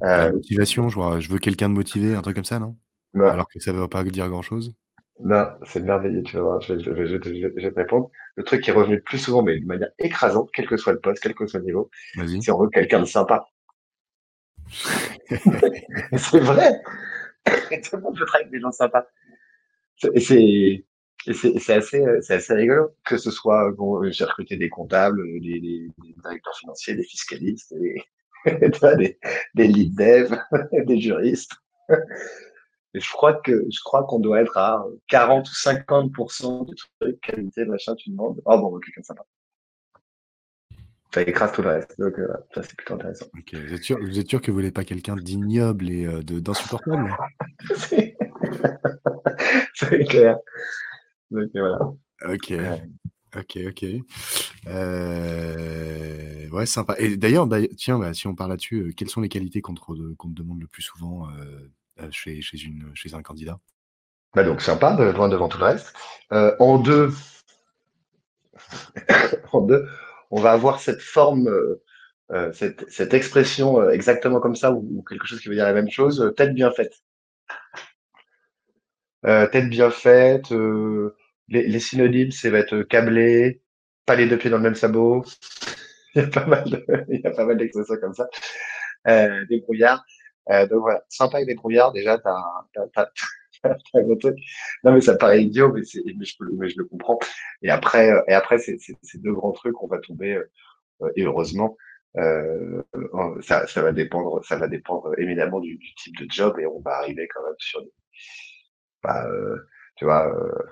[0.00, 2.76] La euh, motivation, je, vois, je veux quelqu'un de motivé, un truc comme ça, non,
[3.14, 3.28] non.
[3.28, 4.74] Alors que ça ne veut pas dire grand-chose?
[5.20, 8.10] Non, c'est merveilleux, tu vas voir, je vais, te répondre.
[8.36, 10.92] Le truc qui est revenu le plus souvent, mais de manière écrasante, quel que soit
[10.92, 13.46] le poste, quel que soit le niveau, c'est on veut quelqu'un de sympa.
[16.16, 16.82] c'est vrai.
[17.84, 19.06] Tout le monde veut travailler avec des gens sympas.
[19.98, 20.84] C'est
[21.72, 25.88] assez, c'est assez rigolo que ce soit bon, j'ai recruté des comptables, des, des,
[26.22, 28.02] directeurs financiers, des fiscalistes, des,
[28.98, 29.18] des,
[29.54, 30.36] des lead dev,
[30.86, 31.52] des juristes.
[32.94, 37.64] Je crois que je crois qu'on doit être à 40 ou 50 de trucs qualité
[37.64, 38.40] machin tu demandes.
[38.44, 39.24] Oh bon, quelqu'un sympa.
[41.16, 41.98] Ça écrase tout le reste.
[41.98, 43.24] Donc, euh, ça, c'est plutôt intéressant.
[43.32, 47.16] Vous, êtes sûr, vous êtes sûr que vous voulez pas quelqu'un d'ignoble et euh, d'insupportable?
[49.74, 50.36] C'est clair.
[51.30, 51.78] Donc, voilà.
[52.28, 52.52] Ok.
[53.34, 53.84] Ok, ok.
[54.66, 56.96] Euh, ouais, sympa.
[56.98, 57.48] Et d'ailleurs,
[57.78, 60.66] tiens, bah, si on parle là-dessus, quelles sont les qualités qu'on te, te, demande le
[60.66, 61.28] plus souvent
[62.10, 63.58] chez, chez, une, chez un candidat?
[64.34, 65.94] Bah donc sympa, de, loin devant tout le reste.
[66.30, 67.10] en deux,
[69.52, 69.86] en deux,
[70.30, 71.82] on va avoir cette forme, euh,
[72.32, 75.90] euh, cette, expression euh, exactement comme ça, ou, quelque chose qui veut dire la même
[75.90, 76.94] chose, tête bien faite.
[79.22, 80.52] tête bien faite,
[81.48, 83.62] les, synonymes, c'est va être câblé,
[84.06, 85.24] pas les deux pieds dans le même sabot.
[86.14, 86.64] il y a pas mal
[87.46, 88.28] mal d'expressions comme ça.
[89.06, 90.04] des brouillards.
[90.48, 93.10] donc voilà, sympa avec des brouillards, déjà, t'as,
[94.84, 97.18] non, mais ça paraît idiot, mais, je, le comprends.
[97.62, 100.34] Et après, et après c'est ces deux grands trucs, on va tomber,
[101.02, 101.76] euh, et heureusement,
[102.18, 102.82] euh,
[103.42, 104.58] ça, va dépendre, ça
[105.18, 107.92] évidemment du, type de job, et on va arriver quand même sur des,
[109.02, 110.62] bah, euh, tu vois, euh,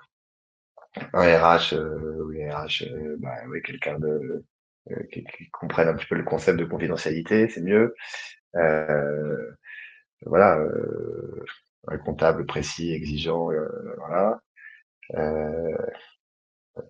[1.12, 4.44] un RH, euh, oui, RH, euh, bah, quelqu'un de
[5.12, 7.94] qui, comprenne un petit peu le concept de confidentialité, c'est mieux.
[10.26, 10.58] voilà,
[12.44, 13.68] précis, exigeant, euh,
[13.98, 14.40] voilà.
[15.14, 15.76] Euh,
[16.76, 16.82] euh,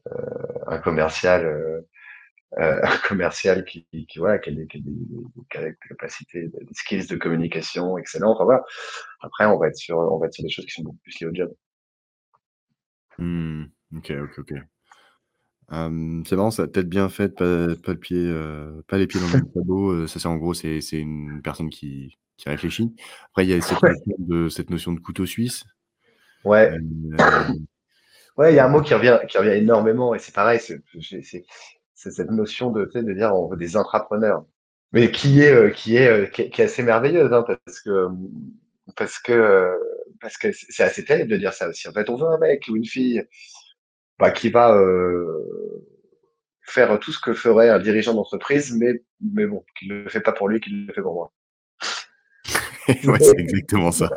[0.66, 1.84] un commercial,
[2.56, 3.86] un commercial qui,
[4.16, 4.68] voilà, a des,
[5.54, 8.36] a capacités, des skills de communication excellents.
[8.42, 8.62] Voilà.
[9.20, 11.20] Après, on va être sur, on va être sur des choses qui sont beaucoup plus
[11.20, 11.54] liées au job.
[13.18, 13.64] Mmh.
[13.96, 14.52] Ok, ok, ok.
[16.26, 20.06] c'est marrant, ça tête bien faite, pas, pas les pieds dans le tableau.
[20.06, 22.94] ça, c'est en gros, c'est une personne qui, qui réfléchit.
[23.30, 25.64] Après, il y a cette, notion, de, cette notion de couteau suisse.
[26.44, 26.72] Ouais.
[26.72, 27.54] Euh,
[28.36, 30.82] ouais, il y a un mot qui revient, qui revient énormément, et c'est pareil, c'est
[31.94, 34.44] cette notion de, de dire on veut des entrepreneurs,
[34.92, 38.08] mais qui est, euh, qui est, euh, qui est, assez merveilleuse, hein, parce que
[38.96, 39.78] parce que
[40.20, 41.88] parce que c'est assez terrible de dire ça aussi.
[41.88, 43.24] En fait, on veut un mec ou une fille
[44.18, 45.84] bah, qui va euh,
[46.62, 50.20] faire tout ce que ferait un dirigeant d'entreprise, mais mais bon, qui ne le fait
[50.20, 51.32] pas pour lui, qui le fait pour moi.
[53.20, 54.06] c'est exactement ça.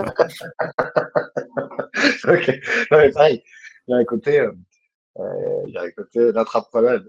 [2.27, 2.47] ok.
[2.91, 3.43] Non, mais pareil,
[3.87, 4.51] il y a un côté, euh,
[5.19, 7.01] euh il y a un côté d'entrepreneur.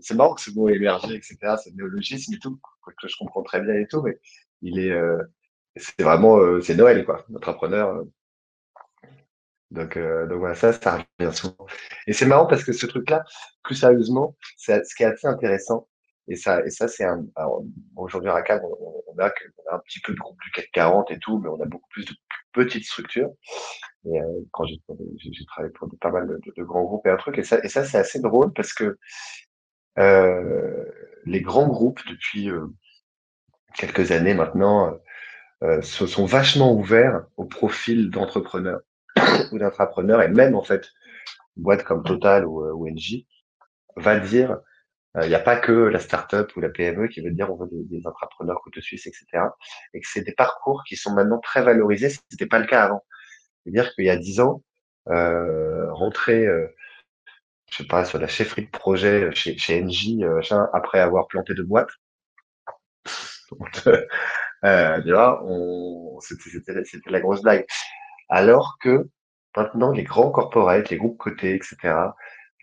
[0.00, 1.36] C'est marrant que ce mot émergé, etc.
[1.62, 2.58] C'est néologisme et tout,
[3.00, 4.18] que je comprends très bien et tout, mais
[4.62, 5.22] il est, euh,
[5.76, 8.04] c'est vraiment, euh, c'est Noël, quoi, entrepreneur.
[9.70, 11.66] Donc, donc voilà, ça, ça revient souvent.
[12.06, 13.22] Et c'est marrant parce que ce truc-là,
[13.62, 15.86] plus sérieusement, ce qui est assez intéressant,
[16.28, 17.26] et ça, et ça c'est un.
[17.96, 19.32] Aujourd'hui, à RACAB, on, a,
[19.72, 22.04] un petit peu de groupe du CAC 40 et tout, mais on a beaucoup plus
[22.04, 22.12] de
[22.52, 23.30] petites structures.
[24.04, 24.80] Et euh, quand j'ai
[25.46, 28.52] travaillé pour pas mal de, grands groupes et un truc, et ça, c'est assez drôle
[28.52, 28.98] parce que
[29.98, 30.84] euh,
[31.24, 32.66] les grands groupes, depuis euh,
[33.74, 34.98] quelques années maintenant,
[35.82, 38.80] se sont vachement ouverts au profil d'entrepreneurs
[39.52, 40.90] ou d'intrapreneurs, et même en fait,
[41.56, 43.24] une boîte comme Total ou, ou NJ
[43.96, 44.60] va dire
[45.18, 47.56] il euh, n'y a pas que la start-up ou la PME qui veut dire on
[47.56, 49.26] veut des, des entrepreneurs couteau suisse, etc.
[49.94, 52.10] Et que c'est des parcours qui sont maintenant très valorisés.
[52.10, 53.04] Ce n'était pas le cas avant.
[53.64, 54.62] C'est-à-dire qu'il y a dix ans,
[55.08, 56.68] euh, rentrer, euh,
[57.70, 60.24] je sais pas, sur la chefferie de projet chez, NJ,
[60.72, 61.90] après avoir planté deux boîtes,
[66.22, 67.66] c'était, la grosse blague.
[68.28, 69.08] Alors que
[69.56, 71.76] maintenant, les grands corporates, les groupes cotés, etc.,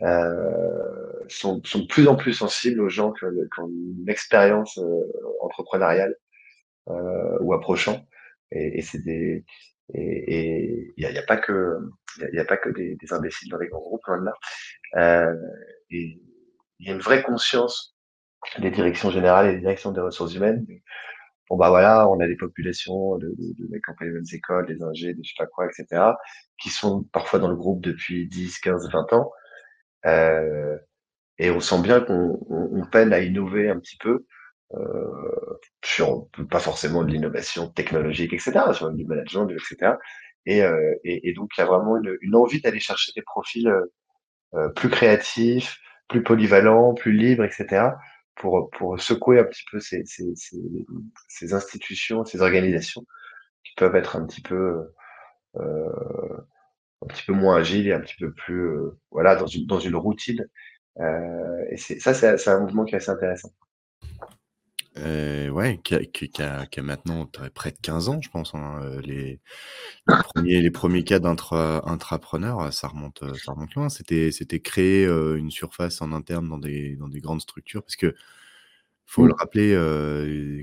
[0.01, 5.11] euh, sont, sont, de plus en plus sensibles aux gens qui ont une expérience euh,
[5.41, 6.15] entrepreneuriale
[6.89, 8.05] euh, ou approchant.
[8.51, 9.45] Et, et c'est des
[9.93, 11.77] et il n'y a, y a, pas que
[12.17, 14.34] il y, a pas que des, des, imbéciles dans les grands groupes loin de là.
[14.95, 15.35] Euh,
[15.91, 16.19] et
[16.80, 17.95] il y a une vraie conscience
[18.59, 20.65] des directions générales et des directions des ressources humaines.
[21.49, 24.81] Bon bah voilà, on a des populations de, de, de mecs les mêmes écoles, des
[24.81, 26.01] ingés, des je sais pas quoi, etc.,
[26.59, 29.31] qui sont parfois dans le groupe depuis 10, 15, 20 ans,
[30.06, 30.77] euh,
[31.38, 34.26] et on sent bien qu'on on, peine à innover un petit peu
[34.73, 39.94] euh, sur pas forcément de l'innovation technologique, etc., sur du management, etc.
[40.45, 43.72] Et, euh, et, donc il y a vraiment une, une envie d'aller chercher des profils
[44.53, 47.90] euh, plus créatifs, plus polyvalents, plus libres, etc.
[48.36, 50.57] pour pour secouer un petit peu ces, ces, ces,
[51.27, 53.06] ces institutions, ces organisations
[53.64, 54.94] qui peuvent être un petit peu
[55.57, 55.90] euh,
[57.06, 59.80] un petit peu moins agile et un petit peu plus euh, voilà dans une dans
[59.80, 60.48] une routine.
[60.99, 63.52] Euh, et ça, c'est un mouvement qui est assez intéressant.
[64.98, 68.56] Euh, ouais, qui a, qui, a, maintenant près de 15 ans, je pense.
[68.56, 68.80] Hein.
[68.82, 69.41] Euh, les,
[70.06, 73.90] premiers, les premiers cas d'intrapreneurs, ça remonte, ça remonte loin.
[73.90, 78.15] C'était, c'était créer une surface en interne dans des, dans des grandes structures parce que
[79.06, 79.73] faut le rappeler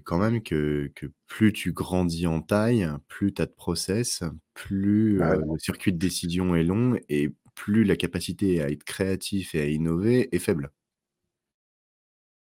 [0.05, 4.23] quand même que, que, plus tu grandis en taille, plus tu as de process,
[4.55, 9.55] plus bah le circuit de décision est long et plus la capacité à être créatif
[9.55, 10.73] et à innover est faible.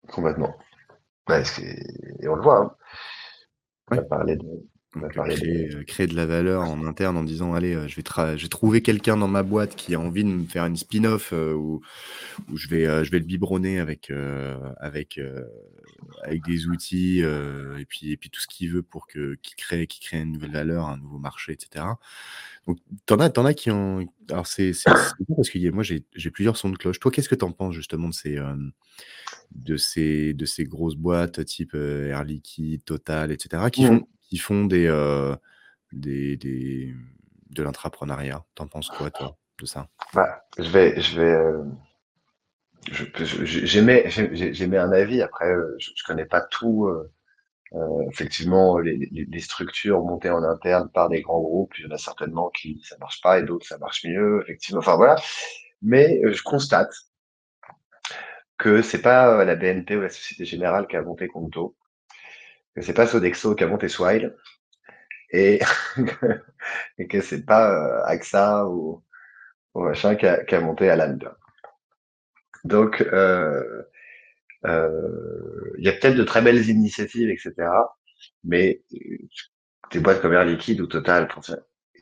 [0.08, 0.56] Complètement.
[1.30, 2.60] et on le voit.
[2.60, 2.76] Hein.
[3.92, 4.46] On va parler de,
[5.02, 8.82] créer, créer, de la valeur en interne en disant allez, je vais, je vais trouver
[8.82, 11.82] quelqu'un dans ma boîte qui a envie de me faire une spin-off où,
[12.52, 14.12] où, je, vais, je vais le biberonner avec,
[14.78, 15.20] avec,
[16.24, 19.88] avec des outils et, puis, et puis tout ce qu'il veut pour que, qu'il crée,
[19.88, 21.86] crée une nouvelle valeur, un nouveau marché, etc.
[22.68, 24.06] Donc, t'en as, en as qui ont.
[24.30, 25.14] Alors, c'est parce
[25.50, 27.00] que moi, j'ai plusieurs sons de cloche.
[27.00, 28.38] Toi, qu'est-ce que tu en penses justement de ces,
[29.52, 34.66] de ces, de ces grosses boîtes type Air Liquide, Total, etc., qui font qui font
[34.66, 35.36] des, euh,
[35.92, 36.94] des, des,
[37.50, 38.46] de l'intrapreneuriat.
[38.56, 39.88] T'en penses quoi, toi, de ça?
[40.14, 41.00] Bah, Je vais.
[41.02, 41.64] Je vais euh,
[43.44, 45.22] J'émets un avis.
[45.22, 46.88] Après, euh, je, je connais pas tout.
[46.88, 47.12] Euh,
[48.12, 51.92] effectivement, les, les, les, structures montées en interne par des grands groupes, il y en
[51.96, 54.42] a certainement qui ça marche pas et d'autres ça marche mieux.
[54.44, 55.18] Effectivement, enfin voilà.
[55.82, 56.94] Mais je constate
[58.58, 61.76] que c'est pas la BNP ou la Société Générale qui a monté Conto,
[62.78, 64.36] que c'est pas Sodexo qui a monté Swile
[65.32, 65.60] et,
[67.00, 69.04] et que c'est pas euh, AXA ou,
[69.74, 71.18] ou, machin qui a, monté Alan.
[72.66, 73.82] Donc, euh,
[74.66, 77.54] euh, il y a peut-être de très belles initiatives, etc.
[78.44, 78.84] Mais
[79.92, 81.28] des boîtes comme Air Liquide ou Total,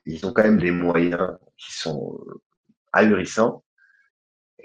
[0.06, 2.20] ils ont quand même des moyens qui sont
[2.92, 3.64] ahurissants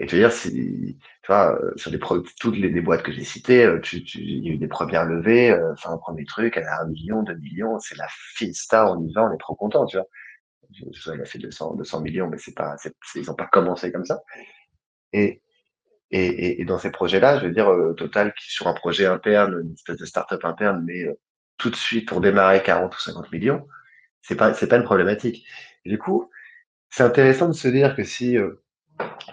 [0.01, 0.97] et veux dire, tu
[1.27, 1.91] vois, euh, sur
[2.39, 5.73] toutes les boîtes que j'ai citées, euh, il y a eu des premières levées, euh,
[5.73, 9.13] enfin, un premier truc, elle a un million, deux millions, c'est la fiesta, on y
[9.13, 10.07] va, on est trop content, tu vois.
[10.71, 12.77] Je, elle a fait 200, 200 millions, mais c'est pas,
[13.15, 14.23] ils ont pas commencé comme ça.
[15.13, 15.43] Et,
[16.09, 19.73] et, et, dans ces projets-là, je veux dire, Total, qui sur un projet interne, une
[19.73, 21.05] espèce de start-up interne, mais
[21.57, 23.67] tout de suite pour démarrer 40 ou 50 millions,
[24.23, 25.45] c'est pas, c'est pas une problématique.
[25.85, 26.31] du coup,
[26.89, 28.37] c'est intéressant de se dire que si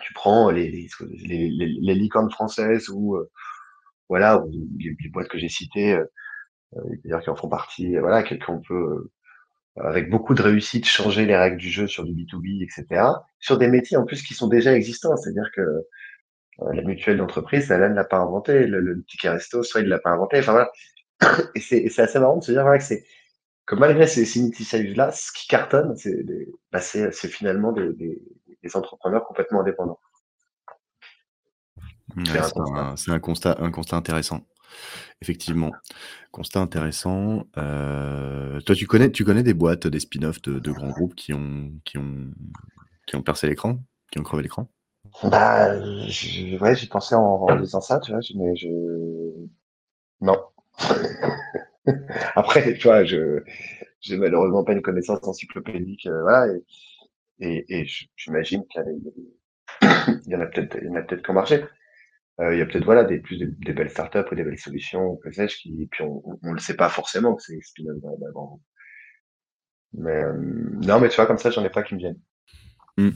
[0.03, 3.31] tu prends les, les, licornes françaises ou euh,
[4.09, 4.43] voilà
[4.79, 6.05] les, boîtes que j'ai citées, euh,
[6.77, 9.11] euh d'ailleurs qui en font partie, voilà, qu'on peut
[9.77, 13.03] avec beaucoup de réussite changer les règles du jeu sur du B2B, etc.
[13.39, 15.63] Sur des métiers en plus qui sont déjà existants, c'est-à-dire que
[16.73, 20.01] la mutuelle d'entreprise, elle ne l'a pas inventé, le, le ticket resto, soit il l'a
[20.01, 20.71] pas inventé, enfin voilà.
[21.55, 23.05] Et c'est assez marrant de se dire voilà, que c'est
[23.69, 26.25] que malgré ces, ces initiatives-là, ce qui cartonne, c'est
[26.73, 28.19] bah finalement des,
[28.63, 29.99] des entrepreneurs complètement indépendants.
[32.97, 34.41] c'est un, constat, un constat intéressant.
[35.21, 35.73] Effectivement,
[36.31, 37.45] constat intéressant.
[37.57, 41.73] Euh, toi, tu connais, tu connais des boîtes, des spin-offs de, grands groupes qui ont,
[41.85, 42.31] qui ont,
[43.07, 43.79] qui ont percé l'écran,
[44.13, 44.69] qui ont crevé l'écran?
[45.25, 48.69] Bah, ouais, j'ai pensé en, disant ça, tu vois, mais je,
[50.21, 50.37] non.
[52.37, 53.43] Après, tu vois, je,
[54.01, 56.63] j'ai malheureusement pas une connaissance encyclopédique, euh, voilà, et,
[57.41, 57.87] et, et
[58.17, 58.83] j'imagine qu'il
[60.27, 61.65] y en a peut-être, il y en a peut-être qui marché.
[62.41, 65.17] Euh, il y a peut-être voilà des plus des, belles startups ou des belles solutions,
[65.17, 68.61] que sais-je, qui puis on, on, le sait pas forcément que c'est spin-off.
[69.95, 72.21] Mais euh, non, mais tu vois comme ça, j'en ai pas qui me viennent.
[72.97, 73.11] Mmh.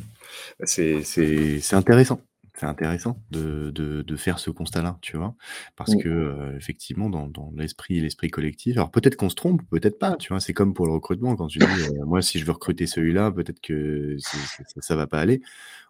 [0.64, 2.20] C'est c'est intéressant
[2.54, 5.34] c'est intéressant de, de, de, faire ce constat-là, tu vois,
[5.74, 9.98] parce que euh, effectivement dans, dans l'esprit l'esprit collectif, alors peut-être qu'on se trompe, peut-être
[9.98, 12.44] pas, tu vois, c'est comme pour le recrutement quand tu dis euh, moi si je
[12.44, 14.38] veux recruter celui-là, peut-être que ça,
[14.80, 15.40] ça va pas aller,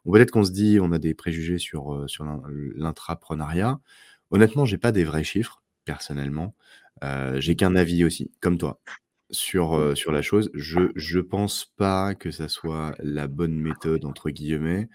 [0.05, 2.25] ou peut-être qu'on se dit on a des préjugés sur euh, sur
[2.77, 3.81] l'intrapreneuriat.
[4.31, 6.55] Honnêtement, j'ai pas des vrais chiffres personnellement,
[7.39, 8.81] j'ai qu'un avis aussi, comme toi
[9.33, 10.51] sur, sur la chose.
[10.55, 14.89] Je je pense pas que ça soit la bonne méthode, entre guillemets,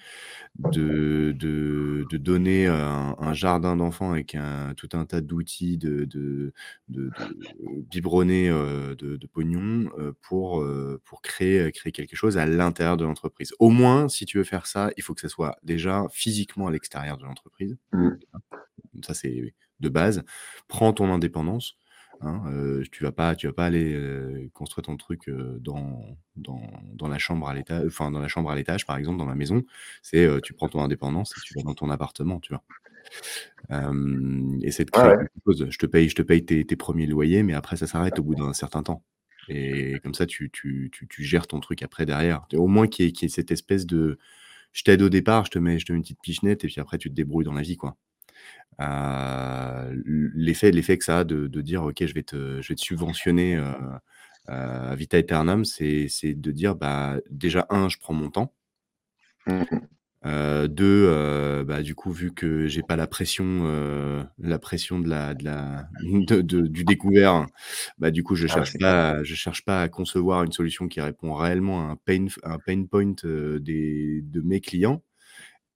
[0.59, 6.53] de de de donner un jardin d'enfants avec un tout un tas d'outils de de
[6.89, 7.11] de
[7.91, 9.89] de de pognon,
[10.22, 10.65] pour,
[11.05, 13.53] pour créer, créer quelque chose à l'intérieur de l'entreprise.
[13.59, 16.72] Au moins, si tu veux faire ça, il faut que ça soit déjà physiquement à
[16.72, 17.77] l'extérieur de l'entreprise.
[17.93, 18.09] Mmh.
[19.03, 20.23] Ça, c'est de base.
[20.68, 21.77] Prends ton indépendance.
[22.22, 25.30] Hein, tu vas pas, tu vas pas aller construire ton truc
[25.60, 26.61] dans, dans,
[26.94, 29.35] dans, la chambre à l'étage, enfin dans la chambre à l'étage par exemple dans ma
[29.35, 29.64] maison.
[30.02, 32.64] C'est tu prends ton indépendance et tu vas dans ton appartement, tu vois.
[34.61, 35.68] et c'est de créer quelque chose.
[35.69, 38.23] Je te paye, je te paye tes, tes, premiers loyers, mais après ça s'arrête au
[38.23, 39.03] bout d'un certain temps.
[39.49, 42.45] Et comme ça, tu, tu, tu, tu, gères ton truc après derrière.
[42.53, 44.18] Au moins qu'il y, qu ait cette espèce de,
[44.73, 46.81] je t'aide au départ, je te mets, je te mets une petite pichenette et puis
[46.81, 47.95] après tu te débrouilles dans la vie, quoi.
[48.80, 52.76] Euh, l'effet, l'effet que ça a de, de, dire ok je vais te, je vais
[52.76, 53.72] te subventionner euh,
[54.49, 58.53] euh, vita aeternam, c'est, c'est de dire bah déjà un je prends mon temps.
[59.47, 59.88] Mmh
[60.26, 64.99] Euh, deux, euh, bah, du coup, vu que j'ai pas la pression, euh, la pression
[64.99, 67.45] de la, de la, de, de, du découvert,
[67.99, 70.99] bah, du coup, je Ah, cherche pas, je cherche pas à concevoir une solution qui
[71.01, 75.01] répond réellement à un pain, un pain point des, de mes clients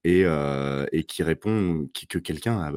[0.03, 2.73] et, euh, et qui répond, qui, que quelqu'un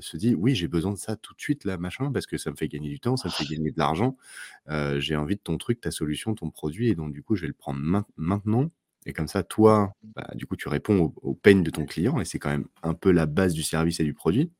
[0.00, 2.50] se dit, oui, j'ai besoin de ça tout de suite, là, machin, parce que ça
[2.50, 4.16] me fait gagner du temps, ça me fait gagner de l'argent.
[4.68, 7.42] Euh, j'ai envie de ton truc, ta solution, ton produit, et donc, du coup, je
[7.42, 8.70] vais le prendre main- maintenant.
[9.06, 12.20] Et comme ça, toi, bah, du coup, tu réponds au, au pain de ton client,
[12.20, 14.52] et c'est quand même un peu la base du service et du produit.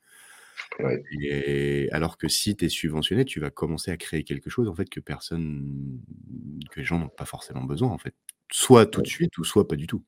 [0.78, 1.02] Ouais.
[1.20, 4.74] Et alors que si tu es subventionné, tu vas commencer à créer quelque chose en
[4.74, 6.00] fait que personne,
[6.70, 8.14] que les gens n'ont pas forcément besoin en fait.
[8.50, 10.02] Soit tout de suite, ou soit pas du tout.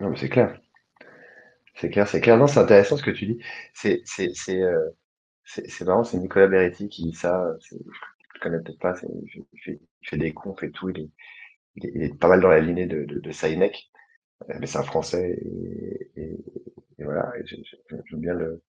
[0.00, 0.60] Non, mais c'est clair.
[1.76, 2.36] C'est clair, c'est clair.
[2.36, 3.38] Non, c'est intéressant ce que tu dis.
[3.74, 4.90] C'est, c'est, c'est, euh,
[5.44, 7.44] c'est, c'est marrant, c'est Nicolas Beretti qui dit ça.
[7.70, 7.76] Je
[8.40, 8.94] connais peut-être pas.
[9.02, 10.90] Il fait, des confs et tout.
[10.90, 11.10] Il est,
[11.76, 13.90] il est, il est pas mal dans la lignée de, de, de Sinek,
[14.50, 15.38] euh, mais c'est un Français
[16.16, 16.38] et,
[17.04, 17.32] voilà.
[17.46, 18.62] J'aime bien le,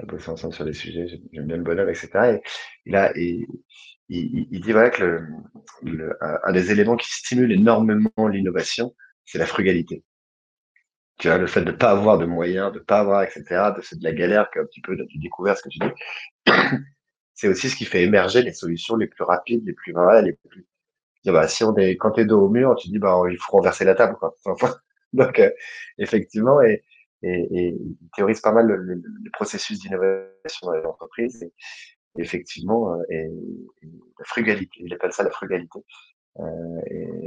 [0.00, 1.06] on a bossé ensemble sur des sujets.
[1.32, 2.40] J'aime bien le bonhomme, etc.
[2.86, 3.46] Et a, et,
[4.08, 5.26] il, il- il dit voilà que le,
[5.84, 10.04] le- un des éléments qui stimule énormément l'innovation, c'est la frugalité.
[11.22, 13.44] Tu vois, le fait de pas avoir de moyens, de pas avoir, etc.,
[13.76, 16.52] de, c'est de la galère, qu'un petit peu, tu découvert ce que tu dis.
[17.34, 20.32] c'est aussi ce qui fait émerger les solutions les plus rapides, les plus vraies, les
[20.32, 20.66] plus,
[21.26, 23.84] bah, si on est, quand t'es dos au mur, tu dis, bah, il faut renverser
[23.84, 24.34] la table, quoi.
[25.12, 25.48] Donc, euh,
[25.96, 26.82] effectivement, et,
[27.22, 31.52] et, et il théorise pas mal le, le, le processus d'innovation dans les entreprises, et,
[32.20, 33.30] effectivement, euh, et,
[33.82, 35.78] et la frugalité, il appelle ça la frugalité,
[36.40, 36.80] euh,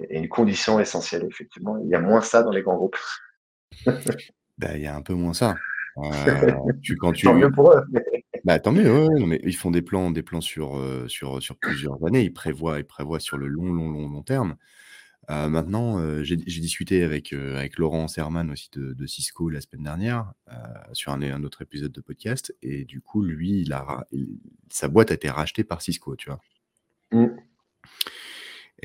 [0.09, 1.77] est une condition essentielle, effectivement.
[1.77, 2.97] Il y a moins ça dans les grands groupes.
[4.57, 5.55] Bah, il y a un peu moins ça.
[5.97, 6.01] Euh,
[6.81, 7.81] tu, quand tu, Tant mieux pour eux.
[8.45, 11.07] bah, tant mieux, ouais, ouais, non, mais ils font des plans, des plans sur, euh,
[11.07, 12.23] sur, sur plusieurs années.
[12.23, 14.55] Ils prévoient, ils prévoient sur le long, long, long, long terme.
[15.31, 20.31] Euh, maintenant, j'ai discuté avec, avec Laurent Serman aussi de, de Cisco la semaine dernière
[20.93, 22.55] sur un, un autre épisode de podcast.
[22.61, 24.37] Et du coup, lui, il a, ra- il-
[24.69, 26.39] sa boîte a été rachetée par Cisco, tu vois.
[27.11, 27.35] Mm.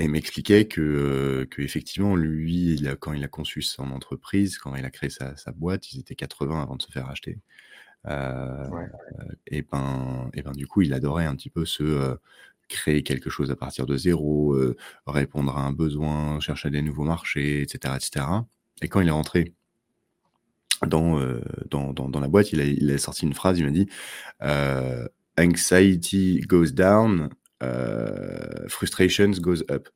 [0.01, 4.56] Et il m'expliquait que, que effectivement, lui, il a- quand il a conçu son entreprise,
[4.56, 7.12] quand il a créé sa, sa boîte, ils étaient 80 avant de se faire.
[8.06, 8.89] Euh, Ouais.
[9.47, 12.14] et ben, et ben, du coup, il adorait un petit peu se euh,
[12.68, 14.74] créer quelque chose à partir de zéro, euh,
[15.06, 18.24] répondre à un besoin, chercher des nouveaux marchés, etc., etc.
[18.81, 19.52] Et quand il est rentré
[20.86, 21.20] dans,
[21.70, 23.86] dans, dans, dans la boîte, il a, il a sorti une phrase, il m'a dit
[25.39, 27.28] Anxiety goes down,
[28.68, 29.88] frustrations goes up.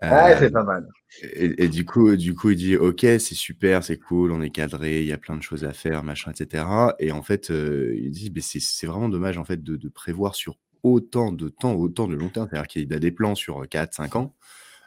[0.00, 0.86] Ah, Euh, c'est pas mal.
[1.22, 4.50] et, et du coup, du coup, il dit OK, c'est super, c'est cool, on est
[4.50, 6.94] cadré, il y a plein de choses à faire, machin, etc.
[7.00, 10.34] Et en fait, euh, il dit mais c'est vraiment dommage en fait de, de prévoir
[10.36, 12.48] sur autant de temps, autant de long terme.
[12.50, 14.34] C'est-à-dire qu'il a des plans sur 4, 5 ans,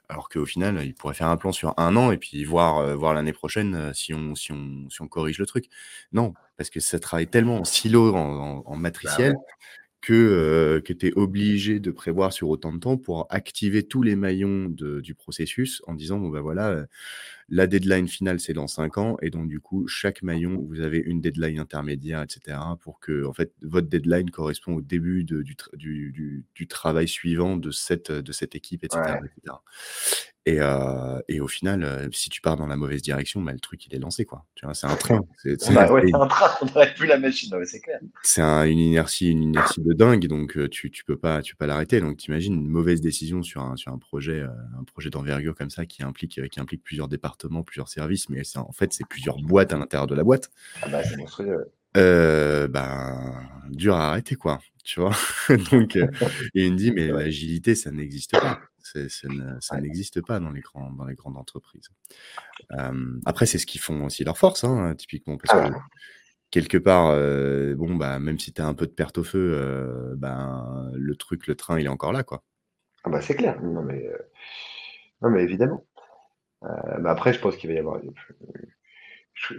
[0.09, 2.95] alors qu'au final, il pourrait faire un plan sur un an et puis voir, euh,
[2.95, 5.65] voir l'année prochaine euh, si on, si, on, si on corrige le truc.
[6.13, 9.37] Non, parce que ça travaille tellement en silo, en, en- en Bah matriciel, ouais.
[10.01, 14.01] Que, euh, que tu es obligé de prévoir sur autant de temps pour activer tous
[14.01, 16.85] les maillons de- du processus en disant, bon ben voilà, euh,
[17.49, 20.97] la deadline finale, c'est dans 5 ans, et donc du coup, chaque maillon, vous avez
[20.99, 25.53] une deadline intermédiaire, etc., pour que en fait, votre deadline correspond au début de- du,
[25.55, 29.01] tra- du, du- du travail suivant de cette, de cette équipe, etc.
[29.21, 29.27] Ouais.
[29.37, 29.57] etc.
[30.47, 33.59] Et, euh, et au final, euh, si tu pars dans la mauvaise direction, bah, le
[33.59, 34.43] truc, il est lancé, quoi.
[34.55, 35.21] Tu vois, c'est un train.
[35.37, 37.59] C'est c'est- On a, ouais, c'est- c'est un train, on n'arrête plus la machine, non,
[37.59, 37.99] mais c'est clair.
[38.23, 41.53] c'est un- une inertie, une inertie de dingue, donc euh, tu, tu peux pas, tu
[41.55, 42.01] peux pas l'arrêter.
[42.01, 44.47] Donc t'imagines une mauvaise décision sur un, sur un projet, euh,
[44.79, 48.71] un projet d'envergure comme ça qui implique, qui implique plusieurs départements, plusieurs services, mais en
[48.71, 50.49] fait c'est plusieurs boîtes à l'intérieur de la boîte.
[50.81, 51.55] Ah bah, c'est monstrueux.
[51.57, 51.65] ouais.
[51.97, 55.11] Euh, ben dur à arrêter quoi, tu vois.
[55.71, 55.95] donc
[56.55, 58.59] et il me dit mais l'agilité ça n'existe pas,
[58.95, 61.89] ne- ça n'existe pas dans les grands, dans les grandes entreprises.
[62.73, 65.75] Euh, après c'est ce qui font aussi leur force, hein, typiquement parce Ah que
[66.51, 69.53] quelque part, euh, bon, bah, même si tu as un peu de perte au feu,
[69.55, 72.43] euh, ben, le truc, le train, il est encore là, quoi.
[73.03, 73.61] Ah bah, c'est clair.
[73.61, 74.11] Non, mais,
[75.21, 75.85] non, mais évidemment.
[76.61, 77.99] Mais après, je pense qu'il va y avoir,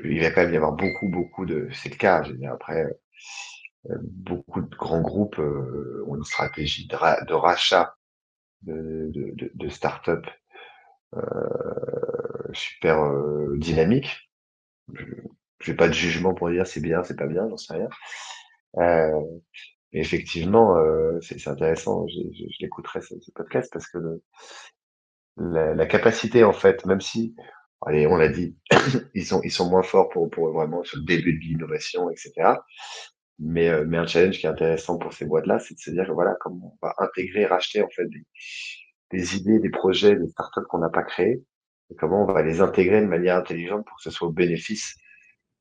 [0.04, 2.52] il va quand même y avoir beaucoup, beaucoup de, c'est le cas, je veux dire,
[2.52, 2.86] après,
[4.02, 7.96] beaucoup de grands groupes euh, ont une stratégie de, ra- de rachat
[8.62, 9.10] de,
[9.54, 10.26] de, start-up
[11.16, 14.30] euh, super euh, dynamique.
[15.60, 17.88] Je n'ai pas de jugement pour dire c'est bien, c'est pas bien, j'en sais rien.
[18.78, 19.20] Euh,
[19.92, 20.76] effectivement,
[21.20, 22.06] c'est intéressant.
[22.08, 22.20] Je,
[22.60, 23.98] l'écouterai ce, podcast parce que
[25.36, 27.34] la capacité, en fait, même si,
[27.86, 28.56] allez, on l'a dit,
[29.14, 32.54] ils sont, ils sont moins forts pour, pour vraiment sur le début de l'innovation, etc.
[33.44, 36.12] Mais, euh, mais un challenge qui est intéressant pour ces boîtes-là, c'est de se dire
[36.14, 38.24] voilà, comment on va intégrer, racheter en fait des,
[39.10, 41.42] des idées, des projets, des startups qu'on n'a pas créés
[41.96, 44.96] comment on va les intégrer de manière intelligente pour que ce soit au bénéfice,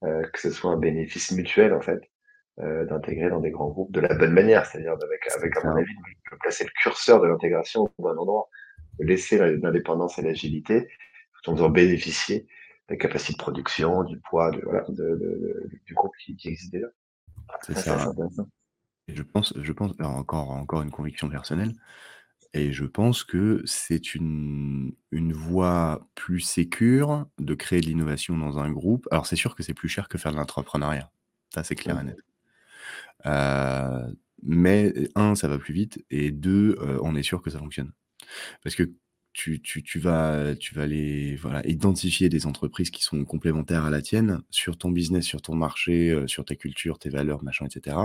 [0.03, 1.99] euh, que ce soit un bénéfice mutuel en fait,
[2.59, 5.75] euh, d'intégrer dans des grands groupes de la bonne manière, c'est-à-dire avec, avec à mon
[5.75, 5.93] avis,
[6.31, 8.49] de placer le curseur de l'intégration au bon endroit,
[8.99, 10.87] de laisser l'indépendance et l'agilité,
[11.43, 12.41] tout en faisant bénéficier
[12.89, 16.49] de la capacité de production, du poids, de, voilà, de, de, du groupe qui, qui
[16.49, 16.87] existe déjà.
[17.61, 18.11] C'est ça.
[19.07, 21.73] Et je pense, je pense, encore, encore une conviction personnelle,
[22.53, 28.59] et je pense que c'est une, une voie plus sécure de créer de l'innovation dans
[28.59, 29.07] un groupe.
[29.11, 31.11] Alors, c'est sûr que c'est plus cher que faire de l'entrepreneuriat.
[31.53, 32.17] Ça, c'est clair et net.
[33.25, 34.11] Euh,
[34.43, 37.91] mais un, ça va plus vite, et deux, euh, on est sûr que ça fonctionne.
[38.63, 38.91] Parce que
[39.33, 43.89] tu, tu, tu vas, tu vas les, voilà, identifier des entreprises qui sont complémentaires à
[43.89, 47.65] la tienne sur ton business, sur ton marché, euh, sur ta culture, tes valeurs, machin,
[47.65, 47.97] etc.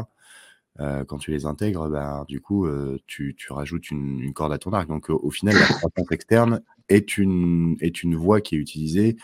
[0.79, 4.53] Euh, quand tu les intègres, ben, du coup, euh, tu, tu, rajoutes une, une, corde
[4.53, 4.89] à ton arc.
[4.89, 9.17] Donc, au final, la croissance externe est une, est une voie qui est utilisée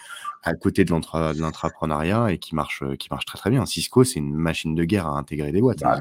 [0.42, 3.64] à côté de l'entrepreneuriat et qui marche, qui marche très très bien.
[3.66, 5.80] Cisco, c'est une machine de guerre à intégrer des boîtes.
[5.80, 6.00] Bah,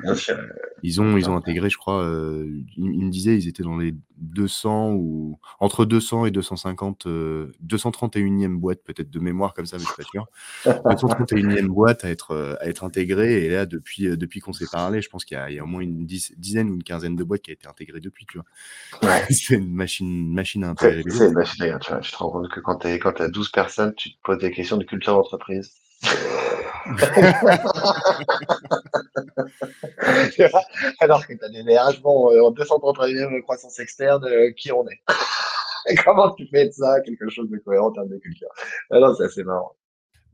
[0.83, 3.93] ils ont, ils ont intégré, je crois, euh, ils, me disaient, ils étaient dans les
[4.21, 9.83] 200 ou entre 200 et 250, euh, 231e boîte peut-être de mémoire comme ça, mais
[9.83, 10.27] je suis pas sûr.
[10.65, 13.45] 231e boîte à être, à être intégrée.
[13.45, 15.67] Et là, depuis, euh, depuis qu'on s'est parlé, je pense qu'il y, y, a au
[15.67, 18.25] moins une dizaine ou une quinzaine de boîtes qui a été intégrée depuis.
[18.25, 19.09] Tu vois.
[19.09, 19.25] Ouais.
[19.29, 21.03] c'est une machine, machine à intégrer.
[21.09, 21.79] C'est une machine à guerre.
[21.79, 24.37] Tu, vois, tu te rends compte que quand tu as 12 personnes, tu te poses
[24.37, 25.73] des questions de culture d'entreprise.
[30.99, 31.63] Alors que tu as des
[32.01, 35.01] bon, euh, en 231 de croissance externe, euh, qui on est
[36.03, 38.49] comment tu fais de ça quelque chose de cohérent en termes de culture?
[38.89, 39.75] Alors, c'est assez marrant.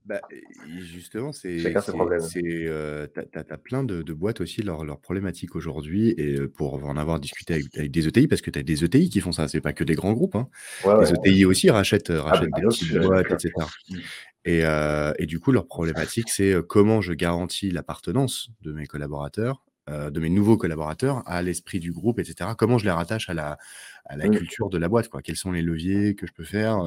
[0.05, 0.21] Bah,
[0.79, 1.59] justement, c'est.
[1.59, 2.21] Chacun ses problèmes.
[2.37, 6.95] Euh, tu as, plein de, de, boîtes aussi, leurs leur problématiques aujourd'hui, et pour en
[6.95, 9.49] avoir discuté avec, avec des ETI, parce que tu as des ETI qui font ça,
[9.49, 10.35] c'est pas que des grands groupes.
[10.35, 10.47] Hein.
[10.85, 13.51] Ouais, les ETI aussi rachètent, ah, rachètent ah, des petites boîtes, etc.
[14.47, 19.63] Et, euh, et, du coup, leur problématique, c'est comment je garantis l'appartenance de mes collaborateurs,
[19.89, 22.51] euh, de mes nouveaux collaborateurs, à l'esprit du groupe, etc.
[22.57, 23.57] Comment je les rattache à la,
[24.05, 24.31] à la mmh.
[24.31, 25.21] culture de la boîte, quoi.
[25.21, 26.79] Quels sont les leviers que je peux faire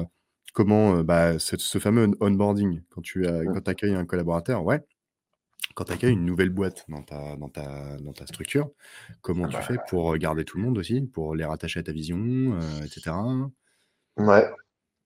[0.53, 3.53] Comment, bah, ce, ce, fameux onboarding, quand tu mmh.
[3.53, 4.81] quand accueilles un collaborateur, ouais,
[5.75, 8.69] quand tu accueilles une nouvelle boîte dans ta, dans ta, dans ta structure,
[9.21, 11.83] comment ah tu fais bah pour garder tout le monde aussi, pour les rattacher à
[11.83, 13.11] ta vision, euh, etc.
[14.17, 14.49] Ouais,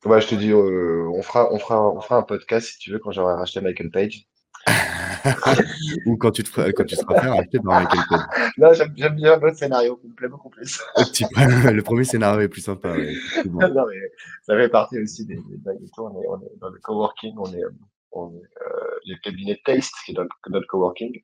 [0.06, 2.92] Ouais, je te dis, euh, on, fera, on, fera, on fera un podcast si tu
[2.92, 4.28] veux quand j'aurai racheté Michael Page.
[6.06, 8.52] Ou quand tu, te, quand tu seras fait racheter par Michael Page.
[8.58, 10.82] Non, j'aime bien votre scénario, il me plaît beaucoup plus.
[10.98, 12.96] le premier scénario est plus sympa.
[12.96, 14.12] non, mais
[14.44, 16.04] ça fait partie aussi des, des blagues et tout.
[16.04, 17.64] On est, on est dans le coworking, on est,
[18.12, 21.22] on est euh, le cabinet Taste, qui est notre, notre coworking.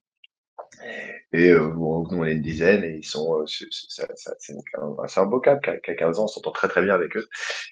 [1.33, 5.61] Et euh, nous, on est une dizaine et ils sont, euh, c'est un beau cap,
[5.61, 7.27] qui a, 15 ans, on s'entend très très bien avec eux.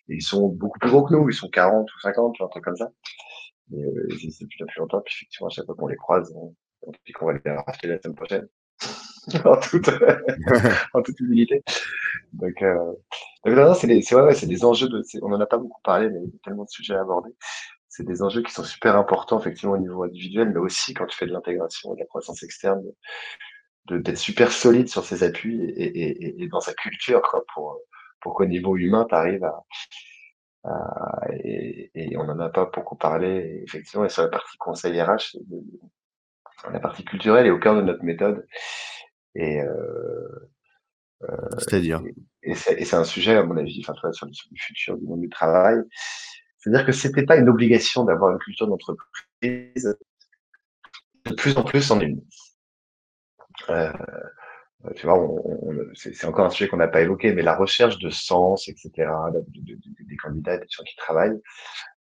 [0.10, 2.64] Et ils sont beaucoup plus gros que nous, ils sont 40 ou 50, un truc
[2.64, 2.92] comme ça.
[3.70, 6.56] Mais euh, c'est depuis, depuis longtemps, puis effectivement, à chaque fois qu'on les croise, on,
[6.84, 8.48] on dit qu'on va les racheter la semaine prochaine.
[9.46, 9.90] en, toute,
[10.94, 11.64] en toute humilité.
[12.34, 12.94] Donc, euh,
[13.46, 16.10] donc non, c'est des, ouais, ouais, des enjeux de, on en a pas beaucoup parlé,
[16.10, 17.32] mais il y a tellement de sujets à aborder
[18.00, 21.18] c'est des enjeux qui sont super importants effectivement au niveau individuel, mais aussi quand tu
[21.18, 22.82] fais de l'intégration et de la croissance externe,
[23.92, 27.78] d'être super solide sur ses appuis et, et, et, dans sa culture quoi, pour,
[28.22, 29.66] pour qu'au niveau humain, tu arrives à,
[30.64, 35.36] à et, on n'en a pas beaucoup parlé, effectivement, et sur la partie conseil RH,
[36.72, 38.48] la partie culturelle est au cœur de notre méthode.
[39.36, 40.50] Et euh,
[41.24, 41.28] euh,
[41.58, 42.02] C'est-à-dire?
[42.44, 45.20] Et, c'est un sujet, à mon avis, enfin, sur, le, sur le futur du monde
[45.20, 45.80] du travail,
[46.60, 49.98] c'est-à-dire que c'était pas une obligation d'avoir une culture d'entreprise.
[51.26, 52.22] De plus en plus, est une.
[53.70, 53.92] Euh,
[54.96, 55.20] tu vois,
[55.94, 59.12] c'est encore un sujet qu'on n'a pas évoqué, mais la recherche de sens, etc.,
[59.54, 61.40] des candidats, des gens qui travaillent,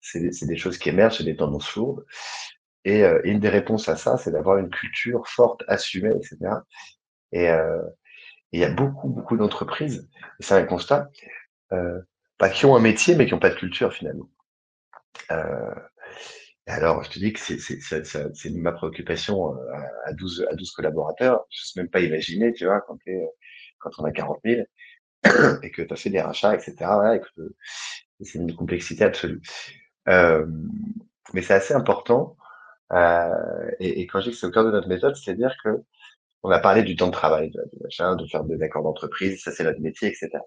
[0.01, 2.05] c'est des choses qui émergent, c'est des tendances lourdes.
[2.83, 6.37] Et, euh, une des réponses à ça, c'est d'avoir une culture forte, assumée, etc.
[7.31, 7.81] Et euh,
[8.51, 10.07] il y a beaucoup, beaucoup d'entreprises,
[10.39, 11.09] et c'est un constat,
[11.73, 11.99] euh,
[12.37, 14.29] pas qui ont un métier, mais qui n'ont pas de culture finalement.
[15.31, 15.75] Euh,
[16.67, 19.73] alors, je te dis que c'est ma préoccupation euh,
[20.05, 21.45] à 12, à 12 collaborateurs.
[21.49, 22.97] Je ne sais même pas imaginer, tu vois, quand,
[23.99, 24.61] on a 40 000
[25.63, 26.75] et que tu as fait des rachats, etc.
[28.21, 29.41] c'est une complexité absolue.
[30.09, 30.45] Euh,
[31.33, 32.35] mais c'est assez important.
[32.93, 35.69] Euh, et, quand je dis que c'est au cœur de notre méthode, c'est-à-dire que
[36.43, 39.63] on a parlé du temps de travail, de, de faire des accords d'entreprise, ça c'est
[39.63, 40.39] notre métier, etc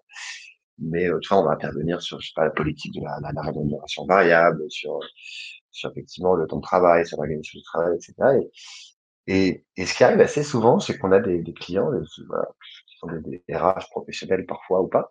[0.79, 4.07] mais euh, tu on va intervenir sur, je sais pas, la politique de la, rémunération
[4.07, 5.01] variable, sur,
[5.71, 8.15] sur effectivement le temps de travail, sur l'organisation du travail, etc.
[9.27, 11.91] Et, et, ce qui arrive assez souvent, c'est qu'on a des, des clients,
[12.29, 12.49] voilà,
[12.89, 13.59] qui sont des, des
[13.91, 15.11] professionnels parfois ou pas,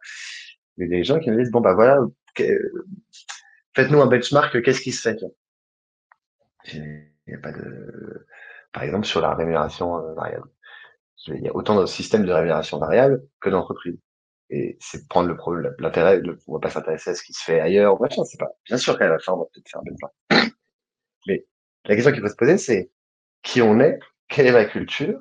[0.77, 1.99] mais des gens qui me disent bon bah voilà,
[3.75, 5.19] faites-nous un benchmark, qu'est-ce qui se fait
[6.73, 8.25] Il a pas de,
[8.73, 10.49] par exemple, sur la rémunération euh, variable.
[11.27, 13.97] Il y a autant de systèmes de rémunération variable que d'entreprises.
[14.49, 17.59] Et c'est prendre le problème, l'intérêt, on va pas s'intéresser à ce qui se fait
[17.59, 18.51] ailleurs, machin, c'est pas.
[18.65, 20.13] Bien sûr qu'à la fin, on va peut-être faire un benchmark.
[21.27, 21.45] Mais
[21.85, 22.91] la question qu'il faut se poser, c'est
[23.43, 23.99] qui on est,
[24.29, 25.19] quelle est ma culture,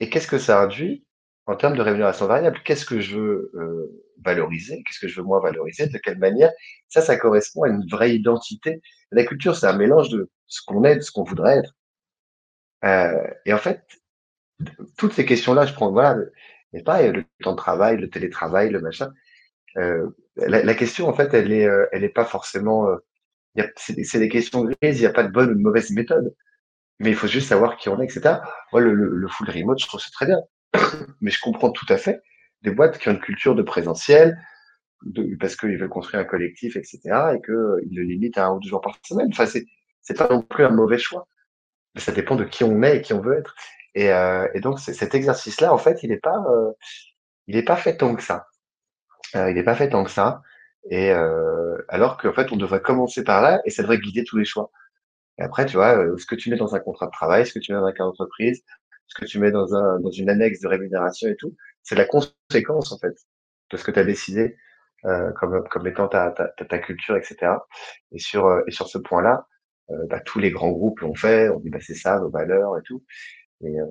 [0.00, 1.04] et qu'est-ce que ça induit
[1.46, 2.60] en termes de rémunération variable?
[2.64, 4.82] Qu'est-ce que je veux euh, valoriser?
[4.84, 5.88] Qu'est-ce que je veux moins valoriser?
[5.88, 6.50] De quelle manière?
[6.88, 8.80] Ça, ça correspond à une vraie identité.
[9.10, 11.74] La culture, c'est un mélange de ce qu'on est, de ce qu'on voudrait être.
[12.84, 13.82] Euh, et en fait,
[14.96, 16.16] toutes ces questions-là, je prends, voilà,
[16.72, 19.12] mais pareil, le temps de travail, le télétravail, le machin.
[19.76, 22.88] Euh, la, la, question, en fait, elle est, euh, elle est pas forcément.
[22.88, 22.96] Euh,
[23.76, 24.98] c'est des questions grises.
[24.98, 26.34] Il n'y a pas de bonne ou de mauvaise méthode.
[27.00, 28.36] Mais il faut juste savoir qui on est, etc.
[28.72, 30.40] Moi, le, le, le full remote, je trouve c'est très bien.
[31.20, 32.20] mais je comprends tout à fait
[32.62, 34.38] des boîtes qui ont une culture de présentiel,
[35.04, 37.00] de, parce qu'ils veulent construire un collectif, etc.,
[37.34, 39.28] et qu'ils euh, le limitent à un ou deux jours par semaine.
[39.32, 41.26] Enfin, c'est pas non plus un mauvais choix.
[41.94, 43.54] Mais ça dépend de qui on est et qui on veut être.
[43.94, 46.72] Et, euh, et donc, cet exercice-là, en fait, il n'est pas, euh,
[47.46, 48.46] il est pas fait tant que ça.
[49.36, 50.42] Euh, il n'est pas fait tant que ça.
[50.90, 54.38] Et euh, alors qu'en fait, on devrait commencer par là et ça devrait guider tous
[54.38, 54.70] les choix.
[55.38, 57.58] Et après, tu vois, ce que tu mets dans un contrat de travail, ce que
[57.58, 58.62] tu mets dans une entreprise,
[59.08, 62.04] ce que tu mets dans, un, dans une annexe de rémunération et tout, c'est la
[62.04, 63.14] conséquence en fait
[63.70, 64.56] de ce que tu as décidé
[65.06, 67.52] euh, comme, comme étant ta, ta, ta, culture, etc.
[68.12, 69.46] Et sur, euh, et sur ce point-là,
[69.90, 72.76] euh, bah, tous les grands groupes l'ont fait, on dit bah, c'est ça, vos valeurs
[72.78, 73.02] et tout.
[73.64, 73.86] Et, euh,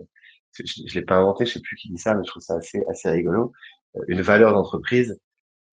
[0.54, 2.56] je ne l'ai pas inventé, je sais plus qui dit ça, mais je trouve ça
[2.56, 3.52] assez, assez rigolo.
[3.98, 5.20] Euh, une valeur d'entreprise,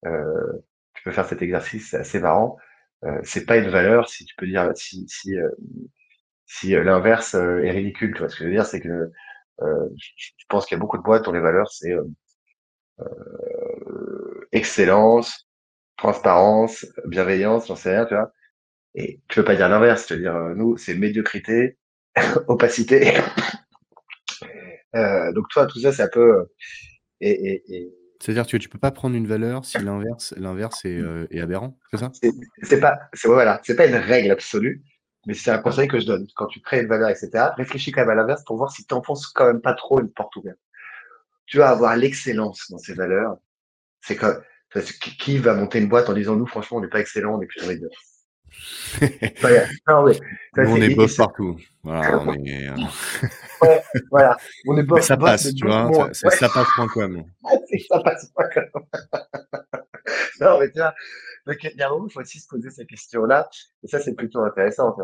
[0.07, 0.53] euh,
[0.95, 2.59] tu peux faire cet exercice, c'est assez marrant.
[3.05, 5.37] Euh, c'est pas une valeur si tu peux dire si si
[6.47, 8.13] si l'inverse est ridicule.
[8.15, 9.11] Tu vois ce que je veux dire, c'est que
[9.63, 12.05] euh, je pense qu'il y a beaucoup de boîtes dont les valeurs, c'est euh,
[13.01, 15.49] euh, excellence,
[15.97, 18.33] transparence, bienveillance, j'en sais rien, tu vois?
[18.95, 21.79] Et tu veux pas dire l'inverse, tu veux dire, nous, c'est médiocrité,
[22.49, 23.15] opacité.
[24.95, 26.47] Euh, donc toi, tout ça, c'est un peu...
[27.21, 27.95] Et, et, et...
[28.21, 31.79] C'est-à-dire que tu peux pas prendre une valeur si l'inverse, l'inverse est, euh, est, aberrant,
[31.91, 32.13] c'est ça?
[32.63, 34.83] C'est pas, c'est voilà, c'est pas une règle absolue,
[35.27, 36.27] mais c'est un conseil que je donne.
[36.35, 38.95] Quand tu crées une valeur, etc., réfléchis quand même à l'inverse pour voir si tu
[38.95, 40.59] enfonces quand même pas trop une porte ouverte.
[41.45, 43.37] Tu vas avoir l'excellence dans ces valeurs.
[44.01, 44.43] C'est que
[45.19, 47.47] qui va monter une boîte en disant nous franchement on n'est pas excellent, on est
[47.47, 47.97] plutôt médiocre.
[49.89, 50.19] non, mais,
[50.57, 51.57] on est boss partout.
[51.83, 52.69] Voilà, on est.
[53.63, 54.37] Euh, ouais, voilà.
[54.67, 55.07] On est boss.
[55.07, 55.85] ça passe, tu vois.
[55.85, 56.37] Bon, ça, ouais.
[56.37, 57.25] ça, passe point com.
[60.39, 60.95] ça non, mais tu vois,
[61.47, 63.49] donc, il y a un moment, il faut aussi se poser ces questions-là.
[63.83, 64.97] Et ça, c'est plutôt intéressant.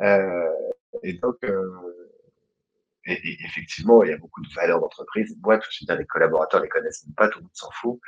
[0.00, 0.48] Euh,
[1.02, 2.08] et donc, euh,
[3.06, 5.36] et, et effectivement, il y a beaucoup de valeurs d'entreprise.
[5.38, 8.00] Boîte, je veux dire, les collaborateurs les connaissent même pas, tout le monde s'en fout.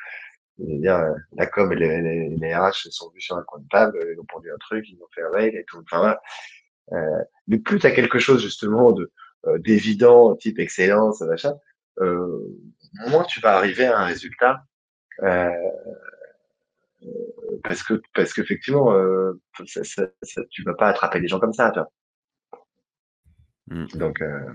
[0.58, 1.02] Je veux dire,
[1.32, 4.20] la com et les, les, les RH sont venus sur un coin de table, ils
[4.20, 5.78] ont pondu un truc, ils ont fait un mail et tout.
[5.80, 6.20] Enfin, voilà.
[6.92, 9.08] Euh, mais plus tu as quelque chose justement de euh,
[9.58, 11.54] d'évident, type excellence, machin,
[12.00, 12.38] euh,
[13.08, 14.64] moins tu vas arriver à un résultat
[15.22, 15.50] euh,
[17.64, 19.32] parce que parce qu'effectivement, euh,
[19.66, 21.70] ça, ça, ça, tu vas pas attraper des gens comme ça.
[21.70, 21.90] Toi.
[23.68, 23.86] Mmh.
[23.94, 24.52] Donc, euh,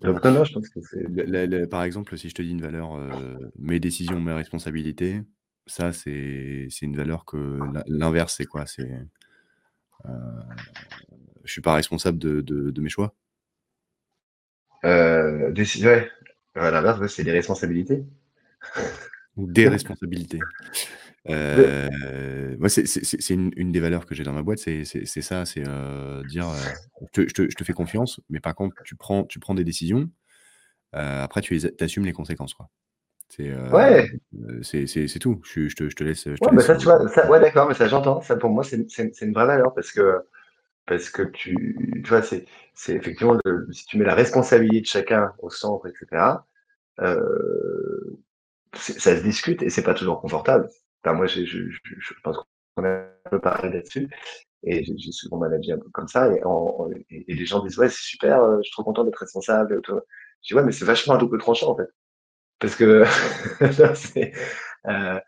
[0.00, 1.02] donc non, non, je pense que c'est.
[1.08, 3.10] Le, le, par exemple, si je te dis une valeur, euh,
[3.58, 5.22] mes décisions, mes responsabilités,
[5.66, 8.66] ça c'est c'est une valeur que l'inverse c'est quoi?
[8.66, 8.90] C'est
[10.04, 10.10] euh,
[11.44, 13.14] je suis pas responsable de, de, de mes choix.
[14.84, 16.10] Euh, ouais.
[16.54, 18.04] L'inverse, c'est des responsabilités.
[19.36, 20.40] Des responsabilités.
[21.28, 25.62] Euh, moi, c'est une, une, des valeurs que j'ai dans ma boîte, c'est ça, c'est
[25.66, 29.38] euh, dire, euh, je, te, je, te, fais confiance, mais par contre, tu prends, tu
[29.38, 30.10] prends des décisions,
[30.96, 32.54] euh, après, tu les, assumes les conséquences.
[32.54, 32.68] Quoi.
[33.28, 34.10] C'est ouais.
[34.62, 35.40] c'est tout.
[35.44, 36.24] Je, je, te, je te laisse.
[36.24, 38.20] Je te ouais, laisse ça, tu vois, ça, ouais, d'accord, mais ça, j'entends.
[38.20, 40.18] Ça, pour moi, c'est une vraie valeur parce que,
[40.86, 42.46] parce que tu, tu vois, c'est
[42.88, 46.44] effectivement, le, si tu mets la responsabilité de chacun au centre, etc.,
[47.00, 48.18] euh,
[48.74, 50.68] ça se discute et c'est pas toujours confortable.
[51.04, 52.36] Enfin, moi, je, je, je pense
[52.76, 54.08] qu'on a un peu parlé là-dessus.
[54.64, 56.32] Et j'ai souvent managé un peu comme ça.
[56.34, 59.16] Et, en, et, les gens disent, ouais, c'est super, euh, je suis trop content d'être
[59.18, 59.80] responsable.
[59.86, 59.94] Je
[60.46, 61.90] dis, ouais, mais c'est vachement un double tranchant, en fait.
[62.60, 63.04] Parce que
[64.88, 65.20] euh,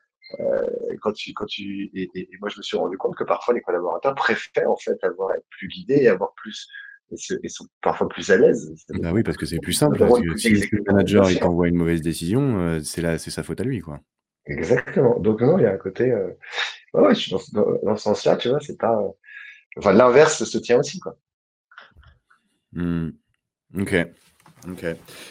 [1.00, 3.60] quand tu, quand tu, et, et, moi, je me suis rendu compte que parfois les
[3.60, 6.68] collaborateurs préfèrent, en fait, avoir, être plus guidés et avoir plus,
[7.10, 8.74] et, sont parfois plus à l'aise.
[8.88, 9.98] Bah oui, parce que c'est plus simple.
[9.98, 13.42] Parce que si le manager il t'envoie une mauvaise décision, euh, c'est là, c'est sa
[13.42, 14.00] faute à lui, quoi.
[14.46, 15.18] Exactement.
[15.20, 16.10] Donc non, il y a un côté.
[16.10, 16.30] Euh...
[16.92, 18.98] Ouais, ouais, je suis dans, dans, dans ce sens-là, tu vois, c'est pas.
[19.76, 21.16] Enfin, l'inverse se tient aussi, quoi.
[22.72, 23.10] Mmh.
[23.78, 23.94] Ok.
[24.68, 24.84] Ok.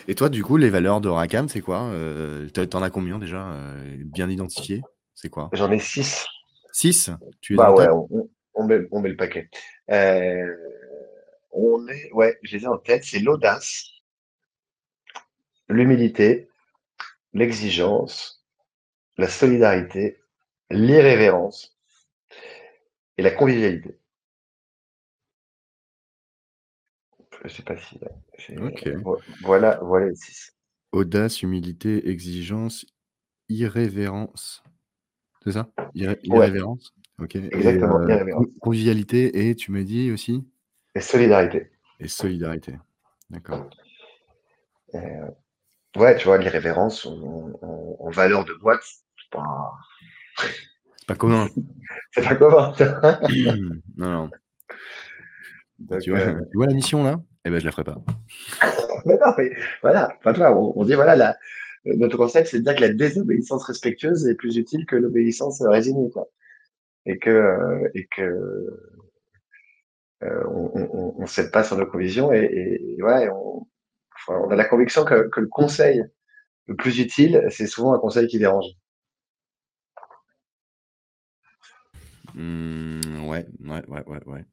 [0.08, 1.84] Et toi, du coup, les valeurs de Rakam, c'est quoi?
[1.84, 3.52] Euh, T'en as combien déjà?
[3.52, 4.82] Euh, bien identifiées?
[5.16, 5.50] C'est quoi?
[5.54, 6.26] J'en ai six.
[6.72, 7.12] Six?
[7.42, 9.50] Tu es bah ouais, on, on met, on met le paquet.
[9.92, 10.56] Euh,
[11.52, 13.86] on est, ouais, je les ai en tête, c'est l'audace,
[15.70, 16.50] l'humilité,
[17.34, 18.44] l'exigence,
[19.18, 20.20] la solidarité,
[20.72, 21.78] l'irrévérence
[23.18, 24.00] et la convivialité.
[27.44, 28.00] Je sais pas si.
[28.58, 28.90] Ok.
[29.42, 30.54] Voilà, voilà les six.
[30.92, 32.86] Audace, humilité, exigence,
[33.50, 34.64] irrévérence.
[35.44, 35.68] C'est ça?
[35.94, 36.94] Irrévérence?
[37.20, 37.36] Ok.
[37.36, 38.26] Exactement, euh,
[38.62, 40.46] convivialité et tu m'as dit aussi?
[40.96, 41.72] Et solidarité.
[42.00, 42.76] Et solidarité.
[43.30, 43.70] D'accord.
[44.96, 45.00] Euh,
[45.98, 49.74] ouais, tu vois, l'irrévérence en, valeur de boîte, c'est pas.
[51.04, 51.50] C'est pas commun.
[52.14, 52.74] c'est pas commun.
[53.98, 54.30] non, non.
[56.00, 57.20] tu, vois, euh, tu, vois, la mission là?
[57.44, 57.98] Eh ben, je la ferai pas.
[59.06, 59.52] mais non, mais
[59.82, 60.16] voilà.
[60.20, 61.38] Enfin, toi, on, on, dit voilà, la,
[61.86, 66.10] notre concept, c'est de dire que la désobéissance respectueuse est plus utile que l'obéissance résignée,
[66.12, 66.30] quoi.
[67.06, 68.22] Et que, euh, et que,
[70.24, 75.30] euh, on, ne cède pas sur nos convictions et, ouais, on, a la conviction que,
[75.36, 76.04] le conseil
[76.68, 78.68] le plus utile, c'est souvent un conseil qui dérange.
[82.36, 84.46] Mmh, ouais, ouais, ouais, ouais, ouais.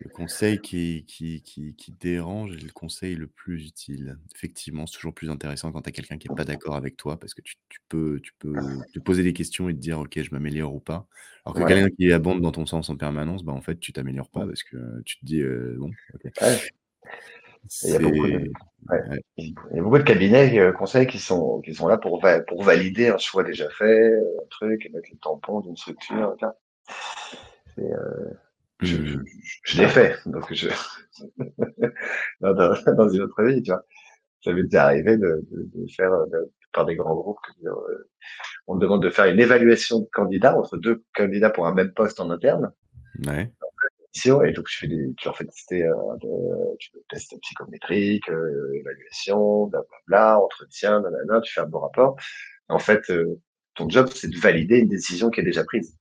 [0.00, 4.18] Le conseil qui, qui, qui, qui dérange est le conseil le plus utile?
[4.34, 7.18] Effectivement, c'est toujours plus intéressant quand tu as quelqu'un qui n'est pas d'accord avec toi
[7.18, 8.54] parce que tu, tu peux, tu peux
[8.94, 11.06] te poser des questions et te dire ok, je m'améliore ou pas.
[11.44, 14.30] Alors que quelqu'un qui abonde dans ton sens en permanence, bah, en fait, tu t'améliores
[14.30, 16.32] pas parce que tu te dis euh, bon, ok.
[17.84, 18.50] Il y, a beaucoup de,
[18.88, 19.20] ouais.
[19.36, 22.62] il y a beaucoup de cabinets euh, conseils qui sont, qui sont là pour, pour
[22.62, 26.36] valider un choix déjà fait, un truc, et mettre le tampon d'une structure.
[27.76, 28.30] C'est, euh,
[28.82, 29.24] je, mmh.
[29.64, 30.16] je, l'ai fait.
[30.26, 30.68] Donc je...
[32.40, 33.84] dans, dans, une autre vie, tu vois.
[34.42, 37.38] Ça m'est déjà arrivé de, de, de faire de, par des grands groupes.
[37.64, 38.08] Euh,
[38.66, 41.92] on me demande de faire une évaluation de candidats entre deux candidats pour un même
[41.92, 42.72] poste en interne.
[43.26, 43.52] Ouais.
[44.24, 48.28] Et donc je fais des, tu leur fais tester euh, de, tu fais test psychométrique,
[48.28, 52.16] euh, évaluation, blablabla, entretien, nanana, tu fais un bon rapport.
[52.68, 53.40] En fait, euh,
[53.74, 55.96] ton job c'est de valider une décision qui est déjà prise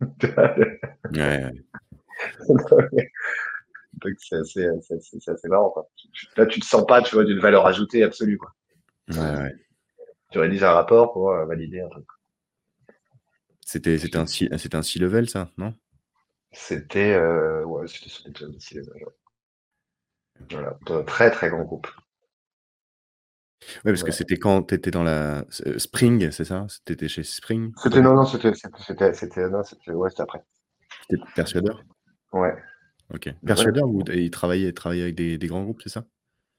[0.00, 1.52] ouais.
[4.02, 5.70] Donc c'est assez, assez, marrant.
[5.70, 5.88] Quoi.
[6.36, 8.36] Là, tu te sens pas, tu vois, d'une valeur ajoutée absolue.
[8.36, 8.54] Quoi.
[9.08, 9.54] Ouais, ouais.
[10.30, 12.04] Tu rédiges un rapport pour euh, valider un truc.
[13.60, 15.74] C'était un un six level ça, non?
[16.52, 19.06] C'était euh, ouais, c'était sur des six level.
[20.50, 21.88] Voilà, un très très grand groupe.
[23.84, 26.66] Ouais, parce que c'était quand tu étais dans la euh, Spring, c'est ça?
[26.68, 27.72] C'était chez Spring?
[27.82, 30.44] C'était non, non, c'était c'était c'était non, c'était ouais, c'était après.
[31.08, 31.82] C'était Persuadeur?
[32.32, 32.54] Ouais.
[33.14, 33.30] OK.
[33.44, 36.04] Persuadeur ou il travaillait travaillait avec des des grands groupes, c'est ça?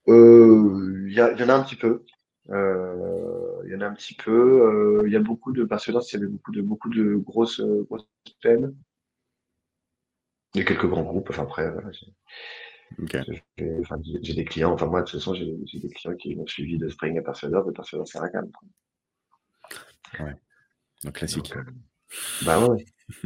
[0.08, 2.04] Euh, il y a y en a un petit peu.
[2.50, 6.14] Euh, il y en a un petit peu, il y a beaucoup de Persuadeurs, il
[6.14, 8.08] y avait beaucoup de beaucoup de grosses, grosses
[8.42, 8.74] peines.
[10.56, 12.08] Il y a quelques grands groupes, enfin après, voilà, j'ai
[14.36, 17.18] des clients, enfin moi de toute façon j'ai des clients qui m'ont suivi de Spring
[17.18, 18.52] à Persuadeur, de Persuadeur à Seracam.
[20.20, 21.54] Ouais, classique.
[21.56, 21.64] Euh,
[22.46, 22.86] bah ouais.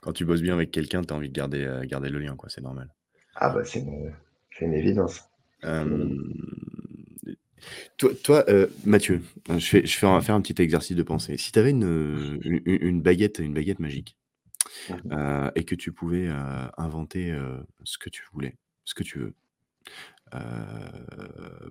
[0.00, 2.36] Quand tu bosses bien avec quelqu'un, tu as envie de garder, euh, garder le lien,
[2.36, 2.92] quoi, c'est normal.
[3.34, 4.12] Ah bah c'est une,
[4.60, 5.22] une, évidence.
[7.98, 8.44] toi, toi
[8.84, 11.36] Mathieu, je vais, je faire un petit exercice de pensée.
[11.36, 14.16] Si tu avais une, une, une, baguette, une baguette magique,
[14.90, 16.28] Mmh et que tu pouvais,
[16.76, 17.36] inventer,
[17.84, 19.34] ce que tu voulais, ce que tu veux,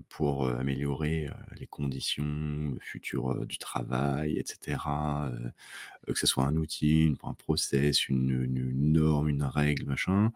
[0.10, 5.32] pour, améliorer, les conditions, futures, du travail et cetera,
[6.08, 8.46] que ce soit un outil, un process, une
[8.92, 10.32] norme, une règle, machin,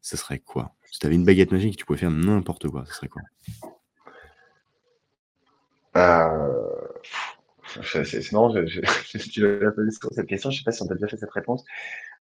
[0.00, 0.74] ce serait quoi?
[0.90, 3.22] Si tu avais une baguette magique tu pouvais faire n'importe quoi, ce serait quoi?
[7.82, 8.80] C'est je,
[9.18, 11.30] je, tu l'as posé cette question, je sais pas si on t'a déjà fait cette
[11.30, 11.64] réponse,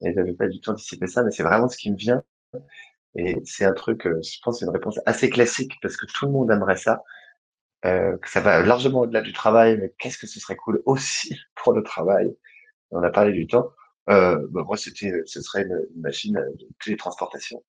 [0.02, 2.22] et j'avais pas du tout anticipé ça, mais c'est vraiment ce qui me vient.
[3.14, 6.26] Et c'est un truc, euh, je pense, c'est une réponse assez classique parce que tout
[6.26, 7.02] le monde aimerait ça,
[7.84, 11.72] euh, ça va largement au-delà du travail, mais qu'est-ce que ce serait cool aussi pour
[11.72, 12.34] le travail?
[12.90, 13.70] On a parlé du temps.
[14.10, 17.62] Euh, bah, moi, c'était, ce serait une, machine de télétransportation.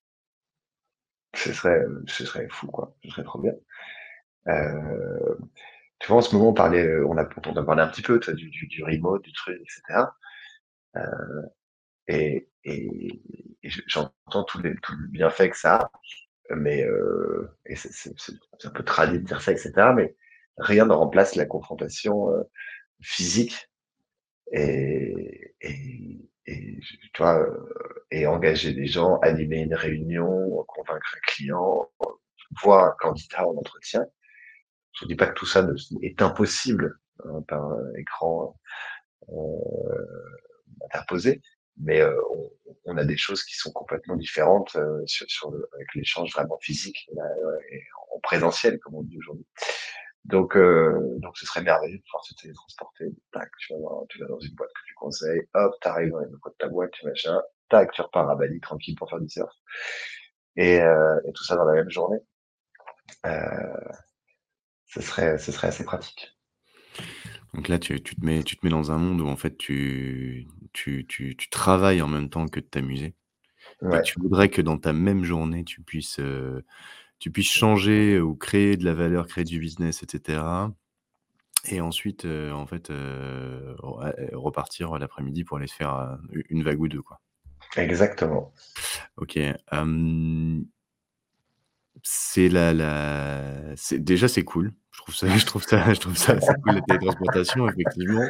[1.35, 2.95] Ce serait, ce serait fou, quoi.
[3.03, 3.53] Ce serait trop bien.
[6.03, 8.01] Tu vois, en ce moment, on parlait, euh, on a, on a parlé un petit
[8.01, 10.05] peu du, du, du, remote, du truc, etc.
[10.97, 11.01] Euh,
[12.09, 13.21] et, et,
[13.87, 15.91] j'entends tout, les, tout le bienfait que ça a,
[16.55, 18.11] mais euh, et c'est
[18.65, 19.71] un peu tradit de dire ça, etc.
[19.95, 20.13] Mais
[20.57, 22.43] rien ne remplace la confrontation euh,
[23.01, 23.69] physique
[24.51, 26.79] et, et, et,
[27.13, 31.89] tu vois, euh, et engager des gens, animer une réunion, convaincre un client,
[32.61, 34.05] voir un candidat en entretien.
[34.93, 35.67] Je ne dis pas que tout ça
[36.01, 38.55] est impossible hein, par un écran
[39.29, 39.35] euh,
[40.85, 41.41] interposé,
[41.77, 42.15] mais euh,
[42.85, 45.03] on, a des choses qui sont complètement différentes euh,
[45.73, 47.09] avec l'échange vraiment physique
[47.71, 47.81] et
[48.13, 49.45] en présentiel, comme on dit aujourd'hui.
[50.25, 53.05] Donc, euh, donc ce serait merveilleux de pouvoir se télétransporter.
[53.33, 56.55] Tac, tu vas, dans une boîte que tu conseilles, hop, t'arrives dans les locaux de
[56.55, 59.51] ta boîte, tu machin, tac, tu repars à Bali tranquille pour faire du surf.
[60.55, 62.19] Et, euh, tout ça dans la même journée.
[63.25, 63.31] Euh,
[64.93, 66.37] ce serait, ce serait assez pratique.
[67.53, 69.57] Donc là, tu, tu, te mets, tu te mets dans un monde où en fait
[69.57, 73.15] tu, tu, tu, tu travailles en même temps que de t'amuser.
[73.81, 74.01] Ouais.
[74.03, 76.63] Tu voudrais que dans ta même journée, tu puisses, euh,
[77.19, 80.43] tu puisses changer ou créer de la valeur, créer du business, etc.
[81.69, 83.75] Et ensuite, euh, en fait, euh,
[84.33, 86.17] repartir l'après-midi pour aller se faire
[86.49, 87.19] une vague ou deux, quoi.
[87.77, 88.53] Exactement.
[89.17, 89.39] Ok.
[92.01, 93.75] C'est la, la...
[93.75, 94.73] c'est déjà c'est cool.
[94.91, 98.25] Je trouve ça, je trouve ça, je trouve ça cool la télétransportation effectivement.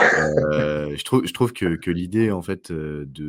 [0.00, 3.28] Euh, je trouve, je trouve que, que l'idée en fait euh, de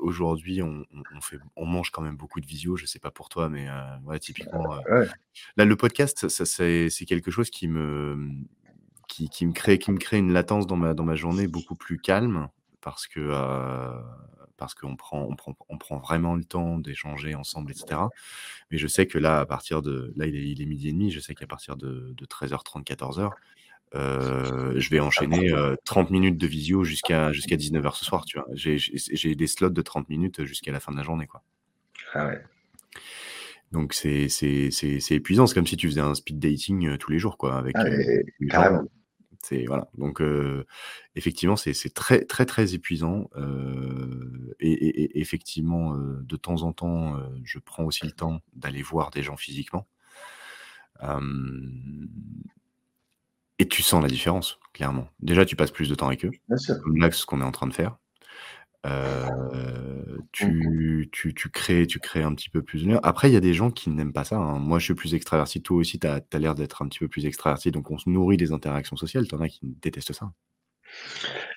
[0.00, 2.76] aujourd'hui on, on, fait, on mange quand même beaucoup de visio.
[2.76, 5.08] Je sais pas pour toi, mais euh, ouais, typiquement euh, ouais.
[5.56, 8.28] là le podcast, ça c'est, c'est quelque chose qui me
[9.08, 11.76] qui, qui, me crée qui me crée une latence dans ma dans ma journée beaucoup
[11.76, 12.48] plus calme
[12.80, 13.90] parce que euh,
[14.58, 18.00] parce qu'on prend, on prend, on prend vraiment le temps d'échanger ensemble, etc.
[18.70, 20.12] Mais je sais que là, à partir de.
[20.16, 21.10] Là, il est, il est midi et demi.
[21.10, 23.30] Je sais qu'à partir de, de 13h30, 14h,
[23.94, 28.24] euh, je vais enchaîner euh, 30 minutes de visio jusqu'à jusqu'à 19h ce soir.
[28.26, 31.42] Tu vois, j'ai des slots de 30 minutes jusqu'à la fin de la journée, quoi.
[32.12, 32.42] Ah ouais.
[33.72, 34.28] Donc c'est
[35.10, 35.46] épuisant.
[35.46, 37.76] C'est comme si tu faisais un speed dating euh, tous les jours, quoi, avec.
[37.76, 38.82] Ah, euh.
[39.48, 39.88] C'est voilà.
[39.96, 40.66] Donc euh,
[41.14, 43.30] effectivement, c'est très très très épuisant.
[43.36, 48.40] Euh, et, et, et, effectivement, euh, de temps en temps, je prends aussi le temps
[48.54, 49.86] d'aller voir des gens physiquement.
[53.58, 55.08] et tu sens la différence, clairement.
[55.20, 56.30] Déjà, tu passes plus de temps avec eux.
[56.82, 57.96] Comme là, ce qu'on est en train de faire.
[58.86, 59.28] Euh,
[60.32, 63.00] tu, tu, tu, crées, tu crées un petit peu plus de lien.
[63.02, 64.36] Après, il y a des gens qui n'aiment pas ça.
[64.36, 64.58] Hein.
[64.58, 65.62] Moi, je suis plus extraverti.
[65.62, 67.70] Toi aussi, tu as, as l'air d'être un petit peu plus extraverti.
[67.70, 69.26] Donc, on se nourrit des interactions sociales.
[69.26, 70.32] Tu en as qui détestent ça.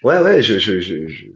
[0.04, 0.42] Ouais, ouais.
[0.42, 1.28] Je, je, je, je...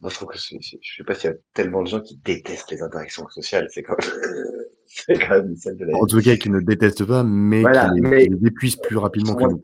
[0.00, 0.58] Moi, je trouve que je
[0.96, 3.68] sais pas s'il y a tellement de gens qui détestent les interactions sociales.
[3.70, 3.96] C'est quand
[5.08, 7.90] même, quand même celle de la En tout cas, qui ne détestent pas, mais voilà,
[7.94, 8.26] qui, mais...
[8.26, 9.62] les épuisent plus rapidement que nous.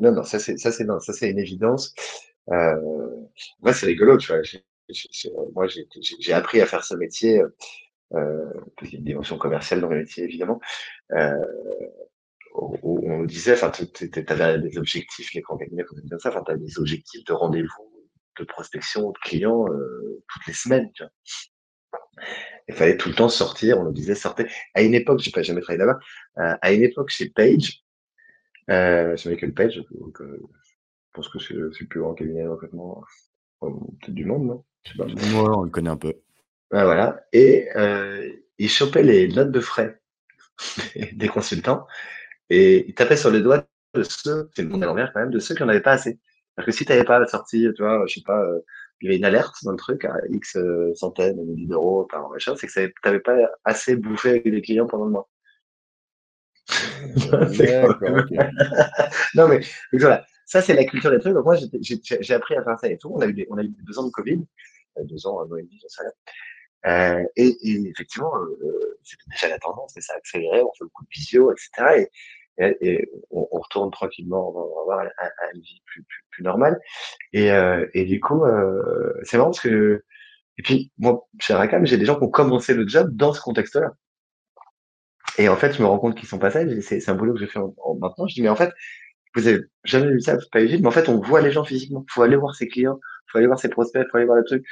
[0.00, 1.94] Non, non, ça c'est ça c'est non, ça c'est une évidence.
[2.50, 2.76] Euh,
[3.60, 4.42] moi, c'est rigolo, tu vois.
[4.42, 7.40] J ai, j moi, j'ai appris à faire ce métier.
[8.14, 8.52] Euh,
[8.82, 10.60] il y a une dimension commerciale dans le métier, évidemment.
[11.12, 11.34] Euh,
[12.54, 16.52] où, on disait, enfin, tu avais des objectifs, les grands cabinets, comme ça, enfin, tu
[16.52, 18.06] as des objectifs de rendez-vous,
[18.38, 21.12] de prospection, de clients euh, toutes les semaines, tu vois.
[22.68, 24.46] Il fallait tout le temps sortir, on nous disait sortez.
[24.74, 25.98] À une époque, j'ai pas jamais travaillé là-bas,
[26.38, 27.82] euh, à une époque chez Page,
[28.70, 29.84] euh, je que le Page, euh,
[30.20, 30.65] je
[31.16, 33.02] pense que c'est le plus grand cabinet de recrutement
[33.60, 34.64] peut-être du monde, non?
[34.98, 36.14] Ouais, on le connaît un peu.
[36.70, 37.24] Voilà.
[37.32, 40.00] Et euh, il chopait les notes de frais
[41.12, 41.86] des consultants
[42.50, 45.30] et il tapait sur les doigts de ceux, c'est le monde à l'envers quand même,
[45.30, 46.18] de ceux qui n'en avaient pas assez.
[46.54, 48.60] Parce que si tu n'avais pas la sortie, tu vois, je sais pas, euh,
[49.00, 52.28] il y avait une alerte dans le truc à X euh, centaines, milliers d'euros par
[52.30, 55.28] machin, c'est que tu n'avais pas assez bouffé avec les clients pendant le mois.
[59.34, 59.60] non mais
[59.92, 61.34] voilà, ça, c'est la culture des trucs.
[61.34, 63.10] Donc, moi, j'ai appris à faire ça et tout.
[63.12, 64.46] On a eu, des, on a eu deux ans de Covid,
[64.96, 66.04] euh, deux ans, un an et demi, j'en sais.
[66.86, 67.56] Euh, et,
[67.88, 71.52] effectivement, euh, c'était déjà la tendance, mais ça a accéléré, on fait beaucoup de visio,
[71.52, 72.06] etc.
[72.58, 76.78] Et, on, retourne tranquillement, on va avoir un, un, une vie plus, normale.
[77.32, 77.48] Et,
[77.94, 78.44] et du coup,
[79.24, 80.04] c'est marrant parce que,
[80.58, 83.40] et puis, moi, chez Rakam, j'ai des gens qui ont commencé le job dans ce
[83.40, 83.94] contexte-là.
[85.38, 86.60] Et en fait, je me rends compte qu'ils sont pas ça.
[86.80, 88.26] C'est un boulot que je fais en, en, maintenant.
[88.26, 88.72] Je dis, mais en fait,
[89.34, 92.04] vous avez jamais vu ça, pas évident, mais en fait, on voit les gens physiquement.
[92.10, 92.98] Faut aller voir ses clients,
[93.30, 94.64] faut aller voir ses prospects, faut aller voir le truc.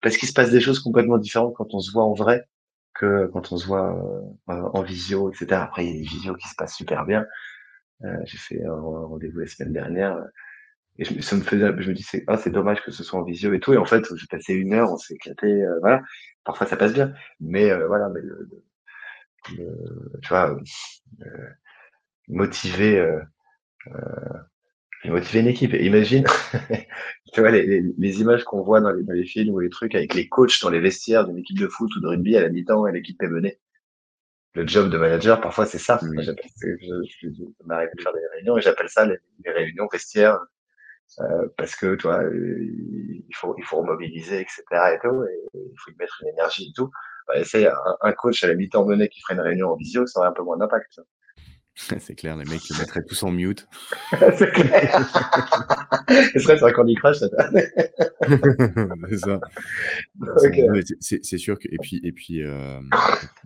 [0.00, 2.44] Parce qu'il se passe des choses complètement différentes quand on se voit en vrai
[2.94, 3.94] que quand on se voit
[4.50, 5.62] euh, en visio, etc.
[5.62, 7.26] Après, il y a des visios qui se passent super bien.
[8.04, 10.18] Euh, J'ai fait un rendez-vous la semaine dernière
[10.98, 13.20] et je, ça me faisait, je me dis, c'est ah, c'est dommage que ce soit
[13.20, 13.72] en visio et tout.
[13.72, 16.02] Et en fait, j'ai passé une heure, on s'est éclaté, euh, voilà.
[16.44, 18.48] Parfois, ça passe bien, mais euh, voilà, mais le
[19.46, 20.58] tu vois,
[21.22, 21.48] euh,
[22.28, 24.38] motiver euh,
[25.04, 25.74] motiver une équipe.
[25.74, 26.24] Imagine,
[27.32, 29.70] tu vois, les, les, les images qu'on voit dans les, dans les, films ou les
[29.70, 32.42] trucs avec les coachs dans les vestiaires d'une équipe de foot ou de rugby à
[32.42, 33.58] la mi-temps et l'équipe est menée.
[34.54, 36.00] Le job de manager, parfois, c'est ça.
[36.02, 36.20] Mmh.
[36.20, 36.32] je,
[36.80, 40.40] je, je m'arrive de faire des réunions et j'appelle ça les, les, réunions vestiaires
[41.20, 44.62] euh, parce que, tu vois, il faut, il faut remobiliser, etc.
[44.94, 46.90] et tout, et il faut y mettre une énergie et tout.
[47.28, 50.06] Bah, c'est un, un, coach à la mi-temps menée qui ferait une réunion en visio,
[50.06, 51.00] ça aurait un peu moins d'impact.
[52.00, 53.68] C'est clair, les mecs ils mettraient tous en mute.
[54.10, 55.08] C'est clair.
[56.32, 57.18] Ce serait sur un Candy Crush.
[57.18, 57.28] C'est
[59.18, 59.40] ça.
[61.00, 62.90] C'est sûr que et puis et puis, hem,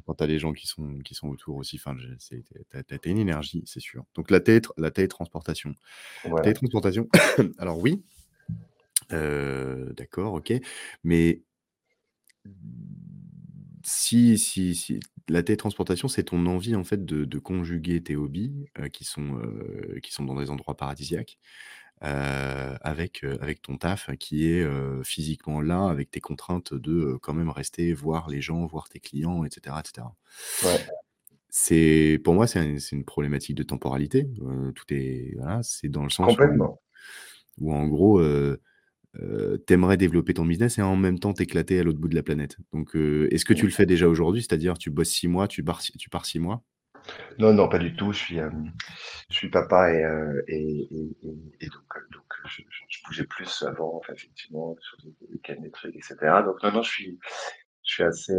[0.07, 3.63] quand tu as les gens qui sont qui sont autour aussi, tu as une énergie,
[3.67, 4.05] c'est sûr.
[4.15, 5.75] Donc la télétr la télétransportation.
[6.43, 7.09] Télétransportation,
[7.59, 8.03] alors oui,
[9.13, 10.53] heu, d'accord, OK,
[11.05, 11.43] mais
[13.85, 18.67] si si si la télétransportation, c'est ton envie en fait de de conjuguer tes hobbies,
[18.79, 21.39] heu, qui sont, heu, qui sont dans des endroits paradisiaques,
[22.05, 22.09] heu,
[22.83, 24.67] avec, avec ton taf qui est,
[25.05, 29.45] physiquement là, avec tes contraintes de, quand même rester, voir les gens, voir tes clients
[29.45, 30.17] et cetera et cetera.
[30.63, 30.93] Ouais.
[31.51, 34.27] C'est pour moi, c'est un c'est une problématique de temporalité,
[34.75, 36.81] tout est voilà, c'est dans le sens où Complètement.
[37.59, 38.21] où en gros,
[39.21, 39.23] heu
[39.55, 42.15] heu, tu aimerais développer ton business et en même temps t'éclater à l'autre bout de
[42.15, 42.57] la planète.
[42.73, 44.43] Donc heu, est-ce que tu le fais déjà aujourd'hui?
[44.43, 46.63] C'est-à-dire tu bosses 6 mois, tu pars tu pars 6 mois?
[47.39, 48.13] Non, non, pas du tout.
[48.13, 48.73] Je suis, hem,
[49.31, 53.63] je suis papa et heu et et et et donc donc je je bougeais plus
[53.63, 56.43] avant, enfin effectivement, sur des week-ends, des trucs et cetera.
[56.43, 57.19] Donc non, non, je suis
[57.85, 58.35] je suis assez,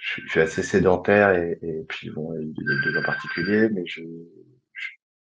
[0.00, 1.58] je suis je suis assez sédentaire et
[1.88, 4.02] puis bon, il y a 2 en particulier, mais je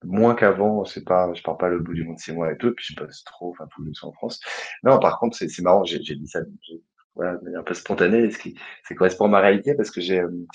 [0.04, 2.74] moins qu'avant, c'est pas je pars pas l'autre bout du monde 6 mois et tout,
[2.74, 4.40] puis je bosse trop, enfin tout le temps en France.
[4.84, 6.42] Non, par contre, c'est c'est marrant, j'ai j'ai dit ça,
[7.16, 8.56] voilà, de manière un peu spontanée, ce qui
[8.88, 10.46] ça correspond à ma réalité parce que j'ai, hem,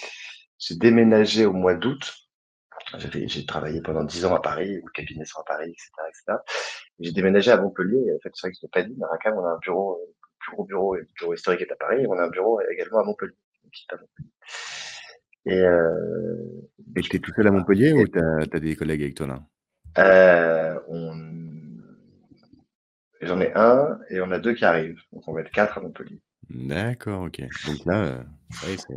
[0.58, 2.14] j'ai déménagé au mois d'août.
[2.98, 6.12] J'ai travaillé pendant 10 ans à Paris, le cabinet sont à Paris et cetera et
[6.14, 6.42] cetera.
[7.00, 9.34] J'ai déménagé à Montpellier en fait, c'est vrai que je pas dit, mais à Racam,
[9.36, 12.06] on a un bureau, le plus gros bureau et le bureau historique est à Paris
[12.08, 13.34] on a un bureau également à Montpellier.
[13.64, 14.30] Donc j'étais à Montpellier
[15.46, 18.76] et heu et Et je tu es tout seul à Montpellier ou tu as des
[18.76, 19.42] collègues avec toi là?
[20.88, 21.12] On
[23.22, 25.80] j'en ai 1 et on a 2 qui arrivent, donc on va être 4 à
[25.80, 26.20] Montpellier.
[26.50, 27.40] D'accord, OK.
[27.66, 28.24] Donc là,
[28.66, 28.94] ouais, c'est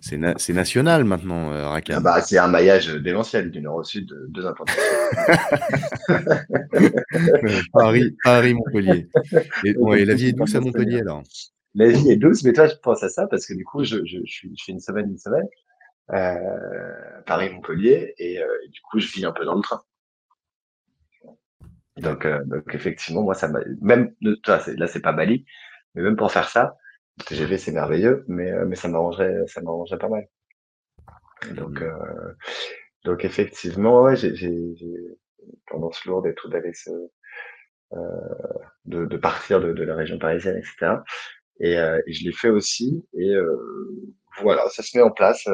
[0.00, 2.02] c'est na c'est national maintenant, heu, Ah Racam.
[2.02, 4.82] bah, c'est un maillage, démentiel du nord au sud, heu, 2 implantations.
[7.72, 9.08] Paris Paris-Montpellier
[9.64, 11.22] et bon et la vie est douce à Montpellier alors?
[11.74, 13.98] La vie est douce, mais toi, je pense à ça parce que du coup, je
[14.04, 15.46] je je suis je fais une semaine, une semaine,
[17.26, 19.82] Paris-Montpellier et heu, et du coup, je vis un peu dans le train.
[21.96, 24.12] Donc heu, donc effectivement, moi, ça m'a même
[24.46, 25.46] là, c'est pas Bali,
[25.94, 26.76] mais même pour faire ça,
[27.18, 30.26] le TGV, c'est merveilleux, mais mais ça m'arrangerait ça m'arrangerait pas mal.
[31.54, 32.36] Donc Mmh heu,
[33.04, 34.52] donc effectivement, ouais, j'ai
[35.68, 37.98] tendance lourde et tout d'aller se heu,
[38.86, 41.04] de de partir de de la région parisienne et cetera
[41.60, 43.34] et heu, et je l'ai fait aussi et
[44.40, 45.46] voilà, ça se met en place,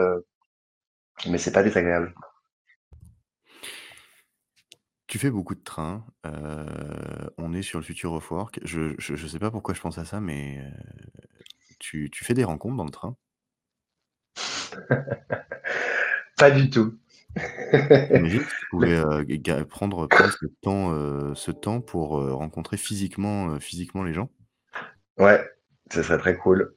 [1.28, 2.14] mais c'est pas désagréable.
[5.06, 6.66] Tu fais beaucoup de trains, heu,
[7.39, 8.60] on est sur le Future of Work.
[8.64, 10.70] Je je je sais pas pourquoi je pense à ça, mais heu,
[11.78, 13.16] tu tu fais des rencontres dans le train?
[16.36, 16.98] Pas du tout.
[18.14, 24.30] Tu pouvais, ga prendre prendre ce temps, ce temps pour, rencontrer physiquement, physiquement les gens?
[25.18, 25.44] ouais,
[25.93, 26.74] ce serait très cool.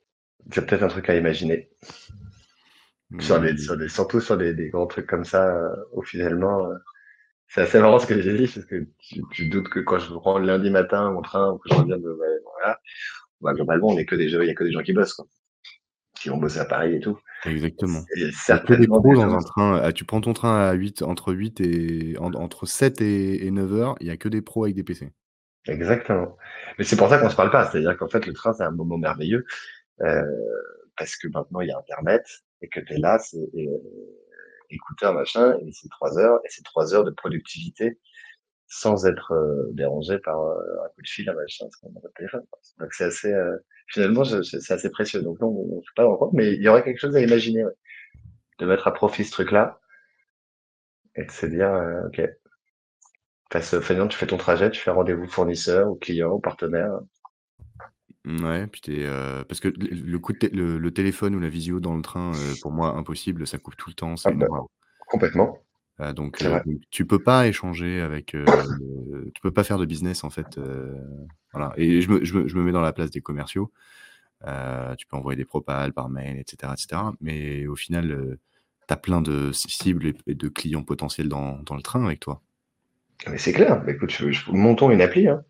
[0.52, 1.70] C'est peut-être un truc à imaginer.
[3.19, 5.56] Sur Mmh, surtout sur des des grands trucs comme ça,
[5.94, 6.76] où finalement, heu,
[7.48, 10.14] c'est assez marrant ce que j'ai dit parce que tu tu doutes que quand je
[10.14, 12.80] prends le lundi matin mon train ou que je reviens de ouais, voilà,
[13.41, 15.14] bah, globalement, on est que des gens il y a que des gens qui bossent,
[15.14, 15.26] quoi,
[16.19, 17.18] qui vont bosser à Paris et tout.
[17.45, 18.02] exactement.
[18.18, 22.18] Et certainement des dans un train, tu prends ton train à 8 entre 8 et
[22.19, 25.11] en entre 7 et et 9:00, il y a que des pros avec des PC.
[25.68, 26.38] exactement.
[26.77, 27.69] Mais c'est pour ça qu'on se parle pas.
[27.69, 29.45] C'est-à-dire qu'en fait, le train, c'est un moment merveilleux,
[29.99, 32.26] parce que maintenant il y a internet
[32.66, 33.40] et que tu es là, c'est
[34.70, 38.00] écouteur machin et c'est 3 heures et c'est 3 heures de productivité
[38.68, 42.12] sans être, heu, dérangé par, heu, un coup de fil, un machin, parce qu'on a
[42.18, 42.44] téléphone.
[42.80, 45.22] Donc c'est assez, heu, finalement, c'est assez précieux.
[45.22, 47.64] Donc non, on fait pas rencontre, mais il y aurait quelque chose à imaginer.
[48.60, 49.80] De mettre à profit ce truc-là
[51.16, 51.72] et de se dire,
[52.08, 52.22] «OK,
[53.50, 57.00] passe finalement, tu fais ton trajet, tu fais rendez-vous fournisseur ou client ou partenaire».
[58.26, 61.35] Mouais, puis tu es, heu, parce que le le coup de té le le téléphone
[61.35, 64.18] ou la visio dans le train, heu, pour moi impossible, ça coupe tout le temps,
[64.18, 64.65] c'est Ah une bah, horreur.
[65.07, 65.64] complètement,
[65.99, 66.64] Heu, donc c'est heu, vrai.
[66.65, 70.57] donc tu peux pas échanger avec, heu, tu peux pas faire de business en fait,
[70.57, 70.93] heu,
[71.53, 73.72] voilà et je me je me je me mets dans la place des commerciaux.
[74.47, 78.11] Heu, tu peux envoyer des propals par mail et cetera et cetera, mais au final,
[78.11, 78.39] heu,
[78.88, 82.06] tu as plein de ci cibles et et de clients potentiels dans dans le train
[82.06, 82.41] avec toi.
[83.27, 83.84] Mais c'est clair.
[83.84, 85.43] Bah, écoute, je je montons une appli, hein.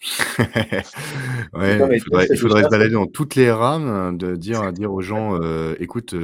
[1.54, 5.00] Ouais, il faudrait il faudrait se balader dans toutes les rames, de dire dire aux
[5.00, 6.14] gens, heu: «Écoute,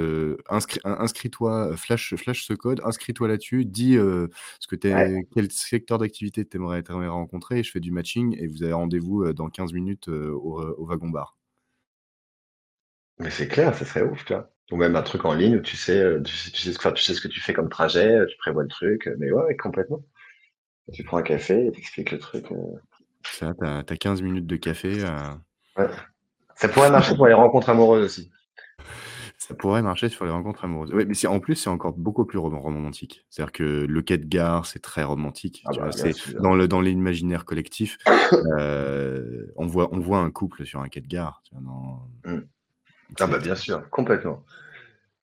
[0.49, 5.15] inscris inscris-toi, flash flash ce code, inscris-toi là-dessus, dis, ce que tu ouais.
[5.19, 8.73] es quel secteur d'activité tu aimerais rencontrer et je fais du matching et vous avez
[8.73, 11.37] rendez-vous, dans 15 minutes, au, heu, au wagon bar».
[13.19, 14.51] Mais c'est clair, ça serait ouf, tu vois.
[14.71, 16.93] Ou même un truc en ligne où tu sais, euh, tu sais, tu sais, enfin,
[16.93, 19.31] tu sais ce que tu fais comme trajet, euh, tu prévois le truc, euh, mais
[19.31, 20.03] ouais, ouais, complètement.
[20.93, 22.47] Tu prends un café et t'expliques le truc.
[23.39, 25.05] Ça, t'as, t'as 15 minutes de café.
[25.05, 25.35] euh,
[25.77, 25.89] Ouais.
[26.57, 28.31] Ça pourrait marcher pour les rencontres amoureuses aussi.
[29.39, 30.93] Ça pourrait marcher sur les rencontres amoureuses.
[30.95, 33.27] Oui, mais en plus, c'est encore beaucoup plus rom- romantique.
[33.29, 35.63] C'est-à-dire que le quai de gare, c'est très romantique.
[35.67, 36.41] Ah tu bah, vois, sûr.
[36.41, 37.99] dans, le, dans l'imaginaire collectif.
[38.59, 41.43] euh, on, voit, on voit un couple sur un quai de gare.
[41.45, 42.41] tu vois, dans- Mm.
[43.21, 44.45] Ah bah bien sûr, complètement.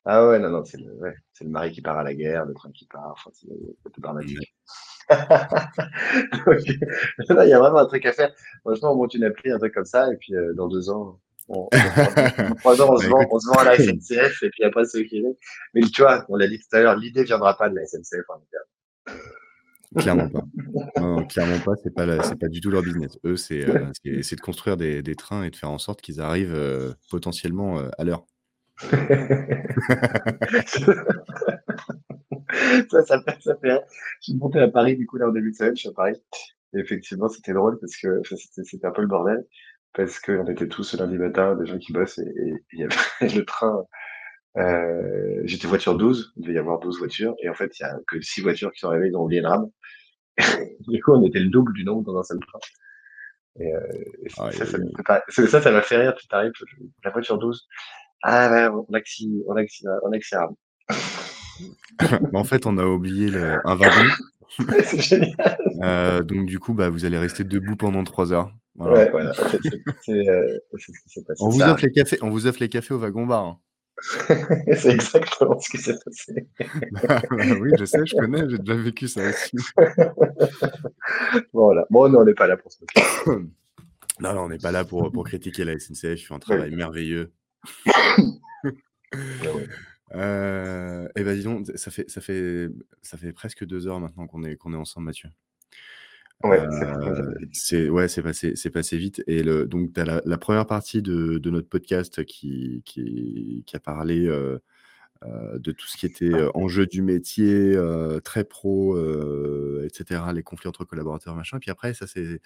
[0.05, 2.45] Ah ouais, non, non, c'est le, ouais, c'est le mari qui part à la guerre,
[2.45, 3.47] le train qui part, enfin, c'est
[3.91, 4.01] tout
[7.43, 8.31] il y a vraiment un truc à faire.
[8.61, 11.19] Franchement, on monte une appli, un truc comme ça, et puis euh, dans deux ans,
[11.49, 13.31] on, dans trois ans, on se, Bah, vend, écoute.
[13.33, 15.23] on se vend à la SNCF, et puis après, c'est qui
[15.73, 18.29] Mais tu vois, on l'a dit tout à l'heure, l'idée viendra pas de la SNCF.
[18.29, 19.13] en cas.
[19.97, 20.43] Clairement pas.
[21.01, 21.73] Non, clairement pas.
[21.83, 23.19] C'est pas, la- c'est pas du tout leur business.
[23.25, 26.55] Eux, c'est, euh, de construire des, des trains et de faire en sorte qu'ils arrivent
[26.55, 28.25] euh, potentiellement à l'heure.
[32.89, 33.81] ça, ça fait, ça fait.
[34.21, 35.93] Je suis monté à Paris, du coup, là, en début de semaine, je suis à
[35.93, 36.15] Paris.
[36.73, 39.45] Et effectivement, c'était drôle parce que enfin, c'était un peu le bordel.
[39.93, 42.95] Parce qu'on était tous lundi matin, des gens qui bossent, et et il y avait
[43.35, 43.85] le train.
[44.57, 47.85] Euh, J'étais voiture 12, il devait y avoir 12 voitures, et en fait, il y
[47.85, 49.69] a que 6 voitures qui sont arrivées, ils ont oublié le rame.
[50.87, 52.59] Du coup, on était le double du nombre dans un seul train.
[53.59, 53.79] Et, euh,
[54.25, 56.53] et ça, ça, m'a fait rire, tu t'arrives,
[57.03, 57.67] la voiture 12.
[58.23, 59.65] Ah ouais, on a que six- on a
[62.33, 64.09] en fait, on a oublié le, un wagon.
[64.83, 65.57] C'est génial.
[65.83, 68.51] Euh, donc, du coup, bah, vous allez rester debout pendant 3 heures.
[68.75, 68.93] Voilà.
[68.99, 69.33] Ouais, voilà.
[69.33, 71.43] C'est c'est- c'est, euh, c'est ce qui s'est passé.
[71.43, 73.45] On vous, Ça offre les cafés, on vous offre les cafés au wagon-bar.
[73.45, 73.57] hein.
[74.29, 74.45] arrive.
[74.77, 76.47] C'est exactement ce qui s'est passé.
[77.59, 79.55] oui, je sais, je connais, j'ai déjà vécu ça aussi.
[81.53, 81.85] Voilà.
[81.89, 82.79] Bon, non, on n'est pas là pour ça.
[84.19, 86.69] Non, non, on n'est pas là pour, pour critiquer la SNCF, ils font un travail
[86.75, 87.31] merveilleux.
[89.13, 89.67] ouais.
[90.13, 92.69] Euh, et ben dis donc, ça fait, ça fait,
[93.01, 95.29] ça fait presque deux heures maintenant qu'on est, qu'on est ensemble, Mathieu.
[96.43, 99.23] Ouais, Euh, c'est ouais, c'est passé, c'est passé vite.
[99.27, 103.63] Et le, donc, tu as la, la première partie de, de notre podcast qui, qui,
[103.65, 104.57] qui a parlé euh,
[105.23, 107.77] euh, de tout ce qui était enjeu du métier,
[108.23, 108.97] très pro,
[109.83, 111.59] etc., les conflits entre collaborateurs, machin.
[111.59, 112.41] Puis après, ça c'est,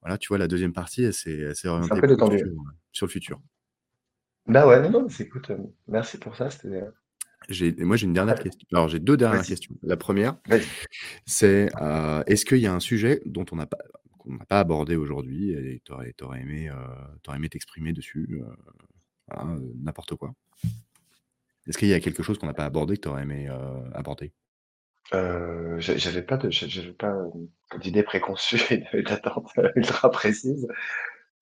[0.00, 2.48] voilà, tu vois, la deuxième partie, elle s'est orientée peu sur,
[2.92, 3.40] sur le futur.
[4.48, 5.52] Bah ouais, non, non, écoute,
[5.86, 6.50] merci pour ça.
[6.50, 6.82] C'était.
[7.78, 8.66] Moi, j'ai une dernière question.
[8.72, 9.74] Alors, j'ai deux dernières questions.
[9.82, 10.36] La première,
[11.26, 13.78] c'est euh, est-ce qu'il y a un sujet dont on n'a pas
[14.18, 18.54] qu'on n'a pas abordé aujourd'hui et tu aurais, aimé euh, aimé t'exprimer dessus euh,
[19.28, 20.34] voilà, n'importe quoi?
[21.68, 23.48] Est-ce qu'il y a quelque chose qu'on n'a pas abordé que tu aurais aimé
[23.94, 24.32] aborder
[25.14, 27.14] Euh, j'a- j'avais pas de, j'a- j'avais pas
[27.80, 28.60] d'idée préconçue
[28.92, 30.66] et d'attente ultra précise.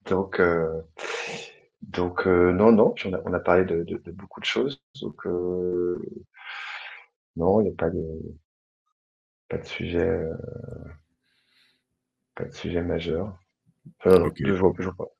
[0.07, 0.81] Donc, euh,
[1.89, 2.91] donc euh, non, non.
[2.91, 4.83] Puis on a, on a parlé de, de, de beaucoup de choses.
[5.01, 5.99] Donc euh,
[7.37, 8.03] non, il n'y a pas de,
[9.49, 10.35] pas de sujet, euh,
[12.37, 13.37] pas de sujet majeur.
[14.01, 14.37] Enfin, non, Ok.
[14.39, 15.11] je vois, je vois pas.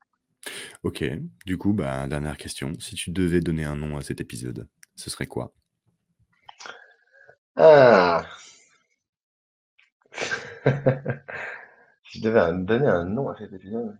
[0.83, 1.03] Ok,
[1.45, 2.73] du coup, bah, dernière question.
[2.79, 5.53] Si tu devais donner un nom à cet épisode, ce serait quoi?
[7.57, 8.25] Ah.
[12.03, 13.97] si je devais donner un nom à cet épisode.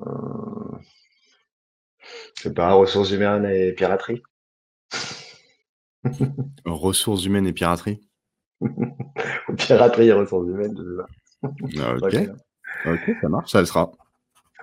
[0.00, 0.49] Euh...
[2.42, 4.22] C'est pas ressources humaines et piraterie?
[6.64, 8.00] Ressources humaines et piraterie?
[9.58, 11.96] Piraterie et ressources humaines, je sais pas.
[11.96, 12.14] Ok,
[12.86, 13.92] Ouais, ok, ça marche, ça le sera.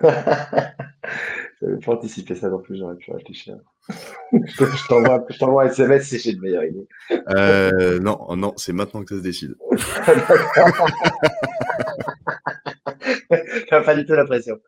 [0.00, 3.56] J'avais pas anticipé ça non plus, j'aurais pu réfléchir.
[3.88, 3.94] je
[4.64, 6.88] je t'envoie je t'envoie un SMS si j'ai une meilleure idée.
[7.28, 9.54] Euh, non, oh non, c'est maintenant que ça se décide.
[13.70, 14.58] T'as pas du tout la pression.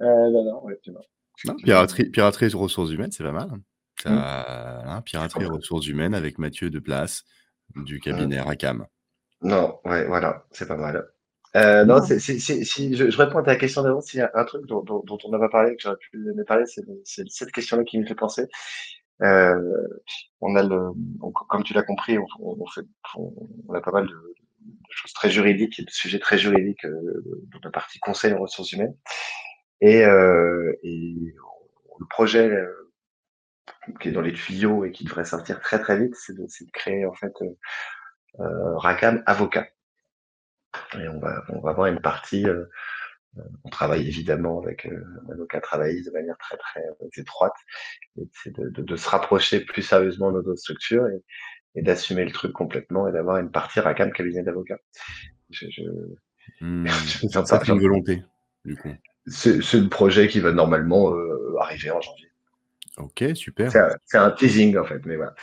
[0.00, 1.02] Euh, non, non, ouais, tu vois.
[1.44, 3.50] Non, piraterie, piraterie et ressources humaines, c'est pas mal.
[4.02, 4.10] Ça,
[4.96, 7.24] hein, piraterie et ressources humaines avec Mathieu de Place
[7.76, 8.86] du cabinet Racam.
[9.42, 11.06] Non, ouais, voilà, c'est pas mal.
[11.56, 14.22] Euh, non, c'est, c'est, c'est- si je, je réponds à ta question d'avant, s'il y
[14.22, 16.66] a un truc dont, dont, dont on n'a pas parlé, que j'aurais pu me parler,
[16.66, 18.46] c'est, c'est cette question-là qui me fait penser.
[19.22, 19.88] Euh,
[20.40, 20.90] on a le,
[21.22, 22.82] on- comme tu l'as compris, on, fait,
[23.16, 23.32] on,
[23.68, 27.22] on a pas mal de, de choses très juridiques et de sujets très juridiques euh,
[27.52, 28.96] dans la partie conseil en ressources humaines.
[29.80, 31.34] Et, euh, et
[32.00, 32.90] le projet euh,
[34.00, 36.64] qui est dans les tuyaux et qui devrait sortir très très vite, c'est de, c'est
[36.64, 37.56] de créer en fait euh,
[38.40, 39.68] euh, Racam avocat.
[40.94, 42.46] Et on va, on va avoir une partie.
[42.46, 42.64] euh,
[43.38, 46.82] euh, on travaille évidemment avec euh, un avocat travailliste de manière très très
[47.18, 47.54] étroite.
[48.18, 51.24] Et c'est de, de, de se rapprocher plus sérieusement de notre structure et,
[51.76, 54.78] et d'assumer le truc complètement et d'avoir une partie Racam cabinet d'avocat.
[55.50, 55.82] Je, je,
[56.84, 58.22] je- ça, c'est une volonté,
[58.64, 58.94] du coup.
[59.30, 62.30] C'est, c'est le projet qui va normalement euh, arriver en janvier.
[62.96, 63.70] Ok, super.
[64.04, 65.34] C'est un, teasing en fait, mais voilà.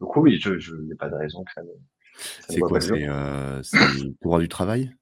[0.00, 1.62] Donc oui, je n'ai pas de raison que ça.
[2.48, 4.94] C'est quoi C'est euh, le droit du travail?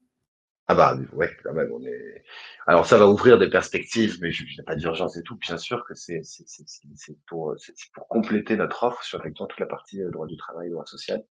[0.67, 2.23] Ah bah ouais, quand même, on est.
[2.65, 5.35] Alors ça va ouvrir des perspectives, mais je n'ai pas d'urgence et tout.
[5.37, 6.21] Bien sûr que c'est
[7.27, 7.55] pour,
[7.93, 11.23] pour compléter notre offre sur effectivement toute la partie droit du travail, droit social,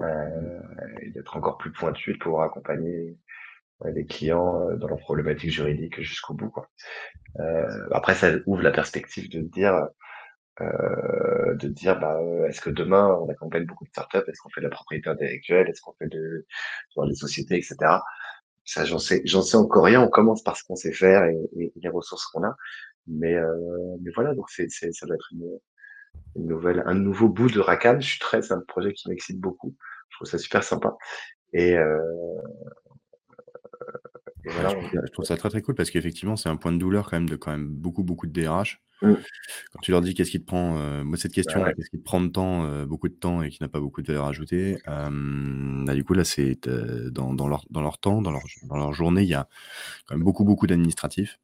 [0.00, 0.60] euh,
[1.02, 3.18] et d'être encore plus pointu, de pouvoir accompagner
[3.84, 6.50] les clients dans leurs problématiques juridiques jusqu'au bout.
[6.50, 6.68] Quoi.
[7.38, 9.88] Euh, après, ça ouvre la perspective de dire,
[10.60, 14.60] euh, de dire, bah, est-ce que demain on accompagne beaucoup de startups, est-ce qu'on fait
[14.60, 16.46] de la propriété intellectuelle, est-ce qu'on fait de,
[17.06, 17.76] les sociétés, etc.
[18.64, 20.02] Ça, j'en sais, j'en sais encore rien.
[20.02, 22.56] On commence par ce qu'on sait faire et, les ressources qu'on a.
[23.06, 25.58] Mais, euh, mais voilà, donc c'est, c'est, ça doit être une,
[26.36, 28.00] une nouvelle, un nouveau bout de Racam.
[28.00, 29.74] Je suis très, c'est un projet qui m'excite beaucoup.
[30.10, 30.96] Je trouve ça super sympa.
[31.52, 31.98] Et, euh,
[34.44, 37.28] je, trouve, ça très très cool parce qu'effectivement, c'est un point de douleur quand même
[37.28, 38.82] de quand même beaucoup beaucoup de DRH.
[39.02, 39.14] Mmh.
[39.72, 42.04] Quand tu leur dis qu'est-ce qui te prend, euh, moi cette question, qu'est-ce qui te
[42.04, 44.78] prend de temps, euh, beaucoup de temps et qui n'a pas beaucoup de valeur ajoutée,
[44.86, 46.58] bah, du coup là c'est
[47.10, 49.48] dans, dans, leur, dans leur temps, dans leur, dans leur journée, il y a
[50.06, 51.38] quand même beaucoup beaucoup d'administratifs.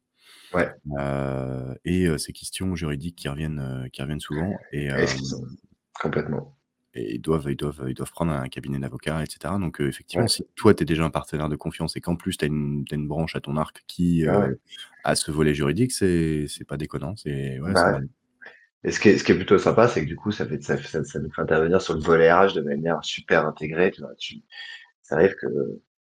[0.53, 0.69] Ouais.
[0.97, 4.53] Euh, et ces questions juridiques qui reviennent, qui reviennent souvent.
[4.71, 4.89] Et,
[5.99, 6.56] complètement
[6.97, 9.53] et ils doivent, ils doivent, ils doivent prendre un cabinet d'avocats, etc.
[9.59, 12.37] Donc, euh, effectivement, si toi, tu es déjà un partenaire de confiance et qu'en plus,
[12.37, 14.53] tu as, une, branche à ton arc qui euh,
[15.03, 17.15] a ce volet juridique, c'est pas déconnant.
[17.25, 17.99] Ouais, bah
[18.83, 20.61] et ce qui, est, ce qui est plutôt sympa, c'est que du coup, ça, fait,
[20.61, 23.91] ça, ça, nous fait intervenir sur le volet RH de manière super intégrée.
[23.91, 24.35] Tu vois, tu,
[25.01, 25.47] ça arrive que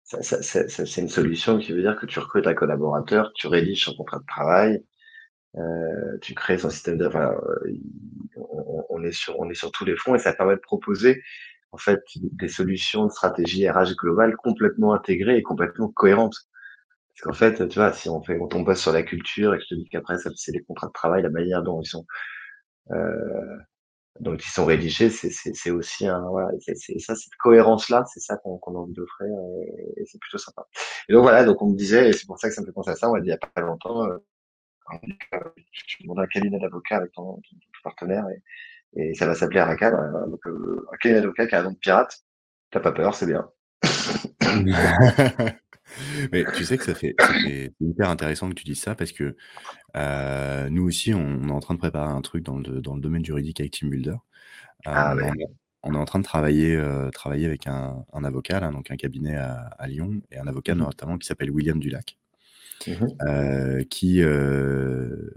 [0.04, 4.20] c'est une solution qui veut dire que tu recrutes un collaborateur, tu rédiges son contrat
[4.20, 4.84] de travail,
[5.58, 7.74] euh, tu crées son système de, enfin, euh,
[8.38, 11.22] on, on, est sur, on est sur tous les fronts et ça permet de proposer
[11.72, 16.36] en fait des solutions de stratégie RH globale complètement intégrées et complètement cohérentes.
[17.10, 19.64] Parce qu'en fait, tu vois, si on fait, on tombe sur la culture et que
[19.70, 22.06] je te dis qu'après, c'est les contrats de travail, la manière dont ils sont,
[22.92, 23.58] euh,
[24.20, 28.58] dont ils sont rédigés, c'est aussi un, voilà, c'est ça, cette cohérence-là, c'est ça qu'on
[28.58, 30.68] a envie d'offrir et, et c'est plutôt sympa.
[31.08, 32.74] Et donc voilà, donc on me disait, et c'est pour ça que ça me fait
[32.74, 34.18] penser à ça, on m'a dit il y a pas longtemps, euh,
[35.88, 37.42] tu demandes un cabinet d'avocat avec ton,
[37.84, 38.42] partenaire et,
[39.02, 39.94] et, ça va s'appeler Arakan.
[39.94, 42.20] Euh, donc, euh, un cabinet d'avocat qui a un nom de pirate,
[42.72, 43.50] t'as pas peur, c'est bien.
[46.32, 47.16] Mais tu sais que ça fait,
[47.80, 49.36] hyper intéressant que tu dises ça parce que
[49.98, 53.02] euh, nous aussi, on, est en train de préparer un truc dans le, dans le
[53.02, 54.18] domaine juridique avec Team Builder.
[54.86, 55.32] ah, ouais.
[55.82, 56.80] on, est en train de travailler,
[57.12, 60.76] travailler avec un, un avocat, là, donc un cabinet à, à, Lyon, et un avocat
[60.76, 62.19] mmh notamment qui s'appelle William Dulac.
[62.88, 65.30] Mmh euh, qui, euh,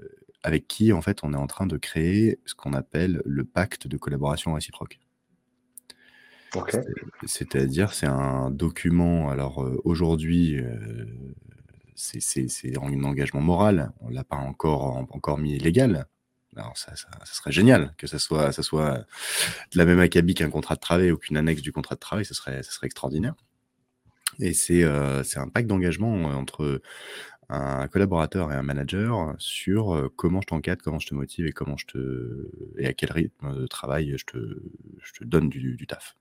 [0.42, 3.86] avec qui, en fait, on est en train de créer ce qu'on appelle le pacte
[3.86, 5.00] de collaboration réciproque.
[7.24, 10.60] C'est-à-dire, c'est un document, alors euh, aujourd'hui,
[11.94, 16.06] c'est un engagement moral, on ne l'a pas encore, encore mis légal.
[16.54, 19.06] Alors ça, ça, serait génial que ça soit, ça soit
[19.72, 22.26] de la même acabit qu'un contrat de travail ou qu'une annexe du contrat de travail,
[22.26, 23.34] ce serait, ça serait extraordinaire.
[24.38, 26.80] Et c'est un pacte d'engagement entre
[27.52, 31.52] un collaborateur et un manager sur euh, comment je t'encadre, comment je te motive et
[31.52, 34.62] comment je te et à quel rythme de travail je te,
[35.02, 36.16] je te donne du, du taf.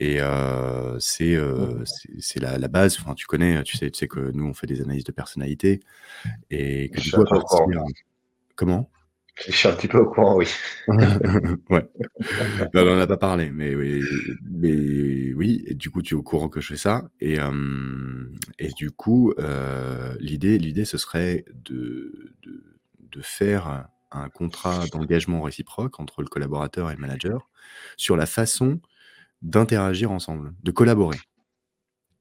[0.00, 1.84] Et euh, c'est euh,
[2.18, 2.98] c'est la, la, base.
[3.00, 5.80] Enfin, tu connais, tu sais, tu sais que nous on fait des analyses de personnalité
[6.50, 7.66] et que tu dois partir.
[8.54, 8.88] Comment?
[9.36, 10.46] Je suis un petit peu au courant, oui.
[10.88, 11.88] ouais.
[12.74, 14.02] on n'en a pas parlé, mais oui,
[14.48, 15.64] mais oui.
[15.66, 17.08] Et du coup, tu es au courant que je fais ça.
[17.20, 18.26] Et, euh,
[18.58, 22.62] et du coup, euh, l'idée, l'idée, ce serait de, de,
[23.10, 27.50] de faire un contrat d'engagement réciproque entre le collaborateur et le manager
[27.96, 28.80] sur la façon
[29.42, 31.18] d'interagir ensemble, de collaborer.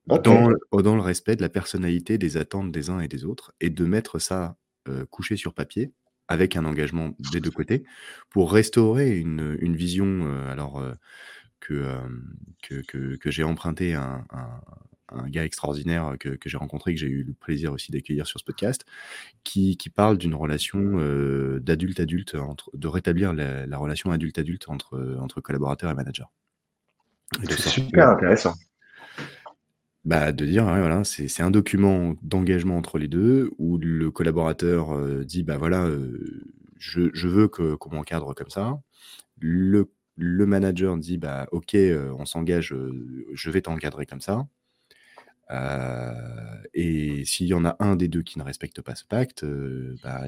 [0.07, 3.69] Dans, dans, le respect de la personnalité, des attentes des uns et des autres, et
[3.69, 4.57] de mettre ça
[4.90, 5.94] euh, couché sur papier
[6.28, 7.84] avec un engagement des deux côtés,
[8.30, 10.94] pour restaurer une, une vision, euh, alors euh,
[11.60, 12.00] que, euh,
[12.62, 14.62] que, que, que j'ai emprunté à un,
[15.10, 18.40] un, gars extraordinaire que, que j'ai rencontré, que j'ai eu le plaisir aussi d'accueillir sur
[18.40, 18.86] ce podcast,
[19.44, 20.80] qui, qui parle d'une relation
[21.60, 26.24] d'adulte-adulte, entre de rétablir la, la relation adulte-adulte entre, entre collaborateurs et managers.
[27.48, 28.56] C'est super intéressant.
[30.06, 35.24] Bah, de dire, voilà, c'est un document d'engagement entre les deux où le collaborateur euh,
[35.24, 35.90] dit, bah voilà,
[36.78, 38.82] je, je, veux qu'on m'encadre comme ça.
[39.40, 41.78] Le, le, manager dit, bah ok,
[42.20, 42.76] on s'engage,
[43.34, 44.46] je vais t'encadrer comme ça.
[46.74, 49.46] et s'il y en a un des deux qui ne respecte pas ce pacte,
[50.04, 50.26] bah,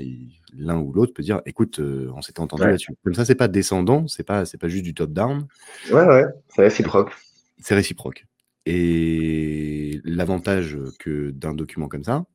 [0.54, 2.94] l'un ou l'autre peut dire, écoute, on s'était entendu là-dessus.
[3.04, 5.46] Comme ça, c'est pas descendant, c'est pas, c'est pas juste du top down.
[5.92, 7.12] Ouais, ouais, c'est réciproque.
[7.60, 8.26] C'est réciproque.
[8.66, 12.26] Et l'avantage que d'un document comme ça,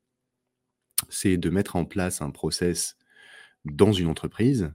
[1.08, 2.96] c'est de mettre en place un process
[3.64, 4.72] dans une entreprise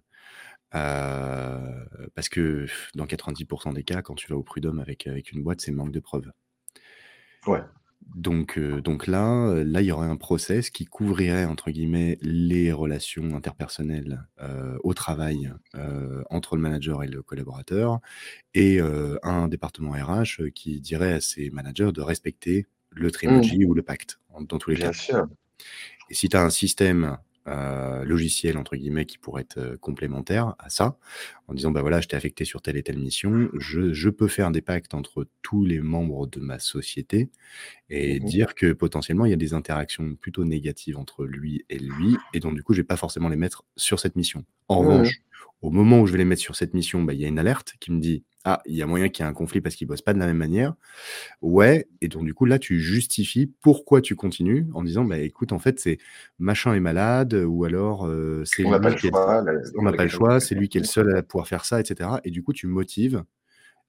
[0.71, 2.65] parce que
[2.95, 5.93] dans 90% des cas, quand tu vas au prud'homme avec, avec une boîte, c'est manque
[5.93, 6.31] de preuves.
[7.47, 7.61] Ouais.
[8.13, 13.35] Donc, donc là, là, il y aurait un process qui couvrirait entre guillemets les relations
[13.35, 14.23] interpersonnelles
[14.83, 15.51] au travail
[16.29, 17.99] entre le manager et le collaborateur,
[18.53, 18.79] et
[19.23, 23.69] un département RH qui dirait à ses managers de respecter le Trimoji mmh.
[23.69, 24.93] ou le pacte, dans tous les Bien cas.
[24.93, 25.27] sûr.
[26.09, 27.17] Et si tu as un système
[27.47, 30.97] euh, logiciel entre guillemets qui pourrait être euh, complémentaire à ça,
[31.47, 34.27] en disant bah voilà, je t'ai affecté sur telle et telle mission, je, je, peux
[34.27, 37.29] faire des pactes entre tous les membres de ma société
[37.89, 41.77] et mmh dire que potentiellement il y a des interactions plutôt négatives entre lui et
[41.79, 44.45] lui, et donc du coup je vais pas forcément les mettre sur cette mission.
[44.67, 45.21] En Mmh revanche,
[45.61, 47.39] au moment où je vais les mettre sur cette mission, bah, il y a une
[47.39, 49.75] alerte qui me dit ah, il y a moyen qu'il y ait un conflit parce
[49.75, 50.75] qu'ils bossent pas de la même manière.
[51.41, 55.51] Ouais, et donc du coup là tu justifies pourquoi tu continues en disant bah écoute
[55.51, 55.97] en fait c'est
[56.37, 58.91] machin est malade ou alors euh, c'est On n'a pas
[59.91, 62.07] pas le choix, c'est lui qui est le seul à pouvoir faire ça, etc.
[62.23, 63.23] Et du coup tu motives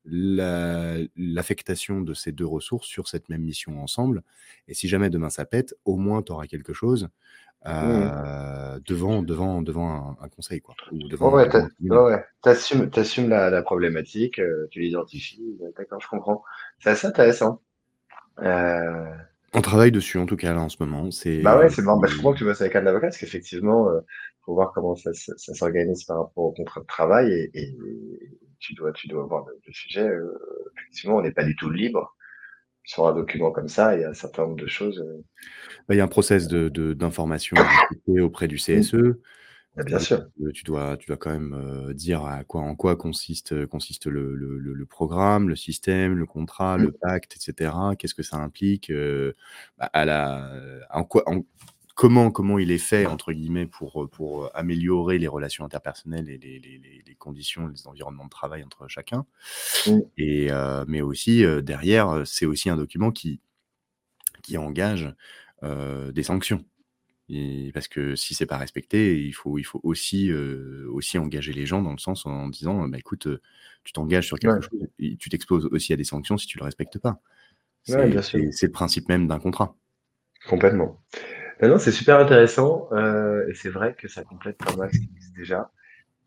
[0.07, 4.23] la- l'affectation de ces deux ressources sur cette même mission ensemble.
[4.69, 7.09] Et si jamais demain ça pète, au moins tu auras quelque chose
[7.65, 7.69] Mmh.
[7.69, 10.77] euh, devant, devant, devant un, un conseil, quoi.
[10.93, 11.99] Ou devant, Ouais, tribunal.
[12.05, 12.25] ouais.
[12.43, 15.59] T'assumes, t'assumes la, la problématique, euh, tu l'identifies.
[15.77, 16.45] D'accord, je comprends.
[16.79, 17.61] C'est assez intéressant.
[18.41, 19.07] Euh,
[19.55, 21.09] On travaille dessus en tout cas là en ce moment.
[21.43, 21.99] Bah ouais, c'est marrant.
[21.99, 24.01] Bah, je comprends que tu bosses avec un avocat, parce qu'effectivement, euh,
[24.45, 27.77] faut voir comment ça, s'organise par rapport au contrat de travail et, et
[28.59, 30.09] tu dois, tu dois voir le, le sujet.
[30.09, 30.33] euh,
[30.79, 32.17] effectivement, on n'est pas du tout libre
[32.85, 33.97] sur un document comme ça.
[33.97, 35.01] Il y a un certain nombre de choses.
[35.01, 35.23] euh,
[35.89, 38.95] bah, il y a un process de, de- d'information à discuter auprès du CSE.
[39.77, 40.27] bah, bien sûr.
[40.43, 44.07] Euh, Tu dois, tu dois quand même euh, dire à quoi, en quoi consiste, consiste
[44.07, 47.73] le, le- le- programme, le système, le contrat, le pacte, etc.
[47.99, 49.35] Qu'est-ce que ça implique euh,
[49.79, 50.51] bah, à la,
[50.91, 51.45] en quoi, en-
[51.97, 56.61] comment, comment il est fait, entre guillemets, pour, pour améliorer les relations interpersonnelles et les,
[56.61, 59.27] les- conditions, les environnements de travail entre chacun.
[60.17, 63.41] Et, euh, mais aussi, euh, derrière, euh, c'est aussi un document qui,
[64.43, 65.13] qui engage
[65.65, 66.65] euh, des sanctions.
[67.29, 71.53] Et parce que si c'est pas respecté, il faut, il faut aussi, euh, aussi engager
[71.53, 73.41] les gens dans le sens en disant, bah, écoute, euh,
[73.83, 74.63] tu t'engages sur quelque Ouais.
[74.63, 77.21] chose, et tu t'exposes aussi à des sanctions si tu le respectes pas.
[77.83, 79.75] C'est le principe même d'un contrat.
[80.49, 81.03] Complètement.
[81.63, 84.99] Non, non, c'est super intéressant euh, et c'est vrai que ça complète pas mal ce
[84.99, 85.71] qui existe déjà.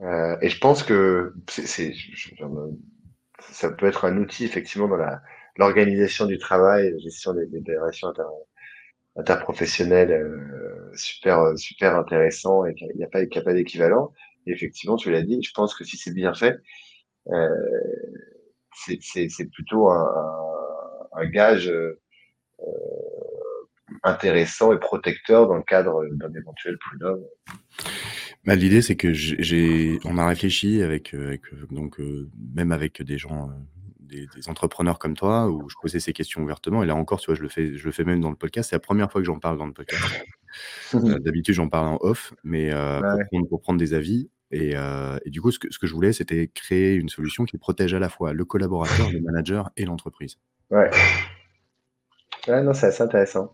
[0.02, 1.94] Euh, et je pense que c'est,
[3.52, 4.98] ça peut être un outil effectivement dans
[5.58, 8.24] l'organisation du travail, la gestion des, des- relations inter-
[9.18, 14.14] interprofessionnelles, euh, super super intéressant et qu'il n'y a pas pas d'équivalent.
[14.48, 16.60] Et effectivement, tu l'as dit, je pense que si c'est bien fait,
[17.32, 17.50] euh,
[18.76, 20.04] c'est plutôt un,
[21.16, 22.00] un, un gage euh,
[24.04, 27.22] intéressant et protecteur dans le cadre d'un éventuel prud'homme.
[28.46, 32.72] Bah, L'idée, c'est que j'ai- on a réfléchi avec, euh, avec euh, donc euh, même
[32.72, 33.54] avec des gens, euh,
[34.00, 36.82] des, des entrepreneurs comme toi, où je posais ces questions ouvertement.
[36.84, 38.70] Et là encore, tu vois, je le fais, je le fais même dans le podcast.
[38.70, 40.04] C'est la première fois que j'en parle dans le podcast.
[40.96, 43.00] Euh, D'habitude, j'en parle en off, mais Ouais.
[43.02, 44.32] pour, prendre, pour prendre des avis.
[44.50, 47.60] Et, et du coup, ce que, ce que je voulais, c'était créer une solution qui
[47.60, 50.38] protège à la fois le collaborateur, le manager et l'entreprise.
[50.72, 50.90] Ouais.
[52.48, 53.54] Ouais, non, c'est assez intéressant.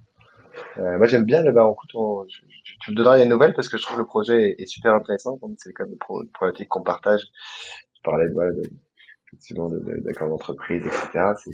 [0.78, 3.70] Euh, moi, j'aime bien le écoute, on- je- je- tu me donneras les nouvelles parce
[3.70, 5.38] que je trouve le projet est, est super intéressant.
[5.38, 7.22] comme C'est quand même des pro- des problématiques qu'on partage.
[7.96, 8.64] Je parlais de, voilà, de,
[9.28, 11.34] effectivement, de, d'accords d'entreprise, etc.
[11.38, 11.52] C'est,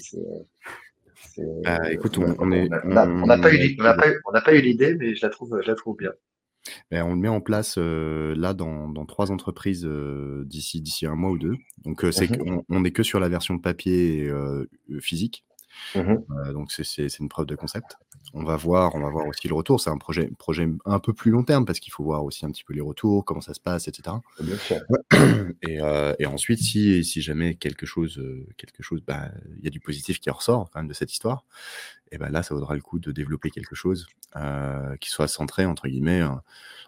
[1.64, 2.28] Bah, écoute, on,
[3.26, 6.12] n'a pas eu, pas pas l'idée, mais je la trouve, je la trouve bien.
[6.92, 11.08] Ben, on le met en place euh, là dans, dans trois entreprises euh, d'ici d'ici
[11.08, 11.56] un mois ou deux.
[11.84, 12.64] Donc euh, c'est Mhm.
[12.70, 14.32] on, on est que sur la version papier
[15.00, 15.44] physique.
[15.96, 16.24] Mhm.
[16.48, 17.98] Euh, donc c'est une preuve de concept.
[18.34, 19.82] On va voir, on va voir aussi le retour.
[19.82, 22.52] C'est un projet projet un peu plus long terme parce qu'il faut voir aussi un
[22.52, 24.16] petit peu les retours, comment ça se passe, etc.
[24.40, 24.78] Bien sûr.
[25.64, 29.30] Et, euh, et ensuite, si si jamais quelque chose euh, quelque chose, bah,
[29.60, 31.46] il y a du positif qui ressort quand même de cette histoire,
[32.12, 35.66] et ben là, ça vaudra le coup de développer quelque chose euh, qui soit centré
[35.66, 36.22] entre guillemets.
[36.22, 36.30] euh,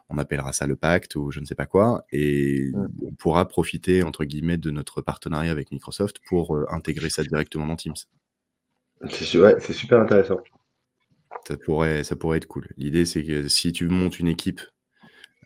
[0.09, 2.87] on appellera ça le pacte ou je ne sais pas quoi, et Mm.
[3.07, 7.75] on pourra profiter entre guillemets de notre partenariat avec Microsoft pour intégrer ça directement dans
[7.75, 7.95] Teams.
[9.09, 10.39] C'est, ouais, super intéressant.
[11.47, 12.67] Ça pourrait, ça pourrait être cool.
[12.77, 14.61] L'idée, c'est que si tu montes une équipe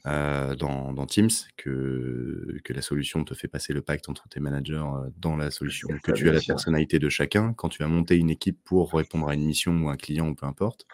[0.06, 4.40] euh, dans, dans Teams, que, que la solution te fait passer le pacte entre tes
[4.40, 7.90] managers euh, dans la solution, que tu as la personnalité de chacun, quand tu vas
[7.90, 10.86] monter une équipe pour répondre à une mission ou un client ou peu importe,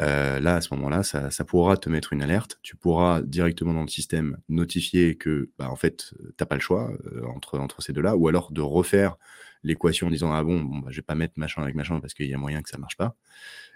[0.00, 2.60] euh, là, à ce moment-là, ça, ça pourra te mettre une alerte.
[2.62, 6.92] Tu pourras directement dans le système notifier que, bah, en fait, t'as pas le choix
[7.12, 9.16] euh, entre, entre ces deux-là, ou alors de refaire
[9.62, 12.14] l'équation en disant ah bon, bon bah, je vais pas mettre machin avec machin parce
[12.14, 13.16] qu'il y a moyen que ça marche pas.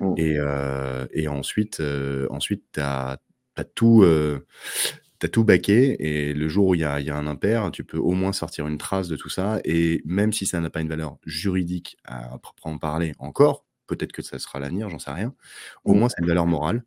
[0.01, 0.15] Mm.
[0.17, 3.19] Et, euh, et ensuite, euh, ensuite t'as
[3.57, 4.47] as tout, euh,
[5.23, 7.85] as tout baqué et le jour où il y a, y a, un impair, tu
[7.85, 9.61] peux au moins sortir une trace de tout ça.
[9.65, 14.23] Et même si ça n'a pas une valeur juridique à proprement parler encore, peut-être que
[14.23, 15.35] ça sera l'avenir, j'en sais rien.
[15.85, 15.99] Au mmh.
[15.99, 16.85] moins, c'est une valeur morale.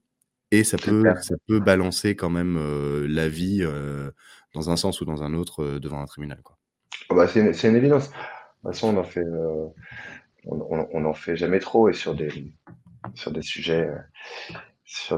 [0.51, 4.11] Et ça peut, ça peut balancer quand même euh, la vie euh,
[4.53, 6.41] dans un sens ou dans un autre euh, devant un tribunal.
[6.43, 6.57] Quoi.
[7.09, 8.09] Oh, bah, c'est une, une, évidence.
[8.65, 9.25] De toute façon, on en fait,
[10.45, 12.31] on, on, en fait jamais trop et sur des,
[13.41, 13.87] sujets,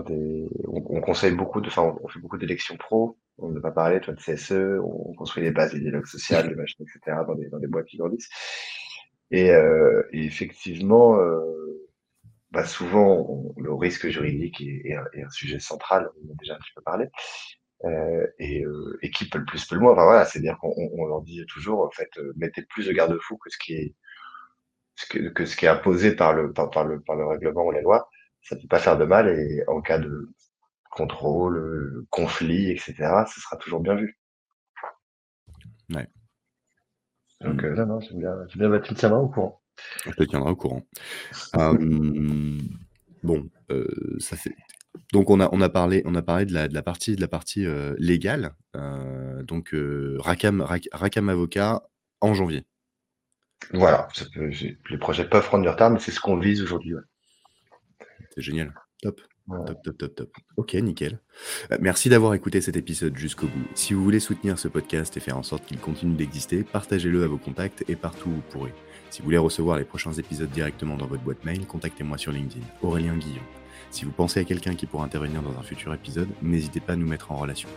[0.06, 3.18] des, on, conseille beaucoup enfin, on fait beaucoup d'élections pro.
[3.38, 6.42] On ne va pas parler, toi, de CSE, on construit les bases des dialogues sociaux,
[6.42, 8.30] des machines, etc., dans des, dans boîtes qui grandissent.
[9.32, 11.88] Et, euh, effectivement, euh,
[12.52, 16.74] bah souvent, le risque juridique est, un, sujet central, on en a déjà un petit
[16.76, 17.06] peu parlé.
[17.86, 19.94] Euh, et, euh, et, qui peut le plus peut le moins.
[19.94, 23.38] Enfin voilà, c'est-à-dire qu'on on leur dit toujours, en fait, euh, mettez plus de garde-fous
[23.38, 23.96] que ce qui est
[25.12, 27.72] que, que, ce qui est imposé par le par, par, le par le règlement ou
[27.72, 28.10] la loi.
[28.42, 30.30] Ça ne peut pas faire de mal et en cas de
[30.90, 32.96] contrôle, conflit, etc.,
[33.32, 34.18] ce sera toujours bien vu.
[35.94, 36.08] Ouais.
[37.42, 39.62] Donc, euh, non, non, j'aime bien, bien, bah, tu me tiendras au courant?
[40.06, 40.82] Je te tiendrai au courant.
[41.58, 42.58] euh,
[43.22, 43.48] bon,
[44.18, 44.56] ça fait.
[45.14, 47.22] Donc on a, on a parlé, on a parlé de la, de la partie, de
[47.22, 48.54] la partie euh, légale.
[48.76, 49.76] Euh, donc
[50.20, 51.84] Rakam, Rakam avocat
[52.22, 52.66] en janvier.
[53.74, 54.52] Voilà, peut,
[54.90, 56.94] les projets peuvent prendre du retard, mais c'est ce qu'on vise aujourd'hui.
[56.94, 57.02] Ouais.
[58.36, 59.22] C'est génial, top.
[59.66, 60.32] Top, top, top, top.
[60.58, 61.22] Ok, nickel.
[61.72, 63.66] Euh, merci d'avoir écouté cet épisode jusqu'au bout.
[63.76, 67.28] Si vous voulez soutenir ce podcast et faire en sorte qu'il continue d'exister, partagez-le à
[67.28, 68.74] vos contacts et partout où vous pourrez.
[69.10, 72.66] Si vous voulez recevoir les prochains épisodes directement dans votre boîte mail, contactez-moi sur LinkedIn,
[72.82, 73.42] Aurélien Guillon.
[73.92, 76.96] Si vous pensez à quelqu'un qui pourra intervenir dans un futur épisode, n'hésitez pas à
[76.96, 77.70] nous mettre en relation.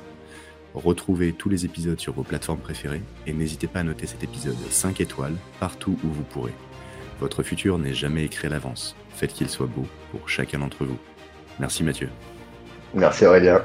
[0.75, 4.57] Retrouvez tous les épisodes sur vos plateformes préférées et n'hésitez pas à noter cet épisode
[4.71, 6.53] 5 étoiles partout où vous pourrez.
[7.21, 8.97] Votre futur n'est jamais écrit à l'avance.
[9.11, 10.99] Faites qu'il soit beau pour chacun d'entre vous.
[11.59, 12.09] Merci Mathieu.
[12.95, 13.63] Merci Aurélien.